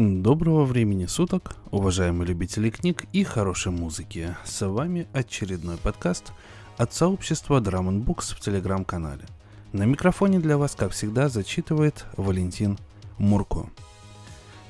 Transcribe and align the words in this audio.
Доброго 0.00 0.64
времени 0.64 1.06
суток, 1.06 1.56
уважаемые 1.72 2.28
любители 2.28 2.70
книг 2.70 3.06
и 3.12 3.24
хорошей 3.24 3.72
музыки. 3.72 4.36
С 4.44 4.64
вами 4.64 5.08
очередной 5.12 5.76
подкаст 5.76 6.32
от 6.76 6.94
сообщества 6.94 7.60
Drum 7.60 8.04
Books 8.04 8.32
в 8.32 8.38
телеграм-канале. 8.38 9.24
На 9.72 9.82
микрофоне 9.82 10.38
для 10.38 10.56
вас, 10.56 10.76
как 10.76 10.92
всегда, 10.92 11.28
зачитывает 11.28 12.06
Валентин 12.16 12.78
Мурко. 13.18 13.70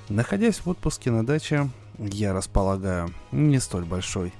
Находясь 0.08 0.60
в 0.60 0.70
отпуске 0.70 1.10
на 1.10 1.26
даче, 1.26 1.68
я 1.98 2.32
располагаю 2.32 3.12
не 3.30 3.60
столь 3.60 3.84
большой 3.84 4.32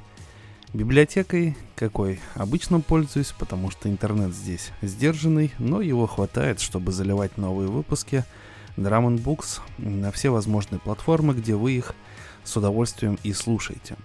библиотекой, 0.73 1.55
какой 1.77 2.18
обычно 2.34 2.80
пользуюсь, 2.80 3.34
потому 3.39 3.70
что 3.70 3.91
интернет 3.91 4.32
здесь 4.34 4.70
сдержанный, 4.80 5.52
но 5.59 5.82
его 5.82 6.07
хватает, 6.07 6.61
чтобы 6.61 6.93
заливать 6.93 7.36
новые 7.36 7.68
выпуски 7.68 8.25
Drum 8.79 9.22
Books 9.22 9.61
на 9.79 10.11
все 10.12 10.30
возможные 10.30 10.79
платформы, 10.79 11.34
где 11.34 11.54
вы 11.54 11.72
их 11.72 11.94
с 12.44 12.57
удовольствием 12.57 13.18
и 13.22 13.32
слушаете. 13.32 13.96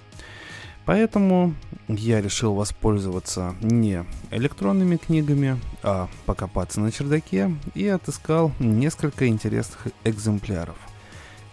Поэтому 0.85 1.55
я 1.87 2.21
решил 2.21 2.55
воспользоваться 2.55 3.55
не 3.61 4.05
электронными 4.31 4.97
книгами, 4.97 5.57
а 5.81 6.09
покопаться 6.25 6.81
на 6.81 6.91
чердаке 6.91 7.55
и 7.73 7.87
отыскал 7.87 8.51
несколько 8.59 9.27
интересных 9.27 9.87
экземпляров. 10.03 10.75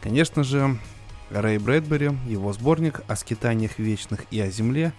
Конечно 0.01 0.43
же, 0.43 0.79
Рэй 1.31 1.59
Брэдбери, 1.59 2.11
его 2.27 2.53
сборник 2.53 3.03
о 3.07 3.15
скитаниях 3.15 3.79
вечных 3.79 4.25
и 4.33 4.41
о 4.41 4.51
земле, 4.51 4.93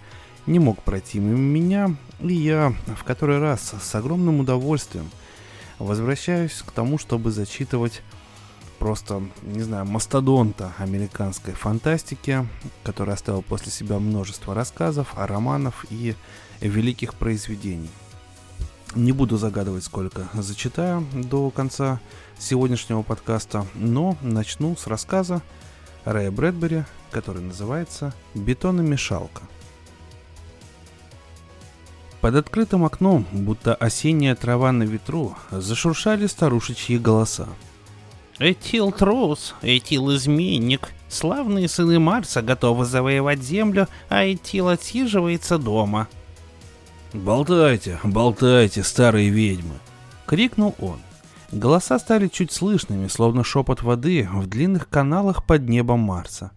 не 0.46 0.58
мог 0.58 0.82
пройти 0.82 1.18
мимо 1.18 1.38
меня, 1.38 1.94
и 2.20 2.32
я 2.32 2.74
в 2.96 3.04
который 3.04 3.38
раз 3.38 3.74
с 3.80 3.94
огромным 3.94 4.40
удовольствием 4.40 5.10
возвращаюсь 5.82 6.62
к 6.66 6.72
тому, 6.72 6.98
чтобы 6.98 7.30
зачитывать 7.30 8.02
просто, 8.78 9.22
не 9.42 9.62
знаю, 9.62 9.84
мастодонта 9.84 10.72
американской 10.78 11.54
фантастики, 11.54 12.46
который 12.82 13.14
оставил 13.14 13.42
после 13.42 13.70
себя 13.70 13.98
множество 13.98 14.54
рассказов, 14.54 15.14
романов 15.16 15.86
и 15.90 16.16
великих 16.60 17.14
произведений. 17.14 17.90
Не 18.94 19.12
буду 19.12 19.38
загадывать, 19.38 19.84
сколько 19.84 20.28
зачитаю 20.34 21.06
до 21.14 21.50
конца 21.50 22.00
сегодняшнего 22.38 23.02
подкаста, 23.02 23.66
но 23.74 24.16
начну 24.20 24.76
с 24.76 24.86
рассказа 24.86 25.42
Рэя 26.04 26.30
Брэдбери, 26.30 26.84
который 27.10 27.42
называется 27.42 28.12
«Бетономешалка». 28.34 29.42
Под 32.22 32.36
открытым 32.36 32.86
окном, 32.86 33.26
будто 33.32 33.74
осенняя 33.74 34.34
трава 34.34 34.72
на 34.72 34.84
ветру, 34.84 35.36
зашуршали 35.50 36.26
старушечьи 36.26 36.96
голоса– 36.96 37.48
Этил 38.38 38.90
трус, 38.90 39.54
Этил 39.62 40.14
изменник. 40.16 40.88
Славные 41.08 41.68
сыны 41.68 42.00
Марса 42.00 42.42
готовы 42.42 42.86
завоевать 42.86 43.40
Землю, 43.40 43.86
а 44.08 44.24
Этил 44.24 44.68
отсиживается 44.68 45.58
дома. 45.58 46.08
«Болтайте, 47.12 48.00
болтайте, 48.02 48.82
старые 48.82 49.28
ведьмы!»— 49.28 49.74
крикнул 50.26 50.74
он. 50.80 50.98
Голоса 51.52 51.98
стали 52.00 52.26
чуть 52.28 52.50
слышными, 52.50 53.06
словно 53.06 53.44
шепот 53.44 53.82
воды 53.82 54.28
в 54.32 54.48
длинных 54.48 54.88
каналах 54.88 55.44
под 55.44 55.68
небом 55.68 56.00
Марса. 56.00 56.50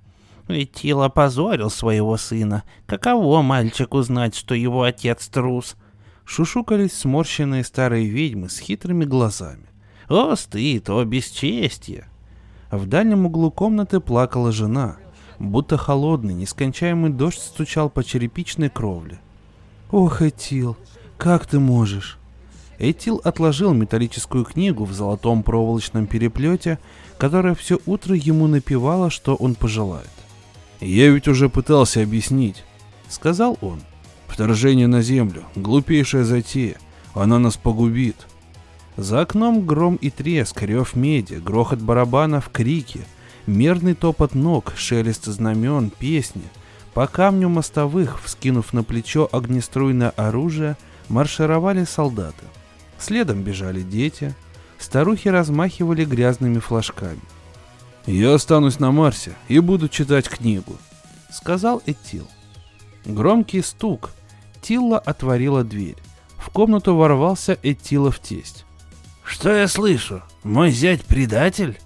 Этил 0.47 1.01
опозорил 1.01 1.69
своего 1.69 2.17
сына. 2.17 2.63
Каково 2.85 3.41
мальчику 3.41 4.01
знать, 4.01 4.35
что 4.35 4.53
его 4.53 4.83
отец 4.83 5.27
трус? 5.27 5.75
Шушукались 6.23 6.93
сморщенные 6.93 7.63
старые 7.63 8.07
ведьмы 8.07 8.49
с 8.49 8.59
хитрыми 8.59 9.05
глазами. 9.05 9.65
О, 10.07 10.35
стыд, 10.35 10.89
о, 10.89 11.03
бесчестье!» 11.03 12.07
В 12.71 12.87
дальнем 12.87 13.25
углу 13.25 13.51
комнаты 13.51 13.99
плакала 13.99 14.51
жена, 14.51 14.97
будто 15.39 15.77
холодный, 15.77 16.33
нескончаемый 16.33 17.11
дождь 17.11 17.39
стучал 17.39 17.89
по 17.89 18.03
черепичной 18.03 18.69
кровле. 18.69 19.19
«Ох, 19.91 20.21
Этил, 20.21 20.77
как 21.17 21.45
ты 21.45 21.59
можешь?» 21.59 22.17
Этил 22.77 23.21
отложил 23.23 23.73
металлическую 23.73 24.43
книгу 24.43 24.83
в 24.83 24.93
золотом 24.93 25.43
проволочном 25.43 26.07
переплете, 26.07 26.79
которая 27.17 27.55
все 27.55 27.79
утро 27.85 28.15
ему 28.15 28.47
напевала, 28.47 29.09
что 29.09 29.35
он 29.35 29.55
пожелает. 29.55 30.09
«Я 30.85 31.09
ведь 31.09 31.27
уже 31.27 31.49
пытался 31.49 32.03
объяснить»,— 32.03 32.63
сказал 33.09 33.57
он. 33.61 33.81
«Вторжение 34.27 34.85
на 34.85 35.01
Землю— 35.01 35.43
глупейшая 35.55 36.23
затея. 36.23 36.77
Она 37.15 37.39
нас 37.39 37.57
погубит. 37.57 38.27
За 38.95 39.21
окном 39.21 39.65
гром 39.65 39.95
и 39.95 40.11
треск, 40.11 40.61
рев 40.61 40.95
меди, 40.95 41.35
грохот 41.35 41.79
барабанов, 41.79 42.49
крики, 42.51 43.01
мерный 43.47 43.95
топот 43.95 44.35
ног, 44.35 44.73
шелест 44.75 45.25
знамен, 45.25 45.89
песни. 45.89 46.43
По 46.93 47.07
камню 47.07 47.49
мостовых, 47.49 48.21
вскинув 48.21 48.71
на 48.71 48.83
плечо 48.83 49.27
огнеструйное 49.31 50.11
оружие, 50.11 50.77
маршировали 51.09 51.83
солдаты. 51.85 52.45
Следом 52.99 53.41
бежали 53.41 53.81
дети, 53.81 54.35
старухи 54.77 55.29
размахивали 55.29 56.05
грязными 56.05 56.59
флажками. 56.59 57.21
«Я 58.05 58.35
останусь 58.35 58.79
на 58.79 58.91
Марсе 58.91 59.35
и 59.47 59.59
буду 59.59 59.89
читать 59.89 60.29
книгу»,— 60.29 60.77
сказал 61.31 61.81
Этил. 61.85 62.27
Громкий 63.05 63.61
стук. 63.61 64.11
Тилла 64.61 64.97
отворила 64.97 65.63
дверь. 65.63 65.97
В 66.37 66.49
комнату 66.49 66.95
ворвался 66.95 67.57
Этилов 67.61 68.19
тесть. 68.19 68.65
Что 69.23 69.51
я 69.53 69.67
слышу? 69.67 70.23
Мой 70.43 70.71
зять 70.71 71.03
предатель? 71.03 71.79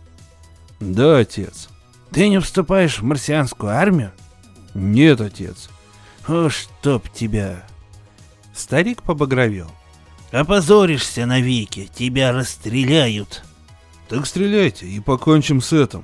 Да, 0.80 1.20
отец. 1.20 1.70
Ты 2.12 2.30
не 2.30 2.40
вступаешь 2.40 3.00
в 3.00 3.04
марсианскую 3.04 3.72
армию? 3.72 4.12
Нет, 4.74 5.22
отец. 5.22 5.70
О, 6.28 6.50
чтоб 6.50 7.10
тебя. 7.10 7.66
Старик 8.54 9.04
побагровел. 9.04 9.72
Опозоришься 10.32 11.26
навеки, 11.26 11.90
тебя 11.94 12.32
расстреляют. 12.32 13.44
Так 14.10 14.26
стреляйте 14.26 14.88
и 14.88 15.00
покончим 15.00 15.62
с 15.62 15.72
этим. 15.72 16.04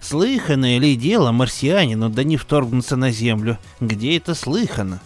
Слыхано 0.00 0.76
ли 0.76 0.96
дело 0.96 1.30
марсианину 1.30 2.10
да 2.10 2.24
не 2.24 2.36
вторгнуться 2.36 2.96
на 2.96 3.10
Землю? 3.10 3.58
Где 3.80 4.16
это 4.16 4.34
слыхано? 4.34 5.00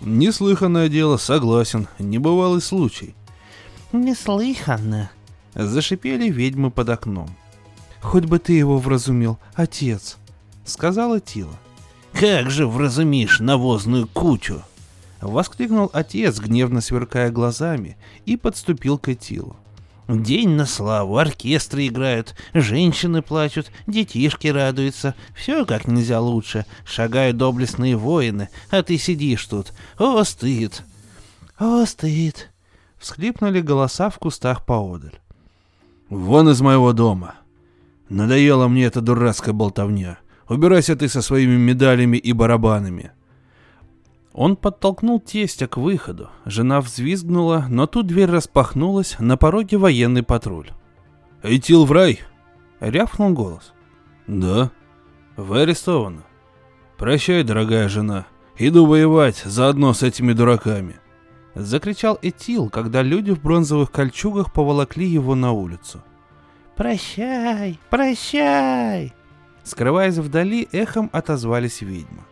Неслыханное 0.00 0.88
дело, 0.88 1.18
согласен, 1.18 1.86
небывалый 1.98 2.62
случай. 2.62 3.14
«Неслыханно!»— 3.92 5.10
зашипели 5.54 6.28
ведьмы 6.28 6.70
под 6.70 6.88
окном. 6.88 7.30
«Хоть 8.00 8.24
бы 8.24 8.38
ты 8.38 8.52
его 8.52 8.78
вразумил, 8.78 9.38
отец!»— 9.54 10.18
сказала 10.64 11.20
Тила. 11.20 11.58
«Как 12.12 12.50
же 12.50 12.66
вразумишь 12.66 13.40
навозную 13.40 14.06
кучу!»— 14.06 14.62
воскликнул 15.20 15.90
отец, 15.92 16.38
гневно 16.38 16.80
сверкая 16.80 17.30
глазами, 17.30 17.96
и 18.26 18.36
подступил 18.36 18.98
к 18.98 19.08
Этилу. 19.08 19.56
День 20.08 20.50
на 20.50 20.64
славу, 20.64 21.18
оркестры 21.18 21.86
играют, 21.86 22.34
женщины 22.54 23.20
плачут, 23.20 23.70
детишки 23.86 24.48
радуются. 24.48 25.14
Все 25.36 25.66
как 25.66 25.86
нельзя 25.86 26.18
лучше. 26.18 26.64
Шагают 26.86 27.36
доблестные 27.36 27.94
воины, 27.94 28.48
а 28.70 28.82
ты 28.82 28.96
сидишь 28.96 29.44
тут. 29.44 29.74
О, 29.98 30.24
стыд! 30.24 30.82
О, 31.58 31.84
стыд! 31.84 32.48
Всхлипнули 32.96 33.60
голоса 33.60 34.08
в 34.08 34.18
кустах 34.18 34.64
поодаль. 34.64 35.20
«Вон 36.08 36.48
из 36.48 36.62
моего 36.62 36.94
дома! 36.94 37.34
Надоела 38.08 38.66
мне 38.66 38.84
эта 38.84 39.02
дурацкая 39.02 39.52
болтовня. 39.52 40.18
Убирайся 40.48 40.96
ты 40.96 41.08
со 41.10 41.20
своими 41.20 41.56
медалями 41.56 42.16
и 42.16 42.32
барабанами!» 42.32 43.12
Он 44.38 44.54
подтолкнул 44.54 45.18
тестя 45.18 45.66
к 45.66 45.78
выходу. 45.78 46.30
Жена 46.44 46.80
взвизгнула, 46.80 47.66
но 47.68 47.88
тут 47.88 48.06
дверь 48.06 48.30
распахнулась, 48.30 49.16
на 49.18 49.36
пороге 49.36 49.78
военный 49.78 50.22
патруль. 50.22 50.70
«Этил 51.42 51.84
в 51.84 51.90
рай!»— 51.90 52.20
рявкнул 52.80 53.32
голос. 53.32 53.72
«Да. 54.28 54.70
Вы 55.36 55.62
арестованы. 55.62 56.22
Прощай, 56.98 57.42
дорогая 57.42 57.88
жена. 57.88 58.26
Иду 58.56 58.86
воевать 58.86 59.42
заодно 59.44 59.92
с 59.92 60.04
этими 60.04 60.32
дураками». 60.34 61.00
Закричал 61.56 62.16
Этил, 62.22 62.70
когда 62.70 63.02
люди 63.02 63.32
в 63.32 63.42
бронзовых 63.42 63.90
кольчугах 63.90 64.52
поволокли 64.52 65.08
его 65.08 65.34
на 65.34 65.50
улицу. 65.50 66.00
«Прощай! 66.76 67.80
Прощай!» 67.90 69.12
Скрываясь 69.64 70.18
вдали, 70.18 70.68
эхом 70.70 71.10
отозвались 71.12 71.80
ведьмы. 71.80 72.22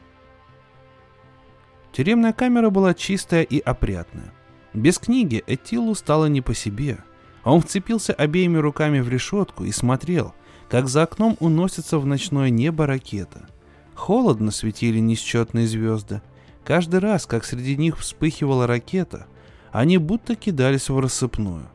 Тюремная 1.96 2.34
камера 2.34 2.68
была 2.68 2.92
чистая 2.92 3.42
и 3.42 3.58
опрятная. 3.58 4.34
Без 4.74 4.98
книги 4.98 5.42
Этилу 5.46 5.94
стало 5.94 6.26
не 6.26 6.42
по 6.42 6.54
себе. 6.54 6.98
Он 7.42 7.62
вцепился 7.62 8.12
обеими 8.12 8.58
руками 8.58 9.00
в 9.00 9.08
решетку 9.08 9.64
и 9.64 9.72
смотрел, 9.72 10.34
как 10.68 10.88
за 10.88 11.04
окном 11.04 11.38
уносится 11.40 11.98
в 11.98 12.04
ночное 12.04 12.50
небо 12.50 12.86
ракета. 12.86 13.48
Холодно 13.94 14.50
светили 14.50 14.98
несчетные 14.98 15.66
звезды, 15.66 16.20
Каждый 16.66 17.00
раз, 17.00 17.24
как 17.24 17.46
среди 17.46 17.76
них 17.78 17.96
вспыхивала 17.96 18.66
ракета, 18.66 19.26
они 19.72 19.96
будто 19.96 20.34
кидались 20.34 20.90
в 20.90 21.00
рассыпную. 21.00 21.70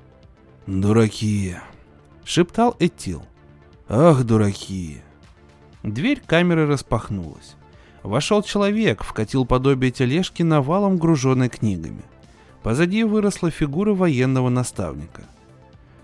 «Дураки!»— 0.67 1.55
шептал 2.23 2.75
Этил. 2.77 3.23
«Ах, 3.89 4.23
дураки!» 4.23 5.01
Дверь 5.81 6.21
камеры 6.23 6.67
распахнулась. 6.67 7.55
Вошел 8.03 8.41
человек, 8.41 9.03
вкатил 9.03 9.45
подобие 9.45 9.91
тележки 9.91 10.41
навалом, 10.41 10.97
груженной 10.97 11.49
книгами. 11.49 12.03
Позади 12.63 13.03
выросла 13.03 13.51
фигура 13.51 13.93
военного 13.93 14.49
наставника. 14.49 15.23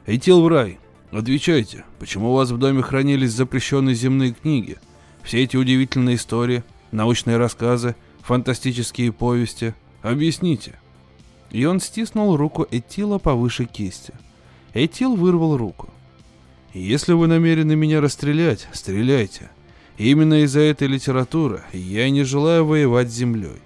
«Эйтил 0.05 0.41
в 0.41 0.47
рай, 0.47 0.79
отвечайте, 1.11 1.85
почему 1.99 2.31
у 2.31 2.35
вас 2.35 2.51
в 2.51 2.57
доме 2.57 2.81
хранились 2.81 3.33
запрещенные 3.33 3.95
земные 3.95 4.33
книги? 4.33 4.77
Все 5.23 5.44
эти 5.44 5.57
удивительные 5.57 6.15
истории, 6.15 6.63
научные 6.91 7.38
рассказы, 7.38 7.95
фантастические 8.21 9.11
повести. 9.11 9.73
Объясните». 10.01 10.79
И 11.51 11.65
он 11.65 11.79
стиснул 11.79 12.35
руку 12.35 12.67
Этила 12.69 13.17
повыше 13.17 13.65
кисти. 13.65 14.13
Этил 14.73 15.15
вырвал 15.15 15.57
руку. 15.57 15.89
«Если 16.73 17.13
вы 17.13 17.27
намерены 17.27 17.75
меня 17.75 18.01
расстрелять, 18.01 18.67
стреляйте. 18.73 19.49
Именно 19.97 20.44
из-за 20.44 20.59
этой 20.59 20.88
литературы 20.88 21.63
я 21.73 22.09
не 22.09 22.23
желаю 22.23 22.65
воевать 22.65 23.09
с 23.09 23.15
землей. 23.15 23.61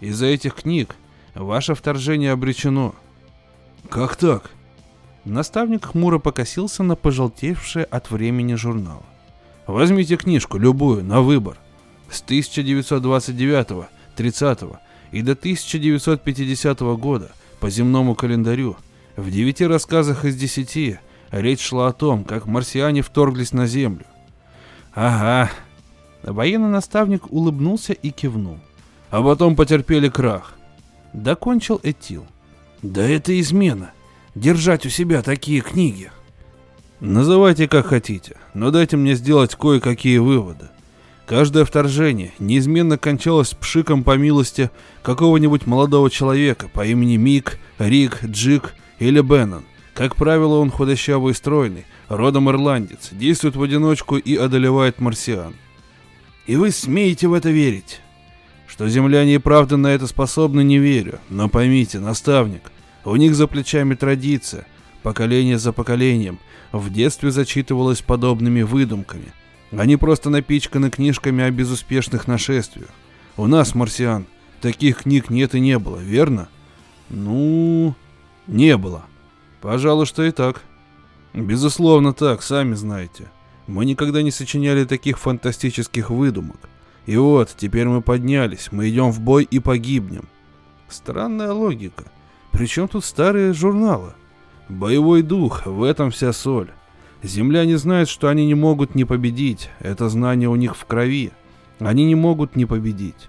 Из-за 0.00 0.26
этих 0.26 0.54
книг 0.54 0.94
ваше 1.34 1.74
вторжение 1.74 2.32
обречено. 2.32 2.94
Как 3.88 4.16
так? 4.16 4.50
Наставник 5.24 5.86
хмуро 5.86 6.18
покосился 6.18 6.82
на 6.82 6.94
пожелтевшее 6.94 7.84
от 7.86 8.10
времени 8.10 8.54
журнал. 8.54 9.02
Возьмите 9.66 10.16
книжку, 10.16 10.58
любую, 10.58 11.02
на 11.02 11.22
выбор. 11.22 11.58
С 12.10 12.20
1929, 12.20 13.88
30 14.14 14.58
и 15.12 15.22
до 15.22 15.32
1950 15.32 16.80
года 16.80 17.32
по 17.58 17.70
земному 17.70 18.14
календарю 18.14 18.76
в 19.16 19.30
девяти 19.30 19.66
рассказах 19.66 20.24
из 20.24 20.36
десяти 20.36 20.98
речь 21.30 21.60
шла 21.60 21.88
о 21.88 21.92
том, 21.92 22.24
как 22.24 22.46
марсиане 22.46 23.02
вторглись 23.02 23.52
на 23.52 23.66
Землю. 23.66 24.04
«Ага». 24.96 25.50
Военный 26.22 26.70
наставник 26.70 27.30
улыбнулся 27.30 27.92
и 27.92 28.10
кивнул. 28.10 28.58
«А 29.10 29.22
потом 29.22 29.54
потерпели 29.54 30.08
крах». 30.08 30.54
Докончил 31.12 31.78
Этил. 31.84 32.26
«Да 32.82 33.02
это 33.02 33.38
измена. 33.38 33.92
Держать 34.34 34.86
у 34.86 34.88
себя 34.88 35.22
такие 35.22 35.60
книги». 35.60 36.10
Называйте 37.00 37.68
как 37.68 37.86
хотите, 37.86 38.36
но 38.54 38.70
дайте 38.70 38.96
мне 38.96 39.14
сделать 39.14 39.54
кое-какие 39.54 40.16
выводы. 40.16 40.68
Каждое 41.26 41.66
вторжение 41.66 42.32
неизменно 42.38 42.96
кончалось 42.96 43.52
пшиком 43.52 44.02
по 44.02 44.16
милости 44.16 44.70
какого-нибудь 45.02 45.66
молодого 45.66 46.08
человека 46.10 46.70
по 46.72 46.86
имени 46.86 47.16
Мик, 47.16 47.58
Рик, 47.78 48.24
Джик 48.24 48.74
или 48.98 49.20
Беннон. 49.20 49.64
Как 49.96 50.14
правило, 50.14 50.58
он 50.58 50.70
худощавый 50.70 51.32
и 51.32 51.34
стройный, 51.34 51.86
родом 52.08 52.50
ирландец, 52.50 53.08
действует 53.12 53.56
в 53.56 53.62
одиночку 53.62 54.18
и 54.18 54.36
одолевает 54.36 55.00
марсиан. 55.00 55.54
И 56.46 56.56
вы 56.56 56.70
смеете 56.70 57.28
в 57.28 57.32
это 57.32 57.48
верить? 57.48 58.02
Что 58.66 58.90
земляне 58.90 59.36
и 59.36 59.38
правда 59.38 59.78
на 59.78 59.86
это 59.86 60.06
способны, 60.06 60.62
не 60.62 60.78
верю. 60.78 61.18
Но 61.30 61.48
поймите, 61.48 61.98
наставник, 61.98 62.70
у 63.06 63.16
них 63.16 63.34
за 63.34 63.46
плечами 63.46 63.94
традиция, 63.94 64.66
поколение 65.02 65.58
за 65.58 65.72
поколением, 65.72 66.40
в 66.72 66.92
детстве 66.92 67.30
зачитывалось 67.30 68.02
подобными 68.02 68.60
выдумками. 68.60 69.32
Они 69.72 69.96
просто 69.96 70.28
напичканы 70.28 70.90
книжками 70.90 71.42
о 71.42 71.50
безуспешных 71.50 72.28
нашествиях. 72.28 72.90
У 73.38 73.46
нас, 73.46 73.74
марсиан, 73.74 74.26
таких 74.60 75.04
книг 75.04 75.30
нет 75.30 75.54
и 75.54 75.60
не 75.60 75.78
было, 75.78 75.96
верно? 75.96 76.48
Ну, 77.08 77.94
не 78.46 78.76
было. 78.76 79.06
Пожалуй, 79.66 80.06
что 80.06 80.22
и 80.22 80.30
так. 80.30 80.62
Безусловно 81.34 82.12
так, 82.12 82.42
сами 82.42 82.74
знаете. 82.74 83.24
Мы 83.66 83.84
никогда 83.84 84.22
не 84.22 84.30
сочиняли 84.30 84.84
таких 84.84 85.18
фантастических 85.18 86.08
выдумок. 86.10 86.68
И 87.06 87.16
вот, 87.16 87.52
теперь 87.56 87.88
мы 87.88 88.00
поднялись, 88.00 88.68
мы 88.70 88.88
идем 88.88 89.10
в 89.10 89.18
бой 89.18 89.42
и 89.42 89.58
погибнем. 89.58 90.28
Странная 90.88 91.50
логика. 91.50 92.04
Причем 92.52 92.86
тут 92.86 93.04
старые 93.04 93.52
журналы? 93.54 94.12
Боевой 94.68 95.22
дух, 95.22 95.66
в 95.66 95.82
этом 95.82 96.12
вся 96.12 96.32
соль. 96.32 96.70
Земляне 97.24 97.76
знают, 97.76 98.08
что 98.08 98.28
они 98.28 98.46
не 98.46 98.54
могут 98.54 98.94
не 98.94 99.04
победить. 99.04 99.70
Это 99.80 100.08
знание 100.08 100.48
у 100.48 100.54
них 100.54 100.76
в 100.76 100.84
крови. 100.84 101.32
Они 101.80 102.04
не 102.04 102.14
могут 102.14 102.54
не 102.54 102.66
победить. 102.66 103.28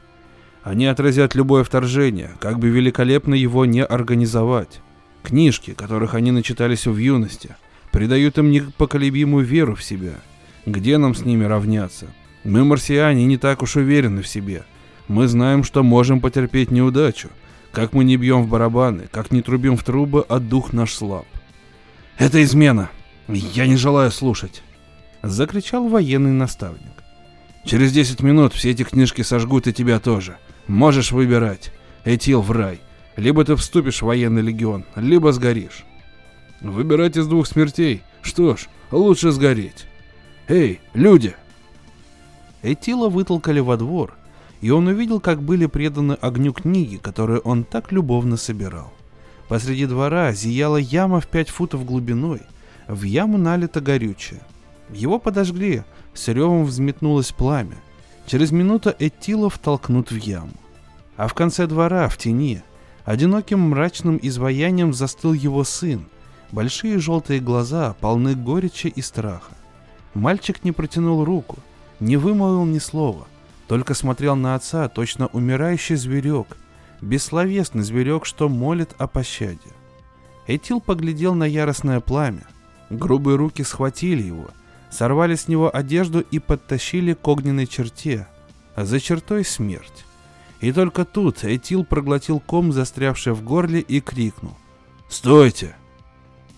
Они 0.61 0.85
отразят 0.85 1.33
любое 1.33 1.63
вторжение, 1.63 2.29
как 2.39 2.59
бы 2.59 2.69
великолепно 2.69 3.33
его 3.33 3.65
не 3.65 3.83
организовать. 3.83 4.81
Книжки, 5.27 5.73
которых 5.73 6.15
они 6.15 6.31
начитались 6.31 6.87
в 6.87 6.97
юности– 6.97 7.55
придают 7.97 8.37
им 8.37 8.51
непоколебимую 8.51 9.43
веру 9.43 9.73
в 9.73 9.83
себя. 9.83 10.13
Где 10.67 10.99
нам 10.99 11.15
с 11.15 11.25
ними 11.25 11.45
равняться? 11.45 12.05
Мы, 12.43 12.63
марсиане, 12.63 13.25
не 13.25 13.37
так 13.37 13.63
уж 13.63 13.75
уверены 13.75 14.21
в 14.21 14.27
себе. 14.27 14.65
Мы 15.07 15.27
знаем, 15.27 15.63
что 15.63 15.81
можем 15.81 16.21
потерпеть 16.21 16.69
неудачу. 16.69 17.29
Как 17.71 17.93
мы 17.93 18.03
не 18.03 18.15
бьем 18.15 18.43
в 18.43 18.49
барабаны, 18.49 19.07
как 19.11 19.31
не 19.31 19.41
трубим 19.41 19.77
в 19.77 19.83
трубы, 19.83 20.23
а 20.29 20.37
дух 20.39 20.73
наш 20.73 20.93
слаб. 20.93 21.25
«Это 22.19 22.43
измена! 22.43 22.91
Я 23.27 23.65
не 23.65 23.77
желаю 23.77 24.11
слушать!» 24.11 24.61
Закричал 25.23 25.87
военный 25.87 26.31
наставник. 26.31 27.03
«Через 27.65 27.91
10 27.91 28.21
минут 28.21 28.53
все 28.53 28.69
эти 28.69 28.83
книжки 28.83 29.23
сожгут 29.23 29.65
и 29.65 29.73
тебя 29.73 29.99
тоже. 29.99 30.37
Можешь 30.67 31.11
выбирать. 31.11 31.73
Этил 32.05 32.41
в 32.41 32.51
рай. 32.51 32.79
Либо 33.17 33.43
ты 33.43 33.55
вступишь 33.55 34.01
в 34.01 34.05
военный 34.05 34.43
легион, 34.43 34.85
либо 34.95 35.33
сгоришь. 35.33 35.85
Выбирать 36.61 37.17
из 37.17 37.27
двух 37.27 37.47
смертей. 37.47 38.03
Что 38.21 38.55
ж, 38.55 38.67
лучше 38.91 39.31
сгореть. 39.31 39.87
Эй, 40.47 40.79
люди!» 40.93 41.35
Этила 42.61 43.09
вытолкали 43.09 43.59
во 43.59 43.75
двор, 43.75 44.15
и 44.61 44.69
он 44.69 44.87
увидел, 44.87 45.19
как 45.19 45.41
были 45.41 45.65
преданы 45.65 46.13
огню 46.13 46.53
книги, 46.53 46.97
которые 46.97 47.39
он 47.39 47.63
так 47.63 47.91
любовно 47.91 48.37
собирал. 48.37 48.93
Посреди 49.47 49.85
двора 49.85 50.31
зияла 50.33 50.77
яма 50.77 51.19
в 51.19 51.27
пять 51.27 51.49
футов 51.49 51.85
глубиной, 51.85 52.41
в 52.87 53.03
яму 53.03 53.37
налито 53.37 53.81
горючее. 53.81 54.41
Его 54.89 55.19
подожгли, 55.19 55.83
с 56.13 56.27
ревом 56.27 56.65
взметнулось 56.65 57.31
пламя. 57.31 57.77
Через 58.25 58.51
минуту 58.51 58.93
Этила 58.99 59.49
втолкнут 59.49 60.11
в 60.11 60.17
яму. 60.17 60.53
А 61.15 61.27
в 61.27 61.33
конце 61.33 61.65
двора, 61.65 62.09
в 62.09 62.17
тени, 62.17 62.61
одиноким 63.07 63.61
мрачным 63.61 64.19
изваянием 64.21 64.93
застыл 64.93 65.33
его 65.33 65.63
сын, 65.63 66.05
Большие 66.51 66.97
желтые 66.99 67.41
глаза 67.41 67.93
полны 67.99 68.33
горечи 68.35 68.87
и 68.87 69.01
страха. 69.01 69.53
Мальчик 70.13 70.63
не 70.63 70.71
протянул 70.71 71.25
руку, 71.25 71.57
не 71.99 72.15
вымолвил 72.15 72.65
ни 72.65 72.79
слова, 72.79 73.27
только 73.67 73.93
смотрел 73.93 74.35
на 74.35 74.55
отца, 74.55 74.87
точно 74.87 75.27
умирающий 75.27 75.95
зверек, 75.95 76.55
бессловесный 77.01 77.83
зверек, 77.83 78.25
что 78.25 78.47
молит 78.47 78.91
о 78.97 79.07
пощаде. 79.07 79.59
Этил 80.47 80.79
поглядел 80.79 81.35
на 81.35 81.43
яростное 81.43 81.99
пламя. 81.99 82.47
Грубые 82.89 83.35
руки 83.35 83.63
схватили 83.63 84.21
его, 84.21 84.47
сорвали 84.89 85.35
с 85.35 85.49
него 85.49 85.75
одежду 85.75 86.21
и 86.21 86.39
подтащили 86.39 87.13
к 87.13 87.27
огненной 87.27 87.67
черте, 87.67 88.27
а 88.75 88.85
за 88.85 89.01
чертой 89.01 89.43
смерть. 89.43 90.06
И 90.59 90.71
только 90.71 91.05
тут 91.05 91.43
Этил 91.43 91.85
проглотил 91.85 92.39
ком, 92.39 92.71
застрявший 92.71 93.33
в 93.33 93.43
горле, 93.43 93.79
и 93.79 94.01
крикнул. 94.01 94.57
«Стойте!» 95.09 95.75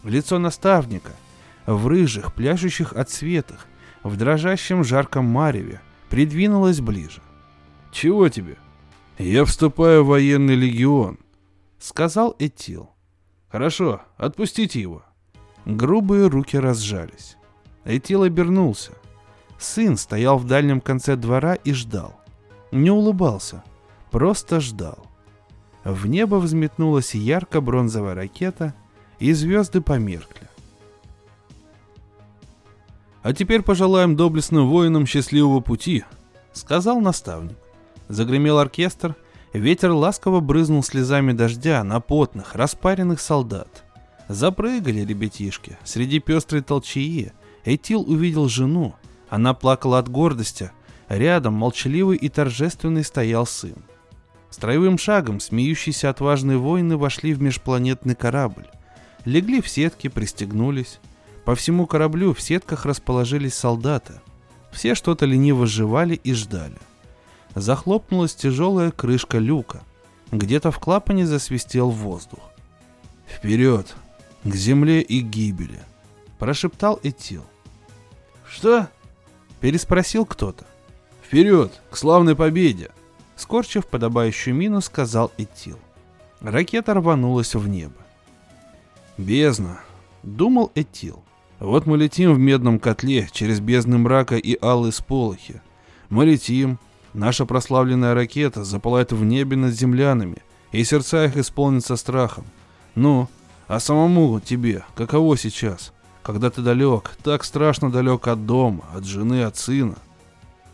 лицо 0.03 0.39
наставника, 0.39 1.11
в 1.65 1.87
рыжих, 1.87 2.33
пляшущих 2.33 2.93
от 2.93 3.09
светах, 3.09 3.67
в 4.03 4.15
дрожащем 4.17 4.83
жарком 4.83 5.25
мареве, 5.25 5.81
придвинулась 6.09 6.79
ближе. 6.79 7.21
«Чего 7.91 8.29
тебе?» 8.29 8.57
«Я 9.17 9.43
вступаю 9.43 10.03
в 10.03 10.07
военный 10.07 10.55
легион»,— 10.55 11.19
сказал 11.79 12.35
Этил. 12.39 12.91
«Хорошо, 13.49 14.01
отпустите 14.17 14.79
его». 14.79 15.03
Грубые 15.65 16.27
руки 16.27 16.57
разжались. 16.57 17.35
Этил 17.83 18.23
обернулся. 18.23 18.93
Сын 19.57 19.97
стоял 19.97 20.37
в 20.37 20.45
дальнем 20.45 20.79
конце 20.79 21.17
двора 21.17 21.55
и 21.55 21.73
ждал. 21.73 22.17
Не 22.71 22.91
улыбался, 22.91 23.63
просто 24.11 24.59
ждал. 24.59 25.05
В 25.83 26.07
небо 26.07 26.35
взметнулась 26.35 27.15
ярко-бронзовая 27.15 28.15
ракета— 28.15 28.73
и 29.19 29.33
звезды 29.33 29.81
померкли. 29.81 30.47
«А 33.21 33.33
теперь 33.33 33.61
пожелаем 33.61 34.15
доблестным 34.15 34.69
воинам 34.69 35.05
счастливого 35.05 35.59
пути»,— 35.59 36.05
сказал 36.53 37.01
наставник. 37.01 37.57
Загремел 38.07 38.57
оркестр, 38.57 39.15
ветер 39.53 39.91
ласково 39.91 40.39
брызнул 40.39 40.81
слезами 40.83 41.33
дождя 41.33 41.83
на 41.83 41.99
потных, 41.99 42.55
распаренных 42.55 43.19
солдат. 43.19 43.83
Запрыгали 44.29 45.01
ребятишки, 45.01 45.77
среди 45.83 46.19
пестрой 46.19 46.61
толчаи. 46.61 47.33
Этил 47.65 48.01
увидел 48.01 48.47
жену, 48.47 48.95
она 49.29 49.53
плакала 49.53 49.99
от 49.99 50.07
гордости, 50.07 50.71
рядом 51.09 51.53
молчаливый 51.53 52.17
и 52.17 52.29
торжественный 52.29 53.03
стоял 53.03 53.45
сын. 53.45 53.75
Строевым 54.49 54.97
шагом 54.97 55.39
смеющиеся 55.39 56.09
отважные 56.09 56.57
воины 56.57 56.97
вошли 56.97 57.33
в 57.33 57.41
межпланетный 57.41 58.15
корабль. 58.15 58.67
Легли 59.25 59.61
в 59.61 59.69
сетки, 59.69 60.07
пристегнулись. 60.07 60.99
По 61.45 61.55
всему 61.55 61.85
кораблю 61.85 62.33
в 62.33 62.41
сетках 62.41 62.85
расположились 62.85 63.53
солдаты. 63.53 64.21
Все 64.71 64.95
что-то 64.95 65.25
лениво 65.25 65.67
жевали 65.67 66.15
и 66.15 66.33
ждали. 66.33 66.77
Захлопнулась 67.55 68.35
тяжелая 68.35 68.91
крышка 68.91 69.37
люка. 69.37 69.81
Где-то 70.31 70.71
в 70.71 70.79
клапане 70.79 71.25
засвистел 71.25 71.89
воздух. 71.89 72.39
«Вперед! 73.27 73.95
К 74.43 74.55
земле 74.55 75.01
и 75.01 75.19
гибели!»– 75.19 75.79
прошептал 76.39 76.99
Этил. 77.03 77.43
«Что?»– 78.47 78.87
переспросил 79.59 80.25
кто-то. 80.25 80.65
«Вперед! 81.23 81.81
К 81.89 81.97
славной 81.97 82.35
победе!» 82.35 82.91
Скорчив 83.39 83.87
подобающую 83.87 84.53
мину, 84.53 84.81
сказал 84.81 85.31
Этил. 85.37 85.79
Ракета 86.41 86.93
рванулась 86.93 87.55
в 87.55 87.69
небо. 87.69 87.95
«Бездна!»– 89.17 89.79
думал 90.23 90.73
Этил. 90.75 91.23
«Вот 91.59 91.85
мы 91.85 91.97
летим 91.97 92.33
в 92.33 92.37
медном 92.37 92.79
котле 92.79 93.29
через 93.31 93.61
бездны 93.61 93.97
мрака 93.97 94.35
и 94.35 94.57
алые 94.61 94.91
сполохи. 94.91 95.61
Мы 96.09 96.25
летим, 96.25 96.79
наша 97.13 97.45
прославленная 97.45 98.13
ракета 98.13 98.65
запылает 98.65 99.13
в 99.13 99.23
небе 99.23 99.55
над 99.55 99.73
землянами, 99.73 100.39
и 100.73 100.83
сердца 100.83 101.23
их 101.23 101.37
исполнятся 101.37 101.95
страхом. 101.95 102.43
Ну, 102.95 103.29
а 103.69 103.79
самому 103.79 104.41
тебе 104.41 104.83
каково 104.95 105.37
сейчас, 105.37 105.93
когда 106.23 106.49
ты 106.49 106.61
далек, 106.61 107.15
так 107.23 107.45
страшно 107.45 107.89
далек 107.89 108.27
от 108.27 108.45
дома, 108.45 108.83
от 108.93 109.05
жены, 109.05 109.43
от 109.43 109.55
сына?» 109.55 109.95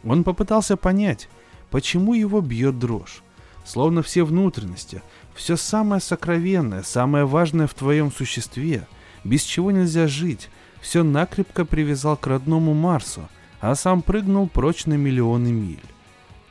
Он 0.04 0.24
попытался 0.24 0.78
понять, 0.78 1.30
почему 1.76 2.14
его 2.14 2.40
бьет 2.40 2.80
дрожь. 2.80 3.22
Словно 3.66 4.02
все 4.02 4.24
внутренности, 4.24 5.02
все 5.34 5.58
самое 5.58 6.02
сокровенное, 6.02 6.84
самое 6.84 7.26
важное 7.26 7.68
в 7.68 7.74
твоем 7.74 8.14
существе, 8.14 8.88
без 9.26 9.44
чего 9.44 9.72
нельзя 9.72 10.08
жить, 10.08 10.48
все 10.80 11.04
накрепко 11.04 11.66
привязал 11.66 12.16
к 12.16 12.28
родному 12.28 12.74
Марсу, 12.74 13.28
а 13.60 13.76
сам 13.76 14.04
прыгнул 14.04 14.48
прочь 14.48 14.86
на 14.86 14.94
миллионы 14.94 15.52
миль. 15.52 15.84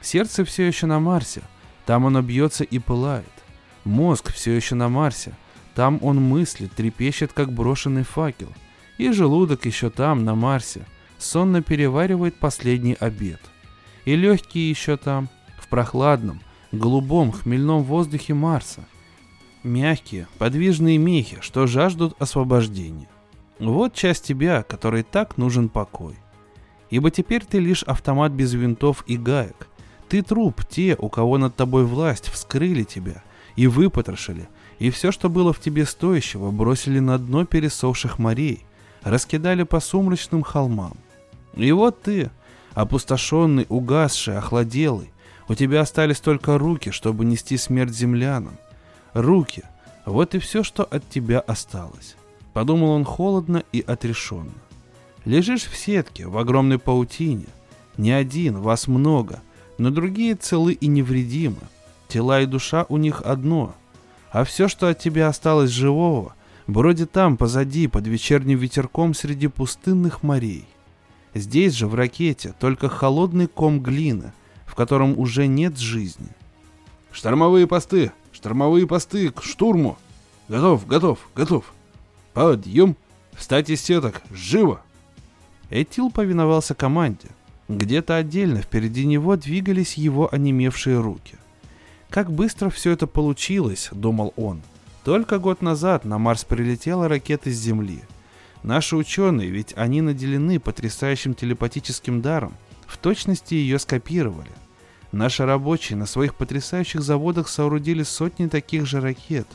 Сердце 0.03 0.45
все 0.45 0.67
еще 0.67 0.85
на 0.85 1.01
Марсе, 1.01 1.41
там 1.87 2.07
оно 2.07 2.21
бьется 2.21 2.63
и 2.63 2.79
пылает. 2.79 3.25
Мозг 3.85 4.31
все 4.31 4.53
еще 4.53 4.75
на 4.75 4.91
Марсе, 4.91 5.33
там 5.75 6.01
он 6.03 6.21
мыслит, 6.21 6.75
трепещет, 6.75 7.33
как 7.33 7.51
брошенный 7.51 8.05
факел. 8.05 8.53
И 8.99 9.11
желудок 9.11 9.65
еще 9.65 9.89
там, 9.89 10.27
на 10.27 10.35
Марсе, 10.35 10.85
сонно 11.17 11.63
переваривает 11.63 12.39
последний 12.39 12.99
обед. 13.01 13.41
И 14.05 14.17
легкие 14.17 14.71
еще 14.71 14.97
там, 14.97 15.29
в 15.59 15.69
прохладном, 15.69 16.41
голубом 16.73 17.33
хмельном 17.33 17.83
воздухе 17.83 18.35
Марса. 18.35 18.85
Мягкие, 19.63 20.29
подвижные 20.39 20.99
мехи, 20.99 21.39
что 21.41 21.67
жаждут 21.67 22.15
освобождения. 22.19 23.09
Вот 23.59 23.95
часть 23.95 24.25
тебя, 24.25 24.63
которой 24.63 25.03
так 25.03 25.39
нужен 25.39 25.69
покой. 25.69 26.17
Ибо 26.91 27.11
теперь 27.11 27.45
ты 27.45 27.61
лишь 27.61 27.83
автомат 27.83 28.33
без 28.33 28.53
винтов 28.53 29.05
и 29.07 29.17
гаек. 29.17 29.69
Ты 30.09 30.23
труп, 30.23 30.63
те, 30.69 30.97
у 30.99 31.09
кого 31.09 31.39
над 31.39 31.57
тобой 31.57 31.85
власть, 31.85 32.29
вскрыли 32.29 32.85
тебя 32.85 33.23
и 33.57 33.67
выпотрошили, 33.67 34.49
и 34.79 34.91
все, 34.91 35.13
что 35.13 35.29
было 35.29 35.53
в 35.53 35.61
тебе 35.61 35.87
стоящего, 35.87 36.51
бросили 36.51 36.99
на 36.99 37.19
дно 37.19 37.47
пересохших 37.47 38.19
морей, 38.19 38.67
раскидали 39.03 39.63
по 39.63 39.81
сумрачным 39.81 40.43
холмам. 40.43 40.97
И 41.55 41.71
вот 41.73 42.03
ты, 42.03 42.31
опустошенный, 42.75 43.67
угасший, 43.69 44.39
охладелый, 44.39 45.11
у 45.49 45.55
тебя 45.55 45.83
остались 45.83 46.21
только 46.21 46.59
руки, 46.59 46.91
чтобы 46.91 47.25
нести 47.25 47.57
смерть 47.57 47.95
землянам. 47.95 48.57
Руки. 49.13 49.63
Вот 50.07 50.35
и 50.35 50.39
все, 50.39 50.63
что 50.63 50.85
от 50.85 51.09
тебя 51.09 51.41
осталось. 51.41 52.17
Подумал 52.53 52.91
он 52.91 53.05
холодно 53.05 53.63
и 53.73 53.81
отрешенно. 53.87 54.53
Лежишь 55.25 55.65
в 55.65 55.77
сетке, 55.77 56.27
в 56.27 56.37
огромной 56.37 56.79
паутине. 56.79 57.47
Не 57.97 58.13
один, 58.13 58.59
вас 58.59 58.87
много, 58.89 59.41
но 59.79 59.91
другие 59.91 60.35
целы 60.35 60.73
и 60.73 60.87
невредимы. 60.87 61.61
Тела 62.09 62.41
и 62.41 62.47
душа 62.47 62.87
у 62.89 62.97
них 62.97 63.23
одно. 63.23 63.75
А 64.31 64.45
все, 64.45 64.69
что 64.69 64.89
от 64.89 64.99
тебя 64.99 65.29
осталось 65.29 65.71
живого, 65.71 66.35
бродит 66.67 67.13
там, 67.13 67.37
позади, 67.37 67.87
под 67.87 68.07
вечерним 68.07 68.59
ветерком 68.59 69.15
среди 69.15 69.49
пустынных 69.49 70.23
морей. 70.23 70.67
Здесь 71.35 71.75
же, 71.75 71.87
в 71.87 71.95
ракете, 71.95 72.55
только 72.59 72.89
холодный 72.89 73.47
ком 73.47 73.81
глины— 73.81 74.33
в 74.75 74.77
котором 74.77 75.17
уже 75.17 75.47
нет 75.47 75.79
жизни. 75.79 76.27
«Штормовые 77.13 77.69
посты! 77.69 78.11
Штормовые 78.33 78.89
посты! 78.89 79.31
К 79.31 79.41
штурму! 79.45 79.97
Готов, 80.49 80.85
готов, 80.89 81.29
готов! 81.37 81.73
Подъем! 82.33 82.97
Встать 83.35 83.71
из 83.71 83.81
сеток! 83.83 84.21
Живо!» 84.33 84.81
Этил 85.71 86.11
повиновался 86.11 86.75
команде. 86.75 87.29
Где-то 87.69 88.17
отдельно 88.17 88.63
впереди 88.63 89.07
него 89.07 89.37
двигались 89.37 89.95
его 89.95 90.29
онемевшие 90.35 91.01
руки. 91.01 91.37
Как 92.11 92.33
быстро 92.33 92.69
все 92.69 92.91
это 92.91 93.07
получилось, 93.07 93.91
думал 93.93 94.35
он. 94.35 94.61
Только 95.05 95.39
год 95.39 95.63
назад 95.63 96.05
на 96.05 96.19
Марс 96.19 96.45
прилетела 96.45 97.09
ракета 97.09 97.49
с 97.51 97.55
Земли. 97.55 98.03
Наши 98.65 98.97
ученые, 98.97 99.51
ведь 99.51 99.75
они 99.77 100.01
наделены 100.01 100.59
потрясающим 100.59 101.35
телепатическим 101.35 102.23
даром, 102.23 102.55
в 102.87 102.97
точности 102.97 103.53
ее 103.53 103.79
скопировали. 103.79 104.51
Наши 105.13 105.45
рабочие 105.45 105.99
на 105.99 106.07
своих 106.07 106.35
потрясающих 106.35 107.03
заводах 107.03 107.49
соорудили 107.49 108.03
сотни 108.03 108.47
таких 108.47 108.87
же 108.87 109.03
ракет. 109.03 109.47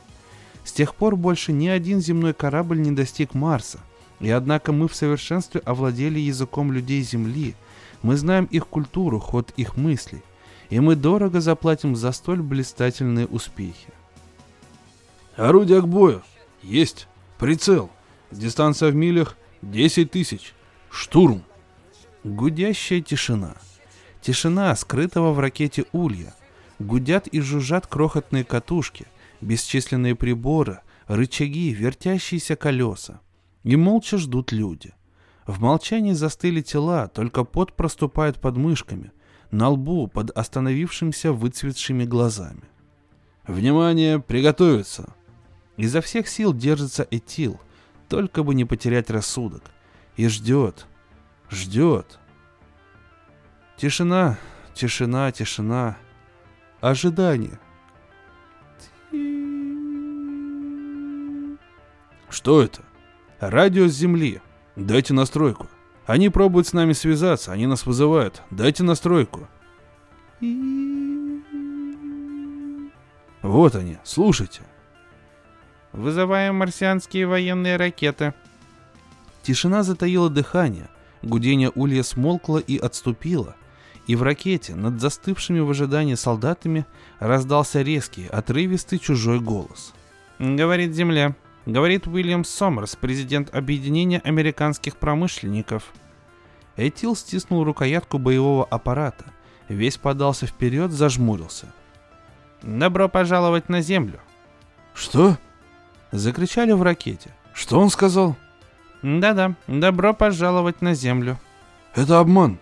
С 0.63 0.71
тех 0.71 0.93
пор 0.93 1.15
больше 1.15 1.51
ни 1.51 1.67
один 1.67 2.01
земной 2.01 2.35
корабль 2.35 2.79
не 2.79 2.91
достиг 2.91 3.33
Марса. 3.33 3.79
И 4.19 4.29
однако 4.29 4.73
мы 4.73 4.87
в 4.87 4.95
совершенстве 4.95 5.61
овладели 5.65 6.19
языком 6.19 6.71
людей 6.71 7.01
Земли. 7.01 7.55
Мы 8.03 8.15
знаем 8.15 8.45
их 8.45 8.67
культуру, 8.67 9.19
ход 9.19 9.51
их 9.57 9.75
мыслей. 9.75 10.21
И 10.69 10.79
мы 10.79 10.95
дорого 10.95 11.41
заплатим 11.41 11.95
за 11.95 12.11
столь 12.11 12.43
блистательные 12.43 13.25
успехи. 13.25 13.91
Орудие 15.35 15.81
к 15.81 15.87
бою. 15.87 16.21
Есть. 16.61 17.07
Прицел. 17.39 17.89
Дистанция 18.31 18.91
в 18.91 18.95
милях 18.95 19.37
10 19.61 20.11
тысяч. 20.11 20.53
Штурм. 20.91 21.43
Гудящая 22.23 23.01
тишина. 23.01 23.55
Тишина 24.21 24.75
скрытого 24.75 25.31
в 25.33 25.39
ракете 25.39 25.85
улья. 25.91 26.33
Гудят 26.77 27.27
и 27.27 27.41
жужжат 27.41 27.87
крохотные 27.87 28.43
катушки, 28.43 29.07
бесчисленные 29.41 30.15
приборы, 30.15 30.79
рычаги, 31.07 31.71
вертящиеся 31.71 32.55
колеса. 32.55 33.19
И 33.63 33.75
молча 33.75 34.17
ждут 34.17 34.51
люди. 34.51 34.93
В 35.45 35.59
молчании 35.61 36.13
застыли 36.13 36.61
тела, 36.61 37.07
только 37.07 37.43
пот 37.43 37.73
проступает 37.73 38.39
под 38.39 38.55
мышками, 38.57 39.11
на 39.51 39.69
лбу 39.69 40.07
под 40.07 40.29
остановившимся 40.37 41.33
выцветшими 41.33 42.05
глазами. 42.05 42.63
«Внимание! 43.47 44.19
Приготовиться!» 44.19 45.15
Изо 45.75 46.01
всех 46.01 46.27
сил 46.27 46.53
держится 46.53 47.07
Этил, 47.09 47.59
только 48.09 48.43
бы 48.43 48.55
не 48.55 48.65
потерять 48.65 49.09
рассудок. 49.09 49.63
И 50.17 50.27
ждет, 50.27 50.87
ждет, 51.49 52.19
Тишина, 53.79 54.37
тишина, 54.73 55.31
тишина. 55.31 55.97
Ожидание. 56.81 57.57
Что 62.29 62.61
это? 62.61 62.81
Радио 63.39 63.87
с 63.87 63.93
Земли. 63.93 64.41
Дайте 64.75 65.13
настройку. 65.13 65.69
Они 66.05 66.27
пробуют 66.27 66.67
с 66.67 66.73
нами 66.73 66.91
связаться, 66.91 67.53
они 67.53 67.67
нас 67.67 67.85
вызывают. 67.85 68.41
Дайте 68.51 68.83
настройку. 68.83 69.47
Вот 73.41 73.75
они, 73.75 73.97
слушайте. 74.03 74.63
Вызываем 75.91 76.55
марсианские 76.55 77.27
военные 77.27 77.77
ракеты. 77.77 78.33
Тишина 79.43 79.83
затаила 79.83 80.29
дыхание. 80.29 80.89
Гудение 81.21 81.71
улья 81.75 82.03
смолкло 82.03 82.59
и 82.59 82.77
отступило 82.77 83.55
и 84.09 84.15
в 84.15 84.23
ракете 84.23 84.73
над 84.73 84.99
застывшими 84.99 85.59
в 85.59 85.69
ожидании 85.69 86.15
солдатами 86.15 86.87
раздался 87.19 87.83
резкий, 87.83 88.25
отрывистый 88.25 88.97
чужой 88.97 89.39
голос. 89.39 89.93
«Говорит 90.39 90.95
Земля. 90.95 91.35
Говорит 91.67 92.07
Уильям 92.07 92.43
Сомерс, 92.43 92.95
президент 92.95 93.53
Объединения 93.53 94.19
американских 94.23 94.97
промышленников». 94.97 95.93
Этил 96.75 97.15
стиснул 97.15 97.63
рукоятку 97.63 98.17
боевого 98.17 98.65
аппарата, 98.65 99.25
весь 99.67 99.97
подался 99.97 100.47
вперед, 100.47 100.89
зажмурился. 100.89 101.67
«Добро 102.63 103.09
пожаловать 103.09 103.69
на 103.69 103.81
Землю!» 103.81 104.19
«Что?» 104.95 105.37
Закричали 106.11 106.71
в 106.71 106.81
ракете. 106.81 107.31
«Что 107.53 107.79
он 107.79 107.89
сказал?» 107.89 108.35
«Да-да, 109.01 109.55
добро 109.67 110.13
пожаловать 110.13 110.81
на 110.81 110.93
Землю». 110.93 111.37
«Это 111.95 112.19
обман!» 112.19 112.59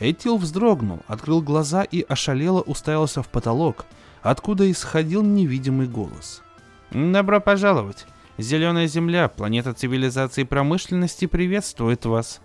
Этил 0.00 0.36
вздрогнул, 0.36 1.00
открыл 1.06 1.42
глаза 1.42 1.82
и 1.82 2.04
ошалело 2.08 2.60
уставился 2.60 3.22
в 3.22 3.28
потолок, 3.28 3.86
откуда 4.22 4.70
исходил 4.70 5.22
невидимый 5.22 5.86
голос. 5.86 6.42
«Добро 6.90 7.40
пожаловать! 7.40 8.06
Зеленая 8.38 8.86
Земля, 8.86 9.28
планета 9.28 9.74
цивилизации 9.74 10.42
и 10.42 10.44
промышленности, 10.46 11.26
приветствует 11.26 12.04
вас!» 12.04 12.40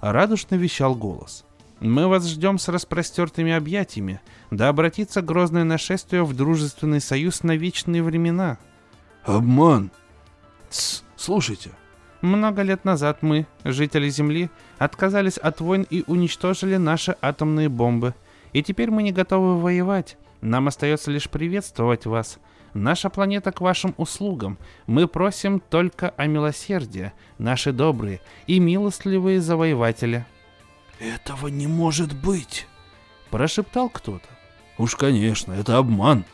радушно 0.00 0.56
вещал 0.56 0.94
голос. 0.94 1.44
«Мы 1.80 2.06
вас 2.08 2.26
ждем 2.26 2.58
с 2.58 2.68
распростертыми 2.68 3.52
объятиями, 3.52 4.20
да 4.50 4.68
обратится 4.68 5.22
грозное 5.22 5.64
нашествие 5.64 6.24
в 6.24 6.34
дружественный 6.34 7.00
союз 7.00 7.42
на 7.42 7.56
вечные 7.56 8.02
времена». 8.02 8.58
«Обман!» 9.24 9.90
Тс, 10.70 11.02
слушайте, 11.16 11.70
много 12.20 12.62
лет 12.62 12.84
назад 12.84 13.22
мы, 13.22 13.46
жители 13.64 14.08
Земли, 14.08 14.50
отказались 14.78 15.38
от 15.38 15.60
войн 15.60 15.86
и 15.88 16.04
уничтожили 16.06 16.76
наши 16.76 17.16
атомные 17.20 17.68
бомбы. 17.68 18.14
И 18.52 18.62
теперь 18.62 18.90
мы 18.90 19.02
не 19.02 19.12
готовы 19.12 19.60
воевать. 19.60 20.16
Нам 20.40 20.68
остается 20.68 21.10
лишь 21.10 21.28
приветствовать 21.28 22.06
вас. 22.06 22.38
Наша 22.74 23.08
планета 23.08 23.52
к 23.52 23.60
вашим 23.60 23.94
услугам. 23.96 24.58
Мы 24.86 25.06
просим 25.06 25.60
только 25.60 26.10
о 26.16 26.26
милосердии, 26.26 27.12
наши 27.38 27.72
добрые 27.72 28.20
и 28.46 28.58
милостливые 28.58 29.40
завоеватели. 29.40 30.26
Этого 30.98 31.48
не 31.48 31.66
может 31.66 32.14
быть, 32.14 32.66
прошептал 33.30 33.88
кто-то. 33.88 34.26
Уж 34.76 34.96
конечно, 34.96 35.52
это 35.52 35.78
обман. 35.78 36.24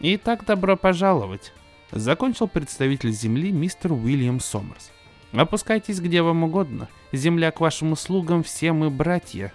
Итак, 0.00 0.44
добро 0.44 0.76
пожаловать, 0.76 1.52
закончил 1.92 2.48
представитель 2.48 3.12
Земли 3.12 3.52
мистер 3.52 3.92
Уильям 3.92 4.40
Сомерс. 4.40 4.90
Опускайтесь 5.32 6.00
где 6.00 6.22
вам 6.22 6.44
угодно. 6.44 6.88
Земля 7.12 7.50
к 7.50 7.60
вашим 7.60 7.92
услугам, 7.92 8.42
все 8.42 8.72
мы 8.72 8.90
братья. 8.90 9.52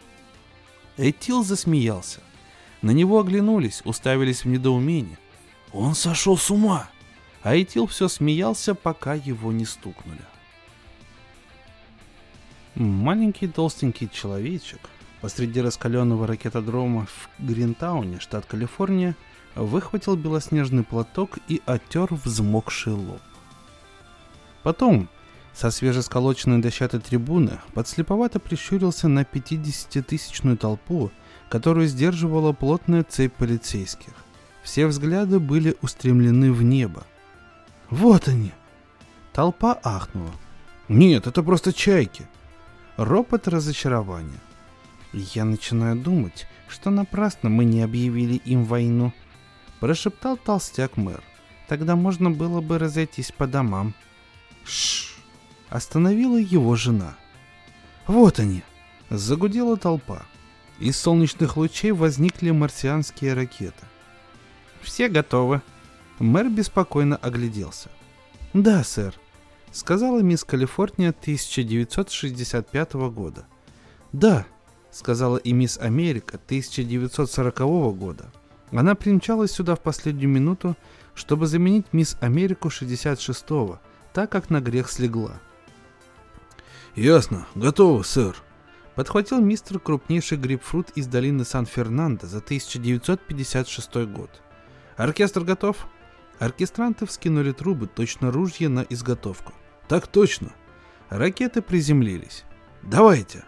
Этил 0.97 1.43
засмеялся. 1.43 2.21
На 2.81 2.91
него 2.91 3.19
оглянулись, 3.19 3.81
уставились 3.83 4.45
в 4.45 4.47
недоумении. 4.47 5.17
Он 5.73 5.95
сошел 5.95 6.37
с 6.37 6.49
ума. 6.51 6.89
А 7.43 7.55
Этил 7.55 7.87
все 7.87 8.07
смеялся, 8.07 8.73
пока 8.73 9.13
его 9.13 9.51
не 9.51 9.65
стукнули. 9.65 10.21
Маленький 12.75 13.47
толстенький 13.47 14.09
человечек 14.09 14.79
посреди 15.21 15.61
раскаленного 15.61 16.27
ракетодрома 16.27 17.05
в 17.05 17.29
Гринтауне, 17.39 18.19
штат 18.19 18.45
Калифорния, 18.45 19.15
выхватил 19.55 20.15
белоснежный 20.15 20.83
платок 20.83 21.37
и 21.47 21.61
оттер 21.65 22.13
взмокший 22.13 22.93
лоб. 22.93 23.21
Потом 24.63 25.09
со 25.53 25.71
свежесколоченной 25.71 26.61
дощатой 26.61 26.99
трибуны 26.99 27.59
подслеповато 27.73 28.39
прищурился 28.39 29.07
на 29.07 29.21
50-тысячную 29.21 30.57
толпу, 30.57 31.11
которую 31.49 31.87
сдерживала 31.87 32.51
плотная 32.51 33.03
цепь 33.03 33.33
полицейских. 33.33 34.13
Все 34.63 34.87
взгляды 34.87 35.39
были 35.39 35.77
устремлены 35.81 36.51
в 36.51 36.61
небо. 36.61 37.05
«Вот 37.89 38.27
они!» 38.27 38.51
Толпа 39.31 39.79
ахнула. 39.83 40.31
«Нет, 40.89 41.27
это 41.27 41.43
просто 41.43 41.71
чайки!» 41.71 42.27
Ропот 42.97 43.47
разочарования. 43.47 44.39
«Я 45.13 45.45
начинаю 45.45 45.95
думать, 45.95 46.47
что 46.67 46.89
напрасно 46.89 47.49
мы 47.49 47.63
не 47.63 47.81
объявили 47.81 48.35
им 48.35 48.65
войну», 48.65 49.13
прошептал 49.85 50.35
толстяк 50.35 50.97
мэр. 50.97 51.21
«Тогда 51.67 51.95
можно 51.95 52.31
было 52.31 52.59
бы 52.59 52.79
разойтись 52.79 53.31
по 53.31 53.45
домам». 53.45 53.93
«Шш!» 54.63 55.15
остановила 55.69 56.37
его 56.37 56.75
жена. 56.75 57.15
«Вот 58.07 58.39
они!»– 58.39 58.63
загудела 59.11 59.77
толпа. 59.77 60.25
Из 60.79 60.97
солнечных 60.97 61.55
лучей 61.55 61.91
возникли 61.91 62.49
марсианские 62.49 63.35
ракеты. 63.35 63.85
«Все 64.81 65.07
готовы?» 65.07 65.61
Мэр 66.17 66.49
беспокойно 66.49 67.17
огляделся. 67.17 67.91
«Да, 68.53 68.83
сэр»,— 68.83 69.13
сказала 69.71 70.21
мисс 70.21 70.43
Калифорния 70.43 71.09
1965 71.09 72.93
года. 73.11 73.45
«Да»,— 74.13 74.47
сказала 74.91 75.37
и 75.37 75.53
мисс 75.53 75.77
Америка 75.77 76.39
1940 76.43 77.59
года. 77.95 78.31
Она 78.75 78.93
примчалась 78.95 79.51
сюда 79.51 79.75
в 79.75 79.79
последнюю 79.79 80.29
минуту, 80.29 80.75
чтобы 81.13 81.47
заменить 81.47 81.93
мисс 81.93 82.17
Америку 82.19 82.67
66-го, 82.67 83.79
так 84.13 84.29
как 84.29 84.49
на 84.49 84.59
грех 84.59 84.89
слегла. 84.89 85.39
«Ясно, 86.95 87.47
готово, 87.55 88.03
сэр», 88.03 88.35
подхватил 88.95 89.39
мистер 89.39 89.79
крупнейший 89.79 90.37
грейпфрут 90.37 90.89
из 90.95 91.07
долины 91.07 91.45
Сан-Фернандо 91.45 92.27
за 92.27 92.39
1956 92.39 93.95
год. 94.07 94.41
«Оркестр 94.97 95.41
готов?» 95.41 95.87
Оркестранты 96.39 97.05
вскинули 97.05 97.53
трубы, 97.53 97.87
точно 97.87 98.29
ружья 98.29 98.67
на 98.67 98.81
изготовку. 98.81 99.53
«Так 99.87 100.07
точно!» 100.07 100.53
Ракеты 101.09 101.61
приземлились. 101.61 102.43
«Давайте!» 102.81 103.45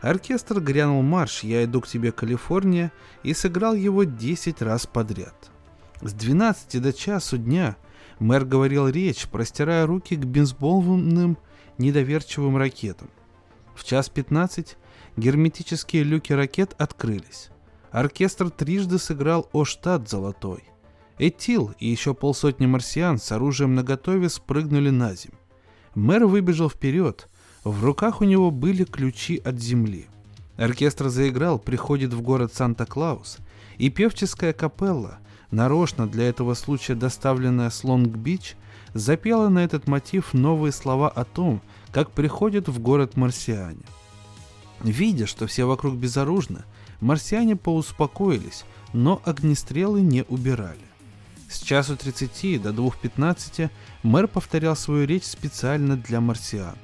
Оркестр 0.00 0.60
грянул 0.60 1.02
марш 1.02 1.42
«Я 1.42 1.64
иду 1.64 1.80
к 1.80 1.88
тебе, 1.88 2.12
Калифорния» 2.12 2.92
и 3.22 3.34
сыграл 3.34 3.74
его 3.74 4.04
10 4.04 4.62
раз 4.62 4.86
подряд. 4.86 5.50
С 6.00 6.12
12 6.12 6.80
до 6.80 6.92
часу 6.92 7.36
дня 7.36 7.76
мэр 8.20 8.44
говорил 8.44 8.88
речь, 8.88 9.28
простирая 9.28 9.86
руки 9.86 10.14
к 10.14 10.24
бейсбольным 10.24 11.36
недоверчивым 11.78 12.56
ракетам. 12.56 13.10
В 13.74 13.84
час 13.84 14.08
15 14.08 14.76
герметические 15.16 16.04
люки 16.04 16.32
ракет 16.32 16.74
открылись. 16.78 17.50
Оркестр 17.90 18.50
трижды 18.50 18.98
сыграл 18.98 19.48
«О 19.52 19.64
штат 19.64 20.08
золотой». 20.08 20.64
Этил 21.18 21.74
и 21.80 21.88
еще 21.88 22.14
полсотни 22.14 22.66
марсиан 22.66 23.18
с 23.18 23.32
оружием 23.32 23.74
наготове 23.74 24.28
спрыгнули 24.28 24.90
на 24.90 25.14
земь. 25.14 25.32
Мэр 25.94 26.26
выбежал 26.26 26.70
вперед, 26.70 27.28
в 27.64 27.84
руках 27.84 28.20
у 28.20 28.24
него 28.24 28.50
были 28.50 28.84
ключи 28.84 29.40
от 29.44 29.58
земли. 29.58 30.06
Оркестр 30.56 31.08
заиграл 31.08 31.58
«Приходит 31.58 32.12
в 32.12 32.20
город 32.20 32.52
Санта-Клаус», 32.54 33.38
и 33.78 33.90
певческая 33.90 34.52
капелла, 34.52 35.18
нарочно 35.50 36.08
для 36.08 36.28
этого 36.28 36.54
случая 36.54 36.94
доставленная 36.94 37.70
с 37.70 37.84
Лонг-Бич, 37.84 38.56
запела 38.94 39.48
на 39.48 39.60
этот 39.60 39.86
мотив 39.86 40.34
новые 40.34 40.72
слова 40.72 41.08
о 41.08 41.24
том, 41.24 41.62
как 41.92 42.10
приходят 42.10 42.68
в 42.68 42.80
город 42.80 43.16
марсиане. 43.16 43.84
Видя, 44.80 45.26
что 45.26 45.46
все 45.46 45.64
вокруг 45.64 45.94
безоружны, 45.94 46.64
марсиане 47.00 47.56
поуспокоились, 47.56 48.64
но 48.92 49.20
огнестрелы 49.24 50.00
не 50.00 50.24
убирали. 50.24 50.78
С 51.48 51.60
часу 51.60 51.96
30 51.96 52.60
до 52.60 52.70
2.15 52.70 53.70
мэр 54.02 54.28
повторял 54.28 54.76
свою 54.76 55.06
речь 55.06 55.24
специально 55.24 55.96
для 55.96 56.20
марсиан. 56.20 56.76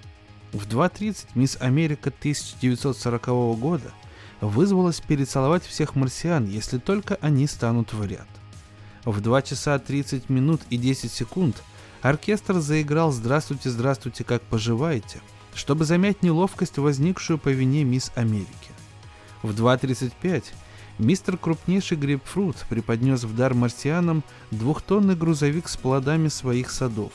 В 0.55 0.67
2.30 0.67 1.27
мисс 1.35 1.59
Америка 1.61 2.09
1940 2.09 3.27
года 3.59 3.93
вызвалась 4.41 5.01
перецеловать 5.01 5.65
всех 5.67 5.95
марсиан, 5.95 6.47
если 6.47 6.79
только 6.79 7.19
они 7.21 7.47
станут 7.47 7.93
в 7.93 8.03
ряд. 8.07 8.29
В 9.05 9.21
2 9.21 9.43
часа 9.43 9.79
30 9.79 10.31
минут 10.31 10.63
и 10.71 10.79
10 10.79 11.13
секунд– 11.13 11.63
Оркестр 12.05 12.61
заиграл 12.61 13.13
«Здравствуйте, 13.13 13.71
здравствуйте, 13.71 14.25
как 14.25 14.43
поживаете», 14.43 15.23
чтобы 15.55 15.87
замять 15.87 16.23
неловкость, 16.23 16.77
возникшую 16.77 17.39
по 17.39 17.49
вине 17.49 17.83
мисс 17.83 18.13
Америки. 18.15 18.49
В 19.43 19.53
2.35 19.53 20.45
мистер 20.99 21.39
крупнейший 21.39 21.97
грейпфрут 21.97 22.57
преподнес 22.69 23.25
в 23.25 23.35
дар 23.35 23.55
марсианам 23.55 24.23
двухтонный 24.51 25.17
грузовик 25.17 25.67
с 25.67 25.79
плодами 25.79 26.29
своих 26.29 26.71
садов. 26.71 27.13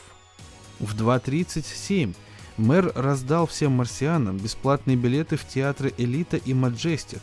В 0.80 1.00
2.37 1.00 2.16
мэр 2.60 2.92
раздал 2.94 3.46
всем 3.46 3.72
марсианам 3.72 4.36
бесплатные 4.36 4.96
билеты 4.96 5.36
в 5.36 5.46
театры 5.46 5.92
«Элита» 5.96 6.36
и 6.36 6.54
«Маджестик». 6.54 7.22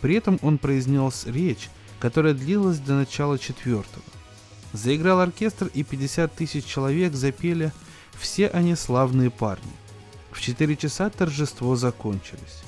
При 0.00 0.16
этом 0.16 0.38
он 0.42 0.58
произнес 0.58 1.24
речь, 1.26 1.70
которая 1.98 2.34
длилась 2.34 2.78
до 2.78 2.94
начала 2.94 3.38
четвертого. 3.38 4.04
Заиграл 4.72 5.20
оркестр, 5.20 5.70
и 5.72 5.82
50 5.82 6.34
тысяч 6.34 6.64
человек 6.64 7.14
запели 7.14 7.72
«Все 8.12 8.48
они 8.48 8.74
славные 8.74 9.30
парни». 9.30 9.72
В 10.30 10.40
4 10.40 10.76
часа 10.76 11.10
торжество 11.10 11.76
закончилось. 11.76 12.62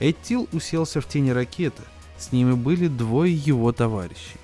Эттил 0.00 0.48
уселся 0.52 1.00
в 1.00 1.08
тени 1.08 1.30
ракеты, 1.30 1.82
с 2.18 2.32
ними 2.32 2.52
были 2.52 2.88
двое 2.88 3.34
его 3.34 3.72
товарищей. 3.72 4.38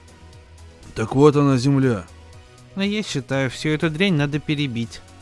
«Так 0.95 1.15
вот 1.15 1.37
она, 1.37 1.59
земля!» 1.59 2.07
«Но 2.77 2.83
я 2.83 3.03
считаю, 3.03 3.51
всю 3.51 3.71
эту 3.71 3.91
дрянь 3.91 4.15
надо 4.15 4.39
перебить»,— 4.39 5.01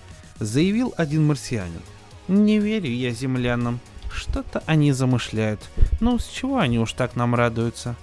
заявил 0.45 0.95
один 0.97 1.27
марсианин. 1.27 1.83
«Не 2.29 2.59
верю 2.59 2.91
я 2.91 3.11
землянам. 3.11 3.81
Что-то 4.11 4.63
они 4.67 4.93
замышляют. 4.93 5.61
Ну, 6.01 6.19
с 6.19 6.27
чего 6.27 6.59
они 6.59 6.79
уж 6.79 6.93
так 6.93 7.17
нам 7.17 7.35
радуются?» 7.35 7.97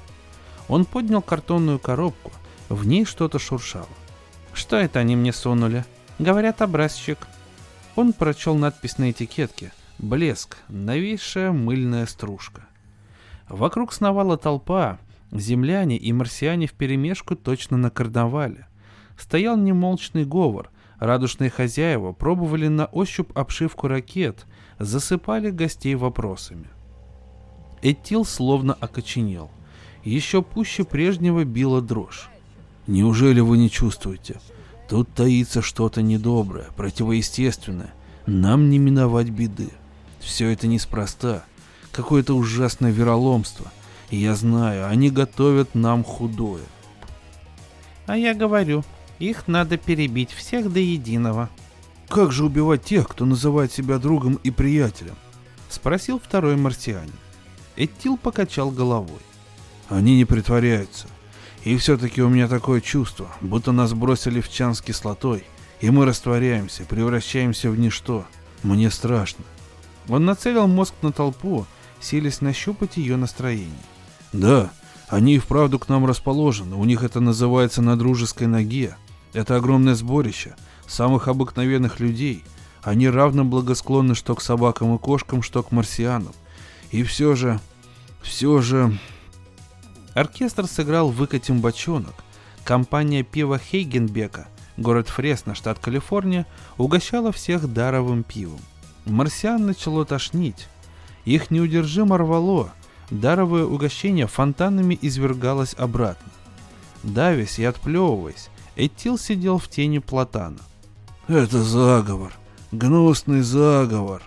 Он 0.67 0.85
поднял 0.85 1.21
картонную 1.21 1.79
коробку, 1.79 2.31
в 2.69 2.85
ней 2.85 3.03
что-то 3.03 3.39
шуршало. 3.39 3.87
Что 4.53 4.77
это 4.77 4.99
они 4.99 5.15
мне 5.15 5.33
сунули? 5.33 5.83
Говорят, 6.19 6.61
образчик. 6.61 7.17
Он 7.95 8.13
прочел 8.13 8.55
надпись 8.55 8.99
на 8.99 9.09
этикетке. 9.09 9.71
Блеск. 9.97 10.57
Новейшая 10.67 11.51
мыльная 11.51 12.05
стружка. 12.05 12.67
Вокруг 13.47 13.91
сновала 13.91 14.37
толпа. 14.37 14.99
Земляне 15.31 15.97
и 15.97 16.13
марсиане 16.13 16.67
вперемешку 16.67 17.35
точно 17.35 17.77
на 17.77 17.89
карнавале. 17.89 18.67
Стоял 19.17 19.57
немолчный 19.57 20.25
говор. 20.25 20.69
Радушные 20.99 21.49
хозяева 21.49 22.11
пробовали 22.11 22.67
на 22.67 22.85
ощупь 22.85 23.31
обшивку 23.33 23.87
ракет, 23.87 24.45
засыпали 24.79 25.49
гостей 25.49 25.95
вопросами. 25.95 26.67
Этил 27.81 28.25
словно 28.25 28.73
окоченел. 28.73 29.49
Еще 30.03 30.41
пуще 30.41 30.83
прежнего 30.83 31.45
била 31.45 31.81
дрожь. 31.81 32.29
Неужели 32.87 33.39
вы 33.39 33.57
не 33.57 33.69
чувствуете? 33.69 34.39
Тут 34.89 35.13
таится 35.13 35.61
что-то 35.61 36.01
недоброе, 36.01 36.67
противоестественное. 36.75 37.93
Нам 38.25 38.69
не 38.69 38.77
миновать 38.77 39.29
беды. 39.29 39.69
Все 40.19 40.49
это 40.49 40.67
неспроста. 40.67 41.43
Какое-то 41.91 42.35
ужасное 42.35 42.91
вероломство. 42.91 43.71
Я 44.09 44.35
знаю, 44.35 44.87
они 44.87 45.09
готовят 45.11 45.75
нам 45.75 46.03
худое. 46.03 46.63
А 48.05 48.17
я 48.17 48.33
говорю, 48.33 48.83
их 49.19 49.47
надо 49.47 49.77
перебить 49.77 50.31
всех 50.31 50.71
до 50.71 50.79
единого. 50.79 51.49
Как 52.07 52.31
же 52.31 52.45
убивать 52.45 52.83
тех, 52.83 53.07
кто 53.07 53.25
называет 53.25 53.71
себя 53.71 53.99
другом 53.99 54.39
и 54.43 54.49
приятелем? 54.49 55.15
Спросил 55.69 56.19
второй 56.19 56.55
марсианин. 56.55 57.13
Этил 57.75 58.17
покачал 58.17 58.71
головой. 58.71 59.19
Они 59.89 60.17
не 60.17 60.25
притворяются. 60.25 61.07
И 61.63 61.75
все-таки 61.77 62.21
у 62.21 62.29
меня 62.29 62.47
такое 62.47 62.81
чувство, 62.81 63.27
будто 63.41 63.71
нас 63.71 63.93
бросили 63.93 64.39
в 64.39 64.49
чан 64.49 64.73
с 64.73 64.81
кислотой, 64.81 65.43
и 65.81 65.89
мы 65.89 66.05
растворяемся, 66.05 66.83
превращаемся 66.83 67.69
в 67.69 67.77
ничто. 67.77 68.25
Мне 68.63 68.89
страшно. 68.89 69.43
Он 70.07 70.25
нацелил 70.25 70.67
мозг 70.67 70.93
на 71.01 71.11
толпу, 71.11 71.65
силясь 71.99 72.41
нащупать 72.41 72.97
ее 72.97 73.17
настроение. 73.17 73.69
Да, 74.31 74.71
они 75.09 75.35
и 75.35 75.39
вправду 75.39 75.79
к 75.79 75.89
нам 75.89 76.05
расположены, 76.05 76.75
у 76.75 76.85
них 76.85 77.03
это 77.03 77.19
называется 77.19 77.81
на 77.81 77.97
дружеской 77.97 78.47
ноге. 78.47 78.95
Это 79.33 79.55
огромное 79.55 79.95
сборище 79.95 80.55
самых 80.87 81.27
обыкновенных 81.27 81.99
людей. 81.99 82.43
Они 82.81 83.09
равно 83.09 83.45
благосклонны 83.45 84.15
что 84.15 84.35
к 84.35 84.41
собакам 84.41 84.95
и 84.95 84.97
кошкам, 84.97 85.41
что 85.41 85.61
к 85.63 85.71
марсианам. 85.71 86.33
И 86.91 87.03
все 87.03 87.35
же, 87.35 87.59
все 88.21 88.61
же... 88.61 88.97
Оркестр 90.15 90.65
сыграл 90.65 91.09
«Выкатим 91.09 91.61
бочонок». 91.61 92.15
Компания 92.63 93.23
пива 93.23 93.59
Хейгенбека, 93.59 94.47
город 94.77 95.07
Фресно, 95.09 95.55
штат 95.55 95.79
Калифорния, 95.79 96.45
угощала 96.77 97.31
всех 97.31 97.71
даровым 97.71 98.23
пивом. 98.23 98.59
Марсиан 99.05 99.65
начало 99.65 100.05
тошнить. 100.05 100.67
Их 101.25 101.51
неудержимо 101.51 102.17
рвало. 102.17 102.71
Даровое 103.11 103.65
угощение 103.65 104.27
фонтанами 104.27 104.97
извергалось 105.01 105.73
обратно. 105.77 106.31
Давясь 107.03 107.59
и 107.59 107.63
отплевываясь, 107.63 108.49
Этил 108.79 109.17
сидел 109.17 109.57
в 109.57 109.67
тени 109.67 109.99
платана. 109.99 110.61
«Это 111.27 111.61
заговор! 111.61 112.31
Гнусный 112.71 113.41
заговор!» 113.41 114.23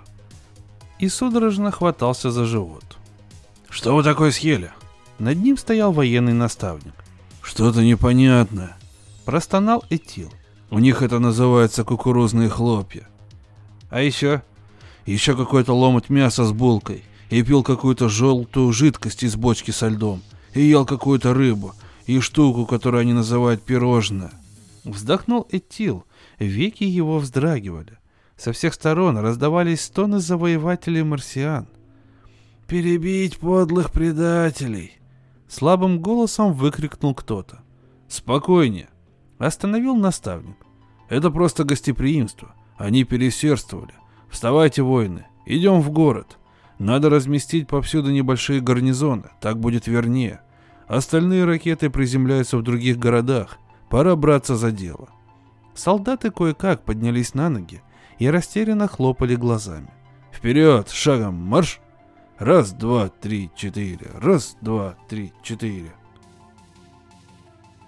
И 0.99 1.09
судорожно 1.09 1.71
хватался 1.71 2.31
за 2.31 2.45
живот. 2.45 2.99
«Что 3.71 3.97
вы 3.97 4.03
такое 4.03 4.31
съели?» 4.31 4.71
Над 5.19 5.39
ним 5.39 5.57
стоял 5.57 5.91
военный 5.91 6.35
наставник. 6.35 6.93
«Что-то 7.41 7.83
непонятное»,— 7.83 8.77
простонал 9.25 9.85
Этил. 9.89 10.31
«У 10.71 10.79
них 10.79 11.01
это 11.01 11.19
называется 11.19 11.83
кукурузные 11.83 12.51
хлопья». 12.51 13.09
«А 13.89 14.03
еще?» 14.03 14.43
«Еще 15.07 15.35
какой-то 15.35 15.75
ломоть 15.75 16.11
мяса 16.11 16.45
с 16.45 16.53
булкой. 16.53 17.05
И 17.31 17.43
пил 17.43 17.63
какую-то 17.63 18.11
желтую 18.11 18.71
жидкость 18.73 19.23
из 19.23 19.35
бочки 19.35 19.71
со 19.71 19.89
льдом. 19.89 20.23
И 20.53 20.61
ел 20.61 20.85
какую-то 20.85 21.33
рыбу. 21.33 21.75
И 22.05 22.21
штуку, 22.21 22.67
которую 22.67 23.01
они 23.01 23.15
называют 23.15 23.63
пирожное». 23.63 24.31
Вздохнул 24.85 25.47
Этил. 25.51 26.05
Веки 26.39 26.85
его 26.85 27.19
вздрагивали. 27.19 27.99
Со 28.37 28.53
всех 28.53 28.75
сторон 28.75 29.19
раздавались 29.19 29.83
стоны 29.83 30.19
завоевателей 30.19 31.03
марсиан. 31.03 31.69
«Перебить 32.67 33.39
подлых 33.39 33.93
предателей!» 33.93 34.99
Слабым 35.49 36.01
голосом 36.01 36.53
выкрикнул 36.53 37.15
кто-то. 37.15 37.63
«Спокойнее!» 38.09 38.89
Остановил 39.39 39.95
наставник. 39.95 40.57
«Это 41.09 41.31
просто 41.31 41.65
гостеприимство. 41.65 42.55
Они 42.77 43.05
пересердствовали. 43.05 43.93
Вставайте, 44.31 44.83
воины, 44.83 45.27
идем 45.47 45.83
в 45.83 45.91
город. 45.91 46.39
Надо 46.79 47.11
разместить 47.11 47.69
повсюду 47.69 48.11
небольшие 48.11 48.61
гарнизоны, 48.61 49.31
так 49.41 49.61
будет 49.61 49.87
вернее. 49.87 50.41
Остальные 50.89 51.45
ракеты 51.45 51.91
приземляются 51.91 52.57
в 52.57 52.63
других 52.63 52.99
городах. 52.99 53.59
Пора 53.93 54.17
браться 54.17 54.57
за 54.57 54.73
дело». 54.73 55.09
Солдаты 55.75 56.33
кое-как 56.33 56.83
поднялись 56.83 57.35
на 57.35 57.49
ноги 57.49 57.81
и 58.19 58.27
растерянно 58.29 58.89
хлопали 58.89 59.37
глазами. 59.37 59.93
«Вперед, 60.33 60.91
шагом 60.91 61.35
марш!» 61.35 61.79
Раз, 62.39 62.73
два, 62.73 63.09
три, 63.09 63.53
четыре. 63.55 64.11
Раз, 64.15 64.57
два, 64.61 64.97
три, 65.09 65.33
четыре. 65.45 65.93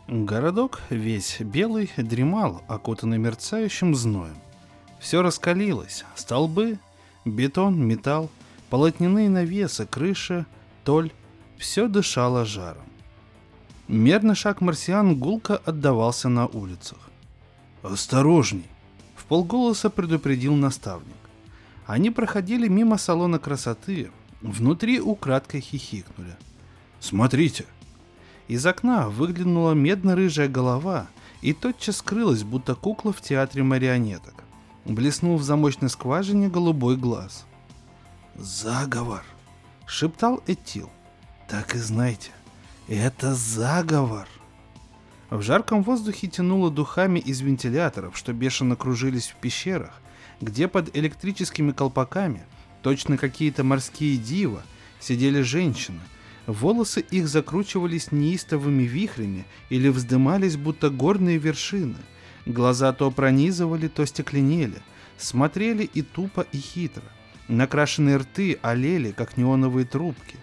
Городок, 0.06 0.80
весь 0.90 1.40
белый, 1.40 1.90
дремал, 1.96 2.62
окутанный 2.68 3.18
мерцающим 3.18 3.96
зноем. 3.96 4.36
Все 5.00 5.22
раскалилось. 5.22 6.04
Столбы, 6.14 6.78
бетон, 7.24 7.84
металл, 7.84 8.30
полотняные 8.70 9.28
навесы, 9.28 9.86
крыша, 9.86 10.46
толь. 10.84 11.10
Все 11.56 11.88
дышало 11.88 12.44
жаром. 12.44 12.84
Мерный 13.88 14.34
шаг 14.34 14.60
марсиан 14.60 15.18
гулко 15.18 15.56
отдавался 15.56 16.28
на 16.28 16.46
улицах. 16.46 16.98
«Осторожней!»— 17.82 18.68
в 19.16 19.24
полголоса 19.24 19.90
предупредил 19.90 20.54
наставник. 20.54 21.16
Они 21.86 22.10
проходили 22.10 22.68
мимо 22.68 22.96
салона 22.96 23.38
красоты, 23.38 24.10
Внутри 24.44 25.00
украдкой 25.00 25.62
хихикнули. 25.62 26.36
«Смотрите!» 27.00 27.64
Из 28.46 28.66
окна 28.66 29.08
выглянула 29.08 29.72
медно-рыжая 29.72 30.48
голова 30.48 31.06
и 31.40 31.54
тотчас 31.54 31.96
скрылась, 31.96 32.42
будто 32.42 32.74
кукла 32.74 33.14
в 33.14 33.22
театре 33.22 33.62
марионеток. 33.62 34.44
Блеснул 34.84 35.38
в 35.38 35.42
замочной 35.42 35.88
скважине 35.88 36.48
голубой 36.48 36.98
глаз. 36.98 37.46
«Заговор!»— 38.34 39.24
шептал 39.86 40.42
Этил. 40.46 40.90
«Так 41.48 41.74
и 41.74 41.78
знайте, 41.78 42.30
это 42.88 43.34
заговор!» 43.34 44.28
В 45.30 45.42
жарком 45.42 45.82
воздухе 45.82 46.28
тянуло 46.28 46.70
духами 46.70 47.18
из 47.18 47.40
вентиляторов, 47.40 48.16
что 48.16 48.32
бешено 48.32 48.76
кружились 48.76 49.28
в 49.28 49.36
пещерах, 49.36 50.00
где 50.40 50.68
под 50.68 50.96
электрическими 50.96 51.72
колпаками 51.72 52.44
Точно 52.84 53.16
какие-то 53.16 53.64
морские 53.64 54.18
дива 54.18 54.62
сидели 55.00 55.40
женщины. 55.40 56.00
Волосы 56.46 57.00
их 57.00 57.28
закручивались 57.28 58.12
неистовыми 58.12 58.82
вихрями 58.82 59.46
или 59.70 59.88
вздымались, 59.88 60.58
будто 60.58 60.90
горные 60.90 61.38
вершины. 61.38 61.96
Глаза 62.44 62.92
то 62.92 63.10
пронизывали, 63.10 63.88
то 63.88 64.04
стекленели. 64.04 64.82
Смотрели 65.16 65.84
и 65.84 66.02
тупо, 66.02 66.42
и 66.52 66.58
хитро. 66.58 67.04
Накрашенные 67.48 68.18
рты 68.18 68.58
олели, 68.60 69.12
как 69.12 69.38
неоновые 69.38 69.86
трубки. 69.86 70.36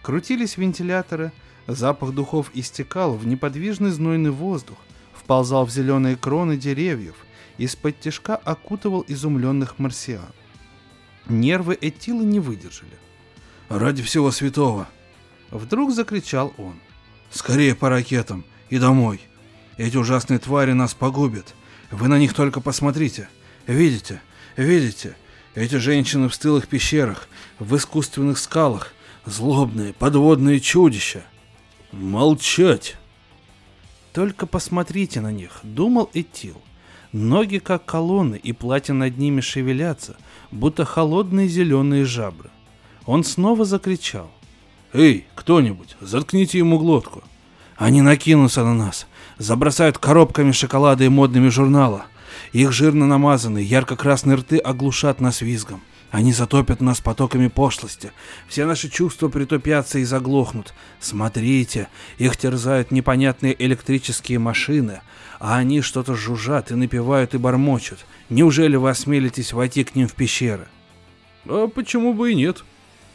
Крутились 0.00 0.56
вентиляторы, 0.56 1.30
запах 1.66 2.12
духов 2.12 2.50
истекал 2.54 3.14
в 3.14 3.26
неподвижный 3.26 3.90
знойный 3.90 4.30
воздух, 4.30 4.78
вползал 5.14 5.66
в 5.66 5.70
зеленые 5.70 6.16
кроны 6.16 6.56
деревьев, 6.56 7.14
из-под 7.58 8.00
тяжка 8.00 8.36
окутывал 8.36 9.04
изумленных 9.06 9.78
марсиан. 9.78 10.32
Нервы 11.28 11.78
Этила 11.80 12.22
не 12.22 12.40
выдержали. 12.40 12.98
«Ради 13.68 14.02
всего 14.02 14.30
святого!» 14.30 14.88
Вдруг 15.50 15.92
закричал 15.92 16.52
он. 16.58 16.74
«Скорее 17.30 17.74
по 17.74 17.88
ракетам 17.88 18.44
и 18.68 18.78
домой! 18.78 19.20
Эти 19.76 19.96
ужасные 19.96 20.38
твари 20.38 20.72
нас 20.72 20.94
погубят! 20.94 21.54
Вы 21.90 22.08
на 22.08 22.18
них 22.18 22.34
только 22.34 22.60
посмотрите! 22.60 23.28
Видите? 23.66 24.20
Видите? 24.56 25.16
Эти 25.54 25.76
женщины 25.76 26.28
в 26.28 26.34
стылых 26.34 26.66
пещерах, 26.66 27.28
в 27.58 27.76
искусственных 27.76 28.38
скалах, 28.38 28.92
злобные 29.24 29.92
подводные 29.92 30.58
чудища! 30.60 31.24
Молчать!» 31.92 32.96
«Только 34.12 34.46
посмотрите 34.46 35.20
на 35.20 35.30
них»,— 35.30 35.60
думал 35.62 36.10
Этил. 36.14 36.60
Ноги 37.12 37.58
как 37.58 37.84
колонны, 37.84 38.36
и 38.36 38.52
платья 38.52 38.94
над 38.94 39.18
ними 39.18 39.42
шевелятся, 39.42 40.16
будто 40.50 40.86
холодные 40.86 41.46
зеленые 41.46 42.06
жабры. 42.06 42.50
Он 43.04 43.22
снова 43.22 43.66
закричал. 43.66 44.30
«Эй, 44.94 45.26
кто-нибудь, 45.34 45.96
заткните 46.00 46.58
ему 46.58 46.78
глотку!» 46.78 47.22
Они 47.76 48.00
накинутся 48.00 48.64
на 48.64 48.74
нас, 48.74 49.06
забросают 49.38 49.98
коробками 49.98 50.52
шоколада 50.52 51.04
и 51.04 51.08
модными 51.08 51.48
журнала. 51.48 52.06
Их 52.52 52.72
жирно 52.72 53.06
намазанные, 53.06 53.64
ярко-красные 53.64 54.36
рты 54.36 54.58
оглушат 54.58 55.20
нас 55.20 55.40
визгом. 55.40 55.82
Они 56.12 56.34
затопят 56.34 56.82
нас 56.82 57.00
потоками 57.00 57.48
пошлости. 57.48 58.12
Все 58.46 58.66
наши 58.66 58.90
чувства 58.90 59.30
притупятся 59.30 59.98
и 59.98 60.04
заглохнут. 60.04 60.74
Смотрите, 61.00 61.88
их 62.18 62.36
терзают 62.36 62.90
непонятные 62.90 63.56
электрические 63.64 64.38
машины, 64.38 65.00
а 65.40 65.56
они 65.56 65.80
что-то 65.80 66.14
жужжат 66.14 66.70
и 66.70 66.74
напевают 66.74 67.34
и 67.34 67.38
бормочут. 67.38 68.00
Неужели 68.28 68.76
вы 68.76 68.90
осмелитесь 68.90 69.54
войти 69.54 69.84
к 69.84 69.94
ним 69.94 70.06
в 70.06 70.12
пещеры? 70.12 70.68
А 71.46 71.66
почему 71.66 72.12
бы 72.12 72.32
и 72.32 72.34
нет? 72.34 72.62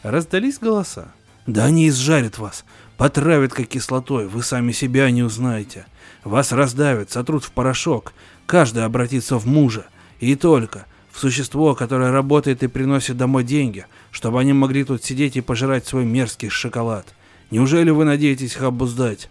Раздались 0.02 0.58
голоса. 0.58 1.14
Да 1.46 1.66
они 1.66 1.90
изжарят 1.90 2.40
вас, 2.40 2.66
потравят 2.98 3.54
как 3.54 3.68
кислотой, 3.68 4.28
вы 4.28 4.42
сами 4.42 4.72
себя 4.72 5.12
не 5.12 5.22
узнаете. 5.22 5.86
Вас 6.24 6.52
раздавят, 6.52 7.12
сотрут 7.12 7.44
в 7.44 7.52
порошок, 7.52 8.14
каждый 8.48 8.86
обратится 8.86 9.38
в 9.38 9.46
мужа. 9.46 9.86
И 10.20 10.36
только 10.36 10.88
в 11.18 11.20
существо, 11.20 11.74
которое 11.74 12.12
работает 12.12 12.62
и 12.62 12.68
приносит 12.68 13.18
домой 13.18 13.44
деньги, 13.44 13.88
чтобы 14.12 14.40
они 14.40 14.54
могли 14.54 14.84
тут 14.84 15.04
сидеть 15.04 15.36
и 15.36 15.42
пожирать 15.42 15.88
свой 15.88 16.06
мерзкий 16.06 16.50
шоколад. 16.50 17.08
Неужели 17.50 17.90
вы 17.90 18.06
надеетесь 18.06 18.56
их 18.56 18.62
обуздать? 18.62 19.28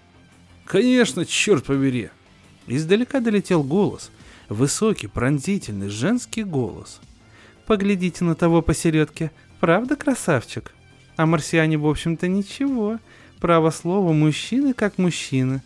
Конечно, 0.65 1.25
черт 1.25 1.63
побери. 1.63 2.11
Издалека 2.67 3.21
долетел 3.21 3.63
голос. 3.63 4.11
Высокий, 4.49 5.07
пронзительный, 5.07 5.89
женский 5.89 6.43
голос. 6.43 7.01
Поглядите 7.67 8.25
на 8.25 8.35
того 8.35 8.63
посередке. 8.63 9.31
Правда, 9.61 9.95
красавчик? 9.95 10.75
А 11.15 11.25
марсиане, 11.25 11.79
в 11.79 11.87
общем-то, 11.87 12.27
ничего. 12.27 12.99
Право 13.39 13.71
слово, 13.71 14.13
мужчины 14.13 14.73
как 14.73 14.99
мужчины. 14.99 15.63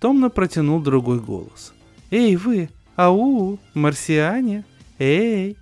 Томно 0.00 0.30
протянул 0.30 0.80
другой 0.80 1.20
голос. 1.20 1.74
Эй, 2.10 2.36
вы, 2.36 2.70
ау, 2.96 3.60
марсиане, 3.74 4.64
эй. 5.02 5.56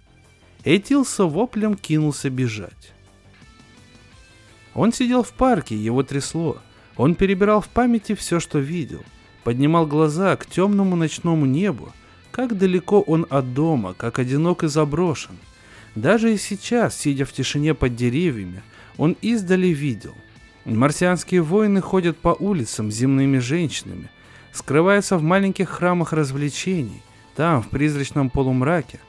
Этил 0.65 1.07
с 1.07 1.25
воплем 1.25 1.75
кинулся 1.75 2.29
бежать. 2.29 2.93
Он 4.75 4.93
сидел 4.93 5.23
в 5.23 5.33
парке, 5.33 5.75
его 5.75 6.03
трясло. 6.03 6.59
Он 6.97 7.15
перебирал 7.15 7.63
в 7.63 7.69
памяти 7.69 8.15
все, 8.15 8.41
что 8.41 8.59
видел. 8.59 9.03
Поднимал 9.43 9.87
глаза 9.87 10.37
к 10.37 10.47
темному 10.47 10.97
ночному 10.97 11.47
небу. 11.47 11.93
Как 12.31 12.57
далеко 12.57 13.01
он 13.01 13.27
от 13.31 13.55
дома, 13.55 13.95
как 13.95 14.19
одинок 14.19 14.63
и 14.63 14.69
заброшен. 14.69 15.39
Даже 15.95 16.33
и 16.33 16.37
сейчас, 16.37 16.97
сидя 16.97 17.25
в 17.25 17.33
тишине 17.33 17.75
под 17.75 17.97
деревьями, 17.97 18.63
он 18.99 19.17
издали 19.23 19.69
видел. 19.69 20.15
Марсианские 20.67 21.43
воины 21.43 21.81
ходят 21.81 22.19
по 22.19 22.37
улицам 22.39 22.93
с 22.93 22.95
земными 22.95 23.39
женщинами, 23.39 24.11
скрываются 24.53 25.17
в 25.17 25.23
маленьких 25.23 25.69
храмах 25.69 26.13
развлечений, 26.13 27.03
там, 27.35 27.63
в 27.63 27.71
призрачном 27.71 28.31
полумраке. 28.31 29.01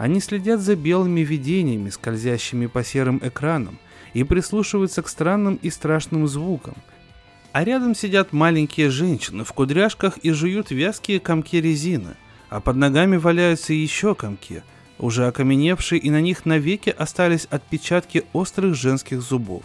Они 0.00 0.20
следят 0.20 0.60
за 0.60 0.76
белыми 0.76 1.20
видениями, 1.20 1.90
скользящими 1.90 2.64
по 2.68 2.82
серым 2.82 3.20
экранам, 3.22 3.78
и 4.14 4.24
прислушиваются 4.24 5.02
к 5.02 5.08
странным 5.10 5.56
и 5.56 5.68
страшным 5.68 6.26
звукам. 6.26 6.74
А 7.52 7.64
рядом 7.64 7.94
сидят 7.94 8.32
маленькие 8.32 8.88
женщины 8.88 9.44
в 9.44 9.52
кудряшках 9.52 10.16
и 10.22 10.30
жуют 10.30 10.70
вязкие 10.70 11.20
комки 11.20 11.60
резины, 11.60 12.16
а 12.48 12.62
под 12.62 12.76
ногами 12.76 13.18
валяются 13.18 13.74
еще 13.74 14.14
комки, 14.14 14.62
уже 14.98 15.26
окаменевшие, 15.26 16.00
и 16.00 16.08
на 16.08 16.22
них 16.22 16.46
навеки 16.46 16.88
остались 16.88 17.44
отпечатки 17.50 18.24
острых 18.32 18.76
женских 18.76 19.20
зубов. 19.20 19.64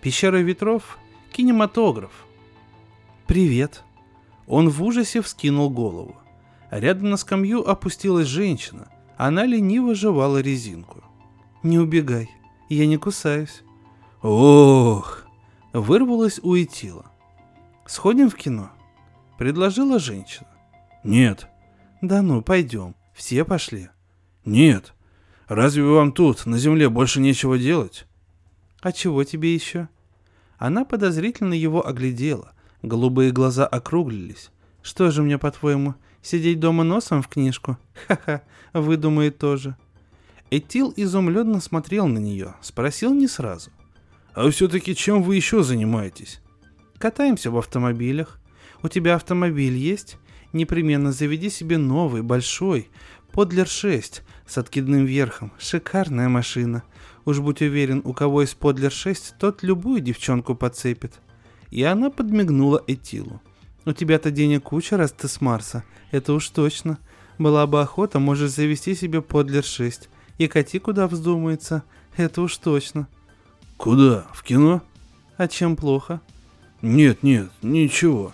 Пещера 0.00 0.36
ветров— 0.36 1.00
кинематограф. 1.32 2.12
«Привет!» 3.26 3.82
Он 4.46 4.68
в 4.68 4.84
ужасе 4.84 5.20
вскинул 5.20 5.68
голову. 5.68 6.14
Рядом 6.70 7.10
на 7.10 7.16
скамью 7.16 7.68
опустилась 7.68 8.28
женщина. 8.28 8.86
Она 9.18 9.44
лениво 9.46 9.96
жевала 9.96 10.40
резинку. 10.40 11.02
«Не 11.64 11.80
убегай, 11.80 12.30
я 12.68 12.86
не 12.86 12.98
кусаюсь». 12.98 13.64
«Ох!» 14.22 15.24
Вырвалась 15.72 16.38
у. 16.38 16.56
«Сходим 17.84 18.30
в 18.30 18.36
кино?» 18.36 18.70
Предложила 19.36 19.98
женщина. 19.98 20.46
«Нет». 21.02 21.48
«Да 22.00 22.22
ну, 22.22 22.42
пойдем. 22.42 22.94
Все 23.12 23.44
пошли». 23.44 23.88
«Нет. 24.44 24.94
Разве 25.48 25.82
вам 25.82 26.12
тут, 26.12 26.46
на 26.46 26.56
земле, 26.56 26.88
больше 26.88 27.20
нечего 27.20 27.58
делать?» 27.58 28.06
«А 28.80 28.92
чего 28.92 29.24
тебе 29.24 29.52
еще?» 29.52 29.88
Она 30.58 30.84
подозрительно 30.84 31.54
его 31.54 31.84
оглядела. 31.84 32.52
Голубые 32.82 33.32
глаза 33.32 33.66
округлились. 33.66 34.52
«Что 34.80 35.10
же 35.10 35.24
мне, 35.24 35.38
по-твоему, 35.38 35.96
сидеть 36.22 36.60
дома 36.60 36.84
носом 36.84 37.22
в 37.22 37.28
книжку? 37.28 37.78
Ха-ха, 38.06 38.42
выдумает 38.72 39.38
тоже». 39.38 39.76
Этил 40.50 40.92
изумленно 40.96 41.60
смотрел 41.60 42.06
на 42.06 42.18
нее, 42.18 42.54
спросил 42.62 43.12
не 43.12 43.28
сразу. 43.28 43.70
«А 44.34 44.48
все-таки 44.50 44.94
чем 44.94 45.22
вы 45.22 45.36
еще 45.36 45.62
занимаетесь?» 45.62 46.40
«Катаемся 46.98 47.50
в 47.50 47.58
автомобилях. 47.58 48.40
У 48.82 48.88
тебя 48.88 49.16
автомобиль 49.16 49.76
есть? 49.76 50.16
Непременно 50.52 51.12
заведи 51.12 51.50
себе 51.50 51.76
новый, 51.76 52.22
большой, 52.22 52.88
Подлер 53.32 53.68
6 53.68 54.22
с 54.46 54.58
откидным 54.58 55.04
верхом. 55.04 55.52
Шикарная 55.58 56.28
машина. 56.28 56.82
Уж 57.24 57.40
будь 57.40 57.60
уверен, 57.60 58.00
у 58.04 58.14
кого 58.14 58.40
есть 58.40 58.56
Подлер 58.56 58.90
6, 58.90 59.34
тот 59.38 59.62
любую 59.62 60.00
девчонку 60.00 60.54
подцепит. 60.54 61.20
И 61.70 61.82
она 61.82 62.10
подмигнула 62.10 62.82
Этилу. 62.86 63.42
У 63.88 63.92
тебя-то 63.94 64.30
денег 64.30 64.64
куча, 64.64 64.98
раз 64.98 65.12
ты 65.12 65.28
с 65.28 65.40
Марса. 65.40 65.82
Это 66.10 66.34
уж 66.34 66.46
точно. 66.50 66.98
Была 67.38 67.66
бы 67.66 67.80
охота, 67.80 68.18
можешь 68.18 68.50
завести 68.50 68.94
себе 68.94 69.22
Подлер 69.22 69.64
6. 69.64 70.10
И 70.36 70.46
кати 70.46 70.78
куда 70.78 71.08
вздумается. 71.08 71.84
Это 72.14 72.42
уж 72.42 72.54
точно. 72.58 73.08
Куда? 73.78 74.26
В 74.34 74.42
кино? 74.42 74.82
А 75.38 75.48
чем 75.48 75.74
плохо? 75.74 76.20
Нет, 76.82 77.22
нет, 77.22 77.48
ничего. 77.62 78.32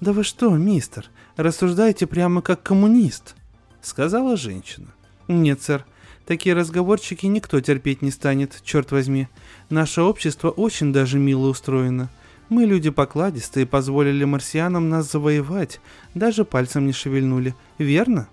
Да 0.00 0.14
вы 0.14 0.24
что, 0.24 0.48
мистер, 0.56 1.10
рассуждаете 1.36 2.06
прямо 2.06 2.40
как 2.40 2.62
коммунист 2.62 3.34
сказала 3.82 4.38
женщина. 4.38 4.94
Нет, 5.28 5.60
сэр, 5.60 5.84
такие 6.24 6.54
разговорчики 6.54 7.26
никто 7.26 7.60
терпеть 7.60 8.00
не 8.00 8.10
станет, 8.10 8.62
черт 8.64 8.92
возьми. 8.92 9.28
Наше 9.68 10.00
общество 10.00 10.48
очень 10.48 10.90
даже 10.90 11.18
мило 11.18 11.48
устроено. 11.48 12.08
Мы 12.48 12.64
люди 12.64 12.90
покладистые, 12.90 13.66
позволили 13.66 14.24
марсианам 14.24 14.88
нас 14.88 15.10
завоевать, 15.10 15.80
даже 16.14 16.44
пальцем 16.44 16.86
не 16.86 16.92
шевельнули, 16.92 17.54
верно? 17.78 18.28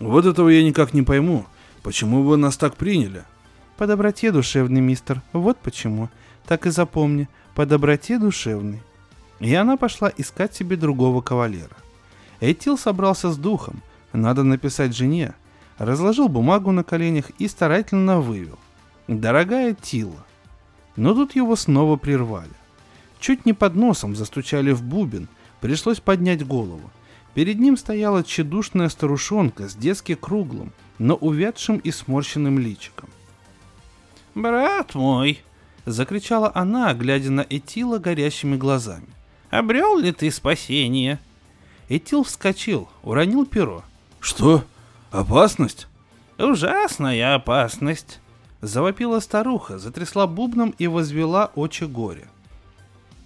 Вот 0.00 0.26
этого 0.26 0.48
я 0.48 0.64
никак 0.64 0.92
не 0.92 1.02
пойму. 1.02 1.46
Почему 1.82 2.22
вы 2.22 2.36
нас 2.36 2.56
так 2.56 2.76
приняли? 2.76 3.24
По 3.76 3.86
доброте 3.86 4.32
душевный, 4.32 4.80
мистер, 4.80 5.22
вот 5.32 5.58
почему. 5.58 6.08
Так 6.46 6.66
и 6.66 6.70
запомни, 6.70 7.28
по 7.54 7.64
доброте 7.66 8.18
душевный. 8.18 8.82
И 9.40 9.54
она 9.54 9.76
пошла 9.76 10.12
искать 10.16 10.54
себе 10.54 10.76
другого 10.76 11.20
кавалера. 11.20 11.76
Этил 12.40 12.76
собрался 12.76 13.30
с 13.30 13.36
духом– 13.36 13.82
надо 14.14 14.44
написать 14.44 14.96
жене. 14.96 15.34
Разложил 15.76 16.28
бумагу 16.28 16.70
на 16.70 16.84
коленях 16.84 17.30
и 17.38 17.48
старательно 17.48 18.20
вывел. 18.20 18.58
Дорогая 19.08 19.74
Тила. 19.74 20.24
Но 20.94 21.14
тут 21.14 21.34
его 21.34 21.56
снова 21.56 21.96
прервали. 21.96 22.52
Чуть 23.24 23.46
не 23.46 23.54
под 23.54 23.74
носом 23.74 24.14
застучали 24.14 24.72
в 24.72 24.82
бубен, 24.82 25.28
пришлось 25.62 25.98
поднять 25.98 26.46
голову. 26.46 26.90
Перед 27.32 27.58
ним 27.58 27.78
стояла 27.78 28.22
тщедушная 28.22 28.90
старушонка 28.90 29.66
с 29.66 29.74
детски 29.74 30.14
круглым, 30.14 30.74
но 30.98 31.14
увядшим 31.14 31.78
и 31.78 31.90
сморщенным 31.90 32.58
личиком. 32.58 33.08
«Брат 34.34 34.94
мой!»— 34.94 35.40
закричала 35.86 36.52
она, 36.54 36.92
глядя 36.92 37.30
на 37.30 37.46
Этила 37.48 37.96
горящими 37.96 38.58
глазами. 38.58 39.08
«Обрел 39.48 39.96
ли 39.96 40.12
ты 40.12 40.30
спасение?» 40.30 41.18
Этил 41.88 42.24
вскочил, 42.24 42.90
уронил 43.02 43.46
перо. 43.46 43.84
«Что? 44.20 44.64
Опасность?» 45.10 45.86
«Ужасная 46.36 47.36
опасность!» 47.36 48.20
Завопила 48.60 49.20
старуха, 49.20 49.78
затрясла 49.78 50.26
бубном 50.26 50.74
и 50.76 50.88
возвела 50.88 51.50
очи 51.54 51.84
горя. 51.84 52.28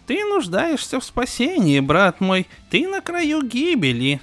«Ты 0.08 0.24
нуждаешься 0.24 1.00
в 1.00 1.04
спасении, 1.04 1.80
брат 1.80 2.22
мой, 2.22 2.46
ты 2.70 2.88
на 2.88 3.02
краю 3.02 3.42
гибели!» 3.42 4.20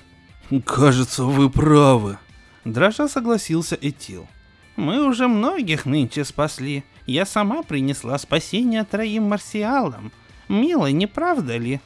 «Кажется, 0.65 1.23
вы 1.23 1.49
правы!» 1.51 2.17
Дрожа 2.65 3.07
согласился 3.07 3.77
Этил. 3.79 4.27
«Мы 4.75 5.07
уже 5.07 5.27
многих 5.27 5.85
нынче 5.85 6.25
спасли. 6.25 6.83
Я 7.05 7.27
сама 7.27 7.61
принесла 7.61 8.17
спасение 8.17 8.83
троим 8.83 9.25
марсиалам. 9.25 10.11
Мило, 10.49 10.87
не 10.91 11.05
правда 11.05 11.57
ли?» 11.57 11.79